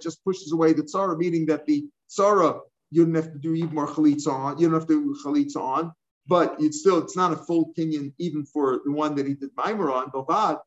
just 0.00 0.24
pushes 0.24 0.52
away 0.52 0.72
the 0.72 0.82
tzara, 0.82 1.18
meaning 1.18 1.46
that 1.46 1.66
the 1.66 1.84
tzara 2.08 2.60
you 2.90 3.04
don't 3.04 3.16
have 3.16 3.32
to 3.32 3.38
do 3.38 3.54
even 3.54 3.74
more 3.74 3.88
chalitza 3.88 4.28
on. 4.28 4.58
You 4.58 4.68
don't 4.68 4.78
have 4.78 4.88
to 4.88 5.14
do 5.14 5.16
chalitza 5.22 5.56
on 5.56 5.92
but 6.28 6.56
it's 6.58 6.80
still 6.80 6.98
it's 6.98 7.16
not 7.16 7.32
a 7.32 7.36
full 7.36 7.72
kinyan 7.76 8.12
even 8.18 8.44
for 8.44 8.80
the 8.84 8.92
one 8.92 9.14
that 9.16 9.26
he 9.26 9.34
did 9.34 9.50
mimer 9.56 9.90
on. 9.90 10.10
Bavad, 10.10 10.58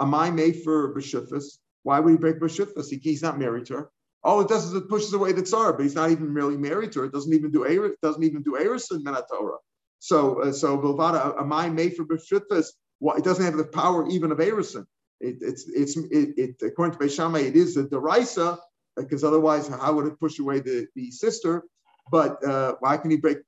am 0.00 0.14
I 0.14 0.30
made 0.30 0.62
for 0.62 0.94
b'shufas? 0.94 1.58
Why 1.82 2.00
would 2.00 2.12
he 2.12 2.16
break 2.16 2.40
b'shufas? 2.40 2.88
He, 2.88 2.98
he's 2.98 3.22
not 3.22 3.38
married 3.38 3.66
to 3.66 3.74
her. 3.74 3.90
All 4.22 4.40
it 4.40 4.48
does 4.48 4.64
is 4.66 4.74
it 4.74 4.88
pushes 4.88 5.12
away 5.12 5.32
the 5.32 5.42
tsar, 5.42 5.72
but 5.72 5.82
he's 5.82 5.94
not 5.94 6.10
even 6.10 6.32
really 6.32 6.56
married 6.56 6.92
to 6.92 7.00
her. 7.00 7.06
It 7.06 7.12
doesn't 7.12 7.34
even 7.34 7.50
do 7.50 7.64
it 7.64 8.00
doesn't 8.00 8.22
even 8.22 8.42
do 8.42 8.56
eris 8.56 8.90
in 8.92 9.04
Torah. 9.04 9.58
So 9.98 10.42
uh, 10.42 10.52
so 10.52 10.78
Bavada, 10.78 11.38
am 11.40 11.52
I 11.52 11.68
made 11.68 11.96
for 11.96 12.04
b'shufas? 12.04 12.68
Well, 13.00 13.16
it 13.16 13.24
doesn't 13.24 13.44
have 13.44 13.56
the 13.56 13.64
power 13.64 14.08
even 14.08 14.32
of 14.32 14.38
erison. 14.38 14.86
It, 15.20 15.38
it's 15.40 15.68
it's 15.68 15.96
it, 15.96 16.34
it 16.36 16.62
according 16.62 16.98
to 16.98 17.04
Beishamai, 17.04 17.48
it 17.48 17.56
is 17.56 17.76
a 17.76 17.84
derisa 17.84 18.58
because 18.96 19.24
otherwise, 19.24 19.68
how 19.68 19.92
would 19.94 20.06
it 20.06 20.18
push 20.20 20.38
away 20.38 20.60
the, 20.60 20.86
the 20.94 21.10
sister? 21.10 21.64
But 22.10 22.44
uh, 22.44 22.76
why 22.80 22.96
can 22.96 23.10
he 23.10 23.16
break 23.16 23.38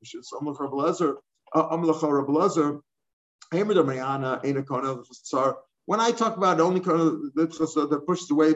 when 5.86 6.00
I 6.00 6.10
talk 6.12 6.36
about 6.36 6.60
only 6.60 6.80
that 6.80 8.04
pushes 8.06 8.30
away 8.30 8.54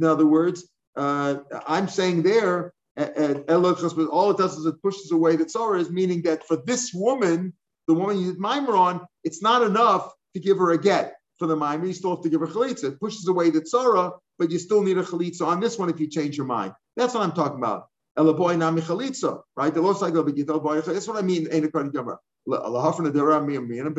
in 0.00 0.04
other 0.04 0.26
words, 0.26 0.68
uh, 0.96 1.36
I'm 1.66 1.88
saying 1.88 2.22
there, 2.22 2.72
all 2.96 4.30
it 4.30 4.36
does 4.36 4.56
is 4.56 4.66
it 4.66 4.82
pushes 4.82 5.12
away 5.12 5.36
the 5.36 5.44
is 5.78 5.90
meaning 5.90 6.22
that 6.22 6.46
for 6.46 6.56
this 6.64 6.92
woman, 6.92 7.52
the 7.86 7.94
woman 7.94 8.18
you 8.18 8.32
did 8.32 8.40
mimer 8.40 8.74
on, 8.74 9.06
it's 9.22 9.42
not 9.42 9.62
enough 9.62 10.12
to 10.34 10.40
give 10.40 10.58
her 10.58 10.72
a 10.72 10.78
get 10.78 11.14
for 11.38 11.46
the 11.46 11.56
mimer. 11.56 11.86
You 11.86 11.92
still 11.92 12.10
have 12.10 12.22
to 12.22 12.28
give 12.28 12.40
her 12.40 12.46
chalitza. 12.46 12.84
It 12.84 13.00
pushes 13.00 13.28
away 13.28 13.50
the 13.50 13.60
tzara, 13.60 14.12
but 14.38 14.50
you 14.50 14.58
still 14.58 14.82
need 14.82 14.98
a 14.98 15.02
chalitza 15.02 15.46
on 15.46 15.60
this 15.60 15.78
one 15.78 15.90
if 15.90 16.00
you 16.00 16.08
change 16.08 16.36
your 16.36 16.46
mind. 16.46 16.72
That's 16.96 17.14
what 17.14 17.22
I'm 17.22 17.32
talking 17.32 17.58
about. 17.58 17.88
Elaboy 18.18 18.56
nami 18.56 18.80
chalitza, 18.80 19.42
right? 19.56 19.74
The 19.74 19.80
lost 19.80 20.02
los 20.02 20.12
like 20.12 20.84
That's 20.84 21.08
what 21.08 21.16
I 21.16 21.22
mean. 21.22 21.48
Ain't 21.50 21.64
a 21.64 21.68
gemara. 21.68 22.18
But 22.46 22.62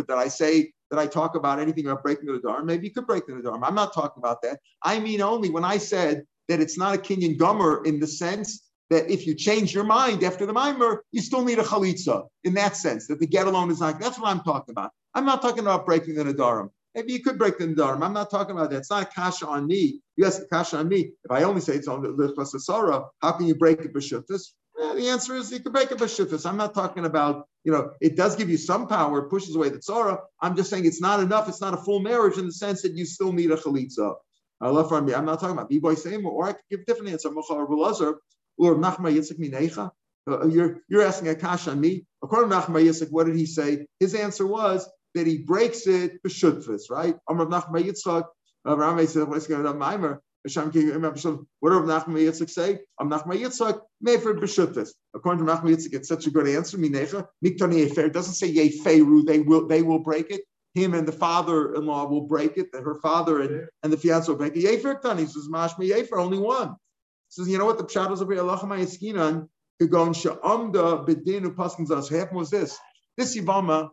that 0.07 0.17
I 0.17 0.27
say 0.27 0.71
that 0.91 0.99
I 0.99 1.07
talk 1.07 1.35
about 1.35 1.59
anything 1.59 1.87
about 1.87 2.03
breaking 2.03 2.27
the 2.27 2.39
dharm, 2.39 2.65
maybe 2.65 2.87
you 2.87 2.93
could 2.93 3.07
break 3.07 3.25
the 3.25 3.33
dharm. 3.33 3.61
I'm 3.63 3.73
not 3.73 3.93
talking 3.93 4.21
about 4.21 4.41
that. 4.43 4.59
I 4.83 4.99
mean 4.99 5.21
only 5.21 5.49
when 5.49 5.65
I 5.65 5.77
said 5.77 6.23
that 6.47 6.59
it's 6.59 6.77
not 6.77 6.93
a 6.95 6.97
Kinyan 6.99 7.37
Gomer 7.37 7.83
in 7.85 7.99
the 7.99 8.07
sense 8.07 8.61
that 8.91 9.09
if 9.09 9.25
you 9.25 9.33
change 9.33 9.73
your 9.73 9.83
mind 9.83 10.23
after 10.23 10.45
the 10.45 10.53
mimer, 10.53 11.03
you 11.11 11.21
still 11.21 11.43
need 11.43 11.57
a 11.57 11.63
chalitza 11.63 12.27
in 12.43 12.53
that 12.53 12.77
sense, 12.77 13.07
that 13.07 13.19
the 13.19 13.25
get 13.25 13.47
alone 13.47 13.71
is 13.71 13.79
not, 13.79 13.99
that's 13.99 14.19
what 14.19 14.29
I'm 14.29 14.41
talking 14.41 14.73
about. 14.73 14.91
I'm 15.15 15.25
not 15.25 15.41
talking 15.41 15.59
about 15.61 15.85
breaking 15.85 16.15
the 16.15 16.23
Nadarim. 16.23 16.69
Maybe 16.95 17.11
you 17.11 17.21
could 17.21 17.37
break 17.37 17.57
the 17.57 17.67
Nadarim. 17.67 18.01
I'm 18.01 18.13
not 18.13 18.31
talking 18.31 18.55
about 18.55 18.69
that. 18.69 18.77
It's 18.77 18.89
not 18.89 19.13
kasha 19.13 19.45
on 19.45 19.67
me. 19.67 19.99
You 20.15 20.25
ask 20.25 20.41
a 20.41 20.45
kasha 20.45 20.77
on 20.77 20.87
me. 20.87 21.11
If 21.25 21.31
I 21.31 21.43
only 21.43 21.59
say 21.59 21.75
it's 21.75 21.89
on 21.89 22.01
the 22.01 22.07
Lichvas 22.07 23.05
how 23.21 23.31
can 23.33 23.47
you 23.47 23.55
break 23.55 23.81
it 23.81 23.93
b'shuttas? 23.93 24.53
Eh, 24.81 24.93
the 24.95 25.09
answer 25.09 25.35
is 25.35 25.51
you 25.51 25.59
can 25.59 25.73
break 25.73 25.91
it 25.91 25.97
b'shuttas. 25.97 26.45
I'm 26.45 26.55
not 26.55 26.73
talking 26.73 27.05
about, 27.05 27.47
you 27.65 27.73
know, 27.73 27.91
it 27.99 28.15
does 28.15 28.37
give 28.37 28.49
you 28.49 28.55
some 28.55 28.87
power, 28.87 29.25
it 29.25 29.29
pushes 29.29 29.55
away 29.57 29.69
the 29.69 29.79
tzara. 29.79 30.19
I'm 30.41 30.55
just 30.55 30.69
saying 30.69 30.85
it's 30.85 31.01
not 31.01 31.19
enough. 31.19 31.49
It's 31.49 31.59
not 31.59 31.73
a 31.73 31.77
full 31.77 31.99
marriage 31.99 32.37
in 32.37 32.45
the 32.45 32.53
sense 32.53 32.81
that 32.83 32.93
you 32.93 33.05
still 33.05 33.33
need 33.33 33.51
a 33.51 33.57
chalitza. 33.57 34.15
I 34.61 34.69
love 34.69 34.87
for 34.87 35.01
me. 35.01 35.13
I'm 35.13 35.25
not 35.25 35.41
talking 35.41 35.57
about 35.57 35.67
b-boy 35.67 35.95
same, 35.95 36.25
or 36.25 36.45
I 36.45 36.53
could 36.53 36.61
give 36.71 36.79
a 36.79 36.85
different 36.85 37.11
answer. 37.11 37.27
Or 37.27 38.75
Nachma 38.75 39.13
Yitzchak 39.13 39.37
Minecha. 39.37 39.91
Uh, 40.27 40.47
you're, 40.47 40.79
you're 40.87 41.01
asking 41.01 41.27
a 41.27 41.35
kasha 41.35 41.71
on 41.71 41.81
me. 41.81 42.05
According 42.23 42.51
to 42.51 42.55
Nachma 42.55 42.81
Yitzchak, 42.81 43.11
what 43.11 43.25
did 43.25 43.35
he 43.35 43.45
say? 43.45 43.85
His 43.99 44.15
answer 44.15 44.47
was 44.47 44.89
that 45.15 45.27
he 45.27 45.39
breaks 45.39 45.87
it 45.87 46.21
b'shutfus, 46.23 46.89
right? 46.89 47.15
Amr 47.27 47.47
Nachma 47.47 47.83
Yitzchak, 47.83 48.25
Rambam 48.65 49.07
said, 49.07 49.27
what's 49.27 49.47
going 49.47 49.65
on, 49.65 49.79
Maimer? 49.79 50.19
What 50.43 50.53
did 50.53 51.89
Nachma 51.89 52.19
Yitzchak 52.19 52.49
say? 52.49 52.79
Am 52.99 53.09
Nachma 53.09 53.33
Yitzchak, 53.33 53.81
Mefer 54.05 54.39
b'shutfus. 54.39 54.89
According 55.15 55.45
to 55.45 55.51
Nachma 55.51 55.71
Yitzchak, 55.75 55.93
it's 55.93 56.07
such 56.07 56.27
a 56.27 56.31
good 56.31 56.47
answer. 56.47 56.77
Minecha, 56.77 57.27
Miktani 57.43 57.87
Yefer. 57.87 58.09
Doesn't 58.09 58.35
say 58.35 58.53
Yeferu, 58.53 59.25
they 59.25 59.39
will, 59.39 59.67
they 59.67 59.81
will 59.81 59.99
break 59.99 60.29
it 60.31 60.41
him 60.75 60.93
and 60.93 61.07
the 61.07 61.11
father-in-law 61.13 62.05
will 62.09 62.27
break 62.27 62.57
it, 62.57 62.67
her 62.73 62.95
father 62.95 63.39
and, 63.39 63.65
and 63.81 63.93
the 63.93 63.97
fiance 63.97 64.29
will 64.29 64.37
break 64.37 64.57
it. 64.57 64.59
Yefer 64.59 65.01
Tani 65.01 65.25
says, 65.25 65.47
Mashma 65.49 65.87
Yefer, 65.87 66.19
only 66.19 66.37
one 66.37 66.75
says, 67.29 67.47
you 67.49 67.57
know 67.57 67.65
what 67.65 67.77
the 67.77 67.83
pshat 67.83 68.11
is 68.11 68.21
over 68.21 68.33
here? 68.33 68.43
Allah 68.43 68.59
Mayaskinan 68.59 69.47
could 69.79 69.91
go 69.91 70.03
and 70.03 70.15
sha'amda 70.15 71.05
bedinu 71.07 71.53
paskins 71.55 71.91
us. 71.91 72.09
What 72.11 72.19
happened 72.19 72.39
was 72.39 72.49
this. 72.49 72.77
This 73.17 73.37
Yivama, 73.37 73.89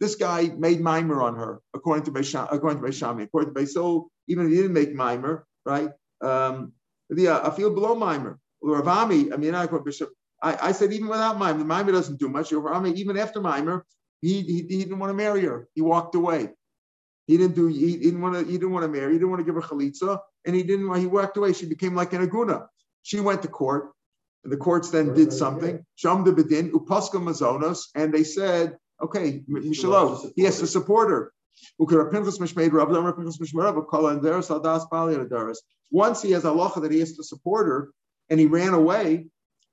this 0.00 0.14
guy 0.14 0.48
made 0.56 0.80
mimer 0.80 1.22
on 1.22 1.36
her, 1.36 1.60
according 1.74 2.04
to 2.04 2.12
Beishamai, 2.12 2.48
according 2.52 2.82
to 2.82 2.88
Beishamai. 2.88 3.24
According 3.24 3.54
to 3.54 3.60
Beisol, 3.60 4.08
even 4.28 4.46
if 4.46 4.50
he 4.50 4.56
didn't 4.56 4.72
make 4.72 4.94
mimer, 4.94 5.46
right? 5.64 5.90
Um, 6.20 6.72
the 7.08 7.28
uh, 7.28 7.48
I 7.48 7.54
feel 7.54 7.72
below 7.72 7.94
mimer. 7.94 8.38
Ravami, 8.62 9.32
I 9.32 9.36
mean, 9.36 9.54
I, 9.54 9.66
quote 9.66 9.84
bishop 9.84 10.10
I, 10.42 10.68
I 10.68 10.72
said 10.72 10.92
even 10.92 11.08
without 11.08 11.38
mimer, 11.38 11.58
the 11.58 11.64
mimer 11.64 11.92
doesn't 11.92 12.18
do 12.18 12.28
much. 12.28 12.50
Ravami, 12.50 12.94
even 12.94 13.16
after 13.16 13.40
mimer, 13.40 13.86
he, 14.20 14.42
he, 14.42 14.54
he 14.68 14.78
didn't 14.78 14.98
want 14.98 15.10
to 15.10 15.14
marry 15.14 15.44
her. 15.44 15.68
He 15.74 15.82
walked 15.82 16.14
away. 16.14 16.50
He 17.26 17.36
didn't 17.36 17.54
do. 17.54 17.66
He 17.66 17.96
didn't 17.96 18.20
want 18.20 18.34
to. 18.34 18.44
He 18.44 18.52
didn't 18.58 18.72
want 18.72 18.84
to 18.84 18.88
marry. 18.88 19.12
He 19.12 19.18
didn't 19.18 19.30
want 19.30 19.40
to 19.40 19.44
give 19.44 19.54
her 19.56 19.60
chalitza, 19.60 20.20
and 20.44 20.54
he 20.54 20.62
didn't. 20.62 20.94
He 20.96 21.06
walked 21.06 21.36
away. 21.36 21.52
She 21.52 21.66
became 21.66 21.94
like 21.94 22.12
an 22.12 22.26
aguna. 22.26 22.66
She 23.02 23.20
went 23.20 23.42
to 23.42 23.48
court. 23.48 23.92
And 24.44 24.52
the 24.52 24.56
courts 24.56 24.90
then 24.90 25.12
did 25.12 25.32
something. 25.32 25.84
Sham 25.96 26.22
de 26.22 26.30
bedin 26.30 26.70
upaska 26.70 27.20
mazonos, 27.20 27.88
and 27.96 28.14
they 28.14 28.22
said, 28.22 28.76
okay, 29.02 29.42
Mishalo, 29.48 30.32
he 30.36 30.42
has 30.42 30.58
to 30.60 30.66
support 30.66 31.10
her. 31.10 31.32
Once 35.90 36.22
he 36.22 36.30
has 36.32 36.44
a 36.44 36.48
lacha 36.48 36.82
that 36.82 36.92
he 36.92 37.00
has 37.00 37.12
to 37.12 37.22
support 37.22 37.66
her, 37.66 37.90
and 38.28 38.40
he 38.40 38.46
ran 38.46 38.74
away, 38.74 39.26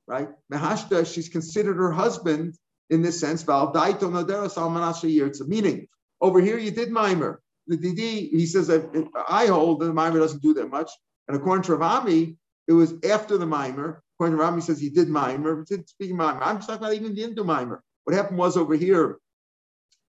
right? 0.07 0.29
Mehashta, 0.51 1.11
she's 1.11 1.29
considered 1.29 1.77
her 1.77 1.91
husband 1.91 2.55
in 2.89 3.01
this 3.01 3.19
sense. 3.19 3.43
Val 3.43 3.73
Daito 3.73 4.01
Nodaras 4.01 4.57
Almanasha 4.57 5.07
Yirza. 5.07 5.47
Meaning, 5.47 5.87
over 6.21 6.39
here 6.39 6.57
you 6.57 6.71
did 6.71 6.91
mimer. 6.91 7.41
The 7.67 7.77
Didi, 7.77 8.27
he 8.27 8.45
says 8.45 8.69
uh, 8.69 8.83
I 9.27 9.47
hold 9.47 9.79
that 9.79 9.85
the 9.85 9.93
mimer 9.93 10.19
doesn't 10.19 10.41
do 10.41 10.53
that 10.55 10.69
much. 10.69 10.91
And 11.27 11.37
according 11.37 11.63
to 11.63 11.71
Ravami, 11.73 12.35
it 12.67 12.73
was 12.73 12.93
after 13.09 13.37
the 13.37 13.45
mimer. 13.45 14.03
According 14.15 14.37
to 14.37 14.43
Rami 14.43 14.61
says 14.61 14.79
he 14.79 14.89
did 14.89 15.09
mimer, 15.09 15.65
didn't 15.65 15.89
speak 15.89 16.11
mimer. 16.11 16.43
I'm 16.43 16.59
talking 16.59 16.75
about 16.75 16.93
even 16.93 17.15
didn't 17.15 17.35
do 17.35 17.43
mimer. 17.43 17.81
What 18.03 18.15
happened 18.15 18.37
was 18.37 18.57
over 18.57 18.75
here, 18.75 19.17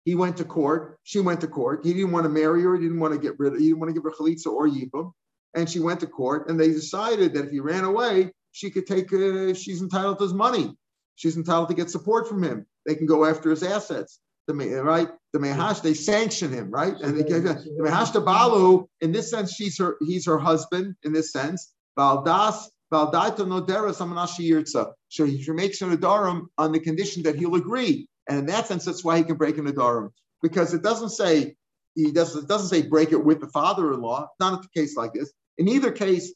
he 0.04 0.14
went 0.14 0.36
to 0.38 0.44
court. 0.44 0.98
She 1.04 1.20
went 1.20 1.40
to 1.40 1.48
court. 1.48 1.84
He 1.84 1.92
didn't 1.92 2.12
want 2.12 2.24
to 2.24 2.30
marry 2.30 2.62
her. 2.62 2.74
He 2.74 2.82
didn't 2.82 3.00
want 3.00 3.14
to 3.14 3.20
get 3.20 3.38
rid 3.38 3.54
of. 3.54 3.58
He 3.58 3.66
didn't 3.66 3.80
want 3.80 3.90
to 3.90 3.94
give 3.94 4.04
her 4.04 4.10
chalitza 4.10 4.46
or 4.46 4.68
yibum. 4.68 5.12
And 5.54 5.70
she 5.70 5.80
went 5.80 6.00
to 6.00 6.06
court, 6.06 6.48
and 6.48 6.58
they 6.58 6.68
decided 6.68 7.32
that 7.34 7.46
if 7.46 7.50
he 7.50 7.60
ran 7.60 7.84
away, 7.84 8.32
she 8.52 8.70
could 8.70 8.86
take. 8.86 9.12
Uh, 9.12 9.54
she's 9.54 9.82
entitled 9.82 10.18
to 10.18 10.24
his 10.24 10.34
money. 10.34 10.76
She's 11.16 11.36
entitled 11.36 11.68
to 11.68 11.74
get 11.74 11.90
support 11.90 12.28
from 12.28 12.42
him. 12.42 12.66
They 12.86 12.96
can 12.96 13.06
go 13.06 13.24
after 13.24 13.50
his 13.50 13.62
assets. 13.62 14.18
The 14.46 14.54
right, 14.54 15.08
the 15.32 15.38
mehash, 15.38 15.80
they 15.80 15.94
sanction 15.94 16.52
him, 16.52 16.70
right? 16.70 16.94
And 17.00 17.16
they, 17.16 17.22
the 17.22 17.64
mehash 17.78 18.10
to 18.10 18.20
balu, 18.20 18.86
in 19.00 19.10
this 19.10 19.30
sense, 19.30 19.54
she's 19.54 19.78
her. 19.78 19.96
He's 20.00 20.26
her 20.26 20.38
husband 20.38 20.96
in 21.02 21.14
this 21.14 21.32
sense, 21.32 21.72
Valdas, 21.98 22.68
So 22.92 23.06
he 25.24 25.44
makes 25.52 25.82
an 25.82 25.96
Adarim 25.96 26.46
on 26.58 26.72
the 26.72 26.80
condition 26.80 27.22
that 27.24 27.36
he'll 27.36 27.54
agree. 27.54 28.08
And 28.28 28.38
in 28.38 28.46
that 28.46 28.66
sense, 28.66 28.84
that's 28.84 29.04
why 29.04 29.18
he 29.18 29.24
can 29.24 29.36
break 29.36 29.58
an 29.58 29.66
Adarim. 29.66 30.10
Because 30.42 30.74
it 30.74 30.82
doesn't 30.82 31.10
say 31.10 31.56
he 31.94 32.12
doesn't, 32.12 32.44
it 32.44 32.48
doesn't 32.48 32.68
say 32.68 32.86
break 32.86 33.12
it 33.12 33.24
with 33.24 33.40
the 33.40 33.48
father-in-law. 33.48 34.28
Not 34.40 34.64
a 34.64 34.68
case 34.78 34.96
like 34.96 35.12
this. 35.12 35.32
In 35.58 35.68
either 35.68 35.92
case, 35.92 36.34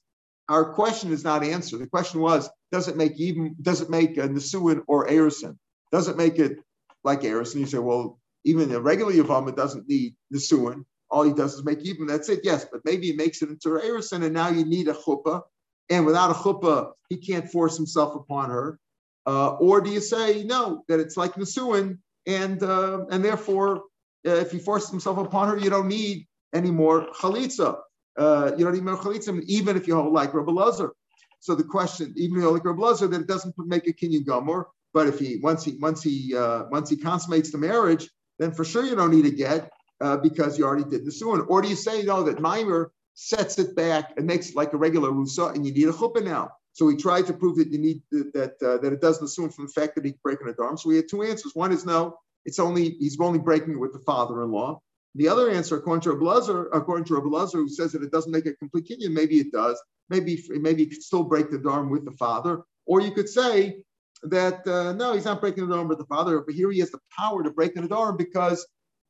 our 0.49 0.73
question 0.73 1.13
is 1.13 1.25
not 1.25 1.45
answered. 1.45 1.81
The 1.81 1.87
question 1.87 2.21
was, 2.21 2.49
does 2.73 2.89
it 2.89 2.97
make 2.97 3.19
even 3.19 3.57
does 3.61 3.81
it 3.81 3.91
make 3.91 4.17
a 4.17 4.29
Nisuin 4.29 4.83
or 4.87 5.07
Erison? 5.07 5.59
Does 5.93 6.09
it 6.09 6.17
make 6.17 6.39
it 6.39 6.59
like 7.05 7.23
Erison? 7.23 7.57
You 7.57 7.67
say, 7.67 7.79
well, 7.79 8.19
even 8.45 8.73
a 8.73 8.81
regular 8.81 9.13
Yavam, 9.13 9.55
doesn't 9.55 9.89
need 9.89 10.15
Nisuin 10.33 10.85
all 11.11 11.23
he 11.23 11.33
does 11.33 11.55
is 11.55 11.65
make 11.65 11.81
even. 11.81 12.07
That's 12.07 12.29
it. 12.29 12.41
Yes, 12.43 12.67
but 12.71 12.81
maybe 12.85 13.09
he 13.09 13.13
makes 13.15 13.43
it 13.43 13.49
into 13.49 13.71
Erison, 13.71 14.25
and 14.25 14.35
now 14.35 14.49
you 14.49 14.65
need 14.65 14.89
a 14.89 14.95
chuppah, 14.95 15.43
and 15.91 16.07
without 16.07 16.31
a 16.31 16.35
chuppah, 16.35 16.93
he 17.09 17.17
can't 17.17 17.51
force 17.51 17.77
himself 17.77 18.15
upon 18.15 18.51
her. 18.51 18.79
Uh, 19.27 19.51
or 19.57 19.81
do 19.81 19.91
you 19.91 20.01
say 20.01 20.43
no 20.45 20.85
that 20.89 21.01
it's 21.01 21.17
like 21.17 21.35
Nisuin, 21.35 21.99
and 22.27 22.63
uh, 22.63 23.05
and 23.11 23.25
therefore, 23.25 23.83
uh, 24.27 24.31
if 24.45 24.51
he 24.51 24.59
forces 24.59 24.91
himself 24.91 25.19
upon 25.19 25.49
her, 25.49 25.59
you 25.59 25.71
don't 25.71 25.89
need 25.89 26.27
any 26.55 26.71
more 26.71 27.09
chalitza. 27.21 27.79
Uh, 28.19 28.53
you 28.57 28.65
don't 28.65 28.75
need 28.75 28.85
more 28.85 28.97
chalitza, 28.97 29.43
even 29.47 29.77
if 29.77 29.87
you 29.87 29.95
hold 29.95 30.13
like 30.13 30.33
Rabbi 30.35 30.53
Lazar. 30.53 30.93
So 31.41 31.55
the 31.55 31.65
question, 31.65 32.15
even 32.17 32.37
if 32.37 32.43
you 32.43 32.43
hold 32.43 32.55
like 32.55 32.65
Rabbi 32.65 32.81
Lazar, 32.81 33.07
that 33.09 33.21
it 33.21 33.27
doesn't 33.27 33.55
make 33.59 33.87
a 33.87 33.93
kinyan 33.93 34.25
gomer. 34.25 34.67
But 34.95 35.07
if 35.07 35.19
he 35.19 35.37
once 35.43 35.65
he 35.65 35.77
once 35.81 36.03
he 36.03 36.35
uh, 36.35 36.65
once 36.71 36.89
he 36.89 36.97
consummates 36.97 37.53
the 37.53 37.59
marriage, 37.59 38.09
then 38.39 38.53
for 38.53 38.65
sure 38.65 38.85
you 38.85 38.97
don't 38.97 39.11
need 39.11 39.27
a 39.27 39.31
get 39.31 39.71
uh, 40.01 40.17
because 40.17 40.59
you 40.59 40.65
already 40.65 40.89
did 40.89 41.05
the 41.05 41.13
suin? 41.13 41.45
Or 41.49 41.63
do 41.63 41.69
you 41.69 41.77
say, 41.77 42.03
no, 42.03 42.23
that 42.25 42.41
Mimer 42.41 42.93
sets 43.21 43.59
it 43.59 43.75
back 43.75 44.13
and 44.17 44.25
makes 44.25 44.51
it 44.51 44.55
like 44.57 44.73
a 44.73 44.77
regular 44.77 45.11
rusa 45.11 45.53
and 45.53 45.67
you 45.67 45.73
need 45.73 45.89
a 45.89 45.93
chuppah 45.93 46.25
now? 46.25 46.51
So 46.73 46.87
we 46.87 46.97
tried 46.97 47.27
to 47.27 47.33
prove 47.33 47.57
that 47.57 47.73
you 47.73 47.79
need 47.79 48.03
that 48.11 48.55
uh, 48.63 48.79
that 48.79 48.93
it 48.93 49.01
doesn't 49.01 49.25
assume 49.25 49.51
from 49.51 49.67
the 49.67 49.73
fact 49.73 49.97
that 49.97 50.05
he's 50.05 50.15
breaking 50.23 50.49
a 50.49 50.53
dorm. 50.53 50.79
So 50.79 50.89
we 50.89 50.97
had 50.97 51.09
two 51.09 51.25
answers. 51.25 51.53
One 51.55 51.73
is 51.73 51.85
no, 51.85 52.17
it's 52.45 52.61
only 52.61 52.91
he's 53.01 53.19
only 53.21 53.41
breaking 53.41 53.73
it 53.73 53.81
with 53.81 53.93
the 53.93 53.99
father-in-law. 54.01 54.81
The 55.17 55.29
other 55.29 55.51
answer, 55.51 55.77
according 55.77 56.03
to 56.03 56.11
Abelazar, 56.11 56.69
according 56.73 57.07
to 57.07 57.15
Abelazar, 57.15 57.55
who 57.55 57.69
says 57.69 57.91
that 57.93 58.05
it 58.05 58.13
doesn't 58.13 58.31
make 58.31 58.47
a 58.47 58.55
complete 58.55 58.89
kinyan, 58.89 59.13
maybe 59.13 59.41
it 59.41 59.51
does. 59.51 59.83
Maybe 60.09 60.41
maybe 60.51 60.85
you 60.85 60.91
could 60.91 61.03
still 61.03 61.25
break 61.25 61.51
the 61.51 61.59
dorm 61.59 61.91
with 61.91 62.05
the 62.05 62.13
father, 62.13 62.63
or 62.87 63.01
you 63.01 63.11
could 63.11 63.29
say 63.29 63.83
that 64.23 64.65
uh, 64.67 64.93
no, 64.93 65.15
he's 65.15 65.25
not 65.25 65.41
breaking 65.41 65.67
the 65.67 65.75
dorm 65.75 65.89
with 65.89 65.99
the 65.99 66.07
father, 66.07 66.41
but 66.41 66.55
here 66.55 66.71
he 66.71 66.79
has 66.79 66.93
the 66.93 67.01
power 67.17 67.43
to 67.43 67.51
break 67.51 67.75
the 67.75 67.89
dorm 67.89 68.17
because 68.17 68.65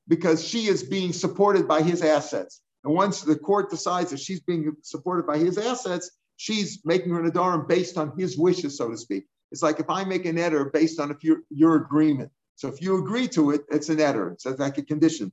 because 0.09 0.43
she 0.43 0.69
is 0.69 0.83
being 0.83 1.13
supported 1.13 1.69
by 1.69 1.83
his 1.83 2.03
assets. 2.03 2.63
And 2.89 2.97
once 2.97 3.21
the 3.21 3.37
court 3.37 3.69
decides 3.69 4.13
that 4.13 4.19
she's 4.19 4.41
being 4.41 4.75
supported 4.81 5.27
by 5.27 5.37
his 5.37 5.59
assets, 5.59 6.11
she's 6.39 6.81
making 6.87 7.13
her 7.13 7.23
Nadarim 7.23 7.69
based 7.69 7.99
on 7.99 8.15
his 8.17 8.39
wishes, 8.39 8.79
so 8.79 8.89
to 8.89 8.97
speak. 8.97 9.27
It's 9.53 9.63
like 9.63 9.79
if 9.79 9.91
I 9.91 10.05
make 10.05 10.25
an 10.25 10.39
editor 10.39 10.71
based 10.73 10.99
on 10.99 11.11
if 11.11 11.23
your, 11.23 11.41
your 11.51 11.77
agreement. 11.77 12.31
So 12.57 12.67
if 12.69 12.81
you 12.81 12.97
agree 12.97 13.29
to 13.29 13.51
it, 13.51 13.67
it's 13.71 13.91
an 13.91 14.01
editor. 14.01 14.31
It's 14.31 14.47
like 14.47 14.79
a 14.79 14.83
condition. 14.83 15.31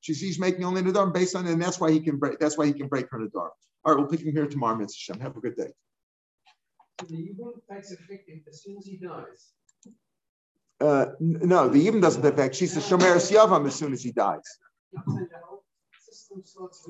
She's 0.00 0.20
he's 0.20 0.38
making 0.38 0.64
only 0.64 0.80
Nadarim 0.80 1.12
based 1.12 1.36
on 1.36 1.46
it, 1.46 1.52
and 1.52 1.60
that's 1.60 1.78
why 1.78 1.90
he 1.90 2.00
can 2.00 2.16
break. 2.16 2.38
That's 2.38 2.56
why 2.56 2.64
he 2.64 2.72
can 2.72 2.88
break 2.88 3.10
her 3.10 3.18
Nadarim. 3.18 3.50
All 3.84 3.94
right, 3.94 3.98
we'll 3.98 4.06
pick 4.06 4.20
him 4.20 4.32
here 4.32 4.46
tomorrow, 4.46 4.78
Mr. 4.78 4.96
Shem. 4.96 5.20
Have 5.20 5.36
a 5.36 5.40
good 5.40 5.56
day. 5.56 5.68
The 7.06 7.16
Yibum 7.16 7.52
takes 7.70 7.92
effect 7.92 8.30
as 8.48 8.62
soon 8.62 8.78
as 8.78 8.86
he 8.86 8.96
dies. 8.96 9.52
Uh, 10.80 11.12
no, 11.20 11.68
the 11.68 11.80
even 11.80 12.00
doesn't 12.00 12.24
affect. 12.24 12.54
She's 12.54 12.74
a 12.78 12.80
shomer 12.80 13.14
yavam 13.30 13.66
as 13.66 13.74
soon 13.74 13.92
as 13.92 14.02
he 14.02 14.10
dies 14.10 14.40
upside 14.98 15.30
down 15.30 15.58
system 16.00 16.42
sorts 16.44 16.80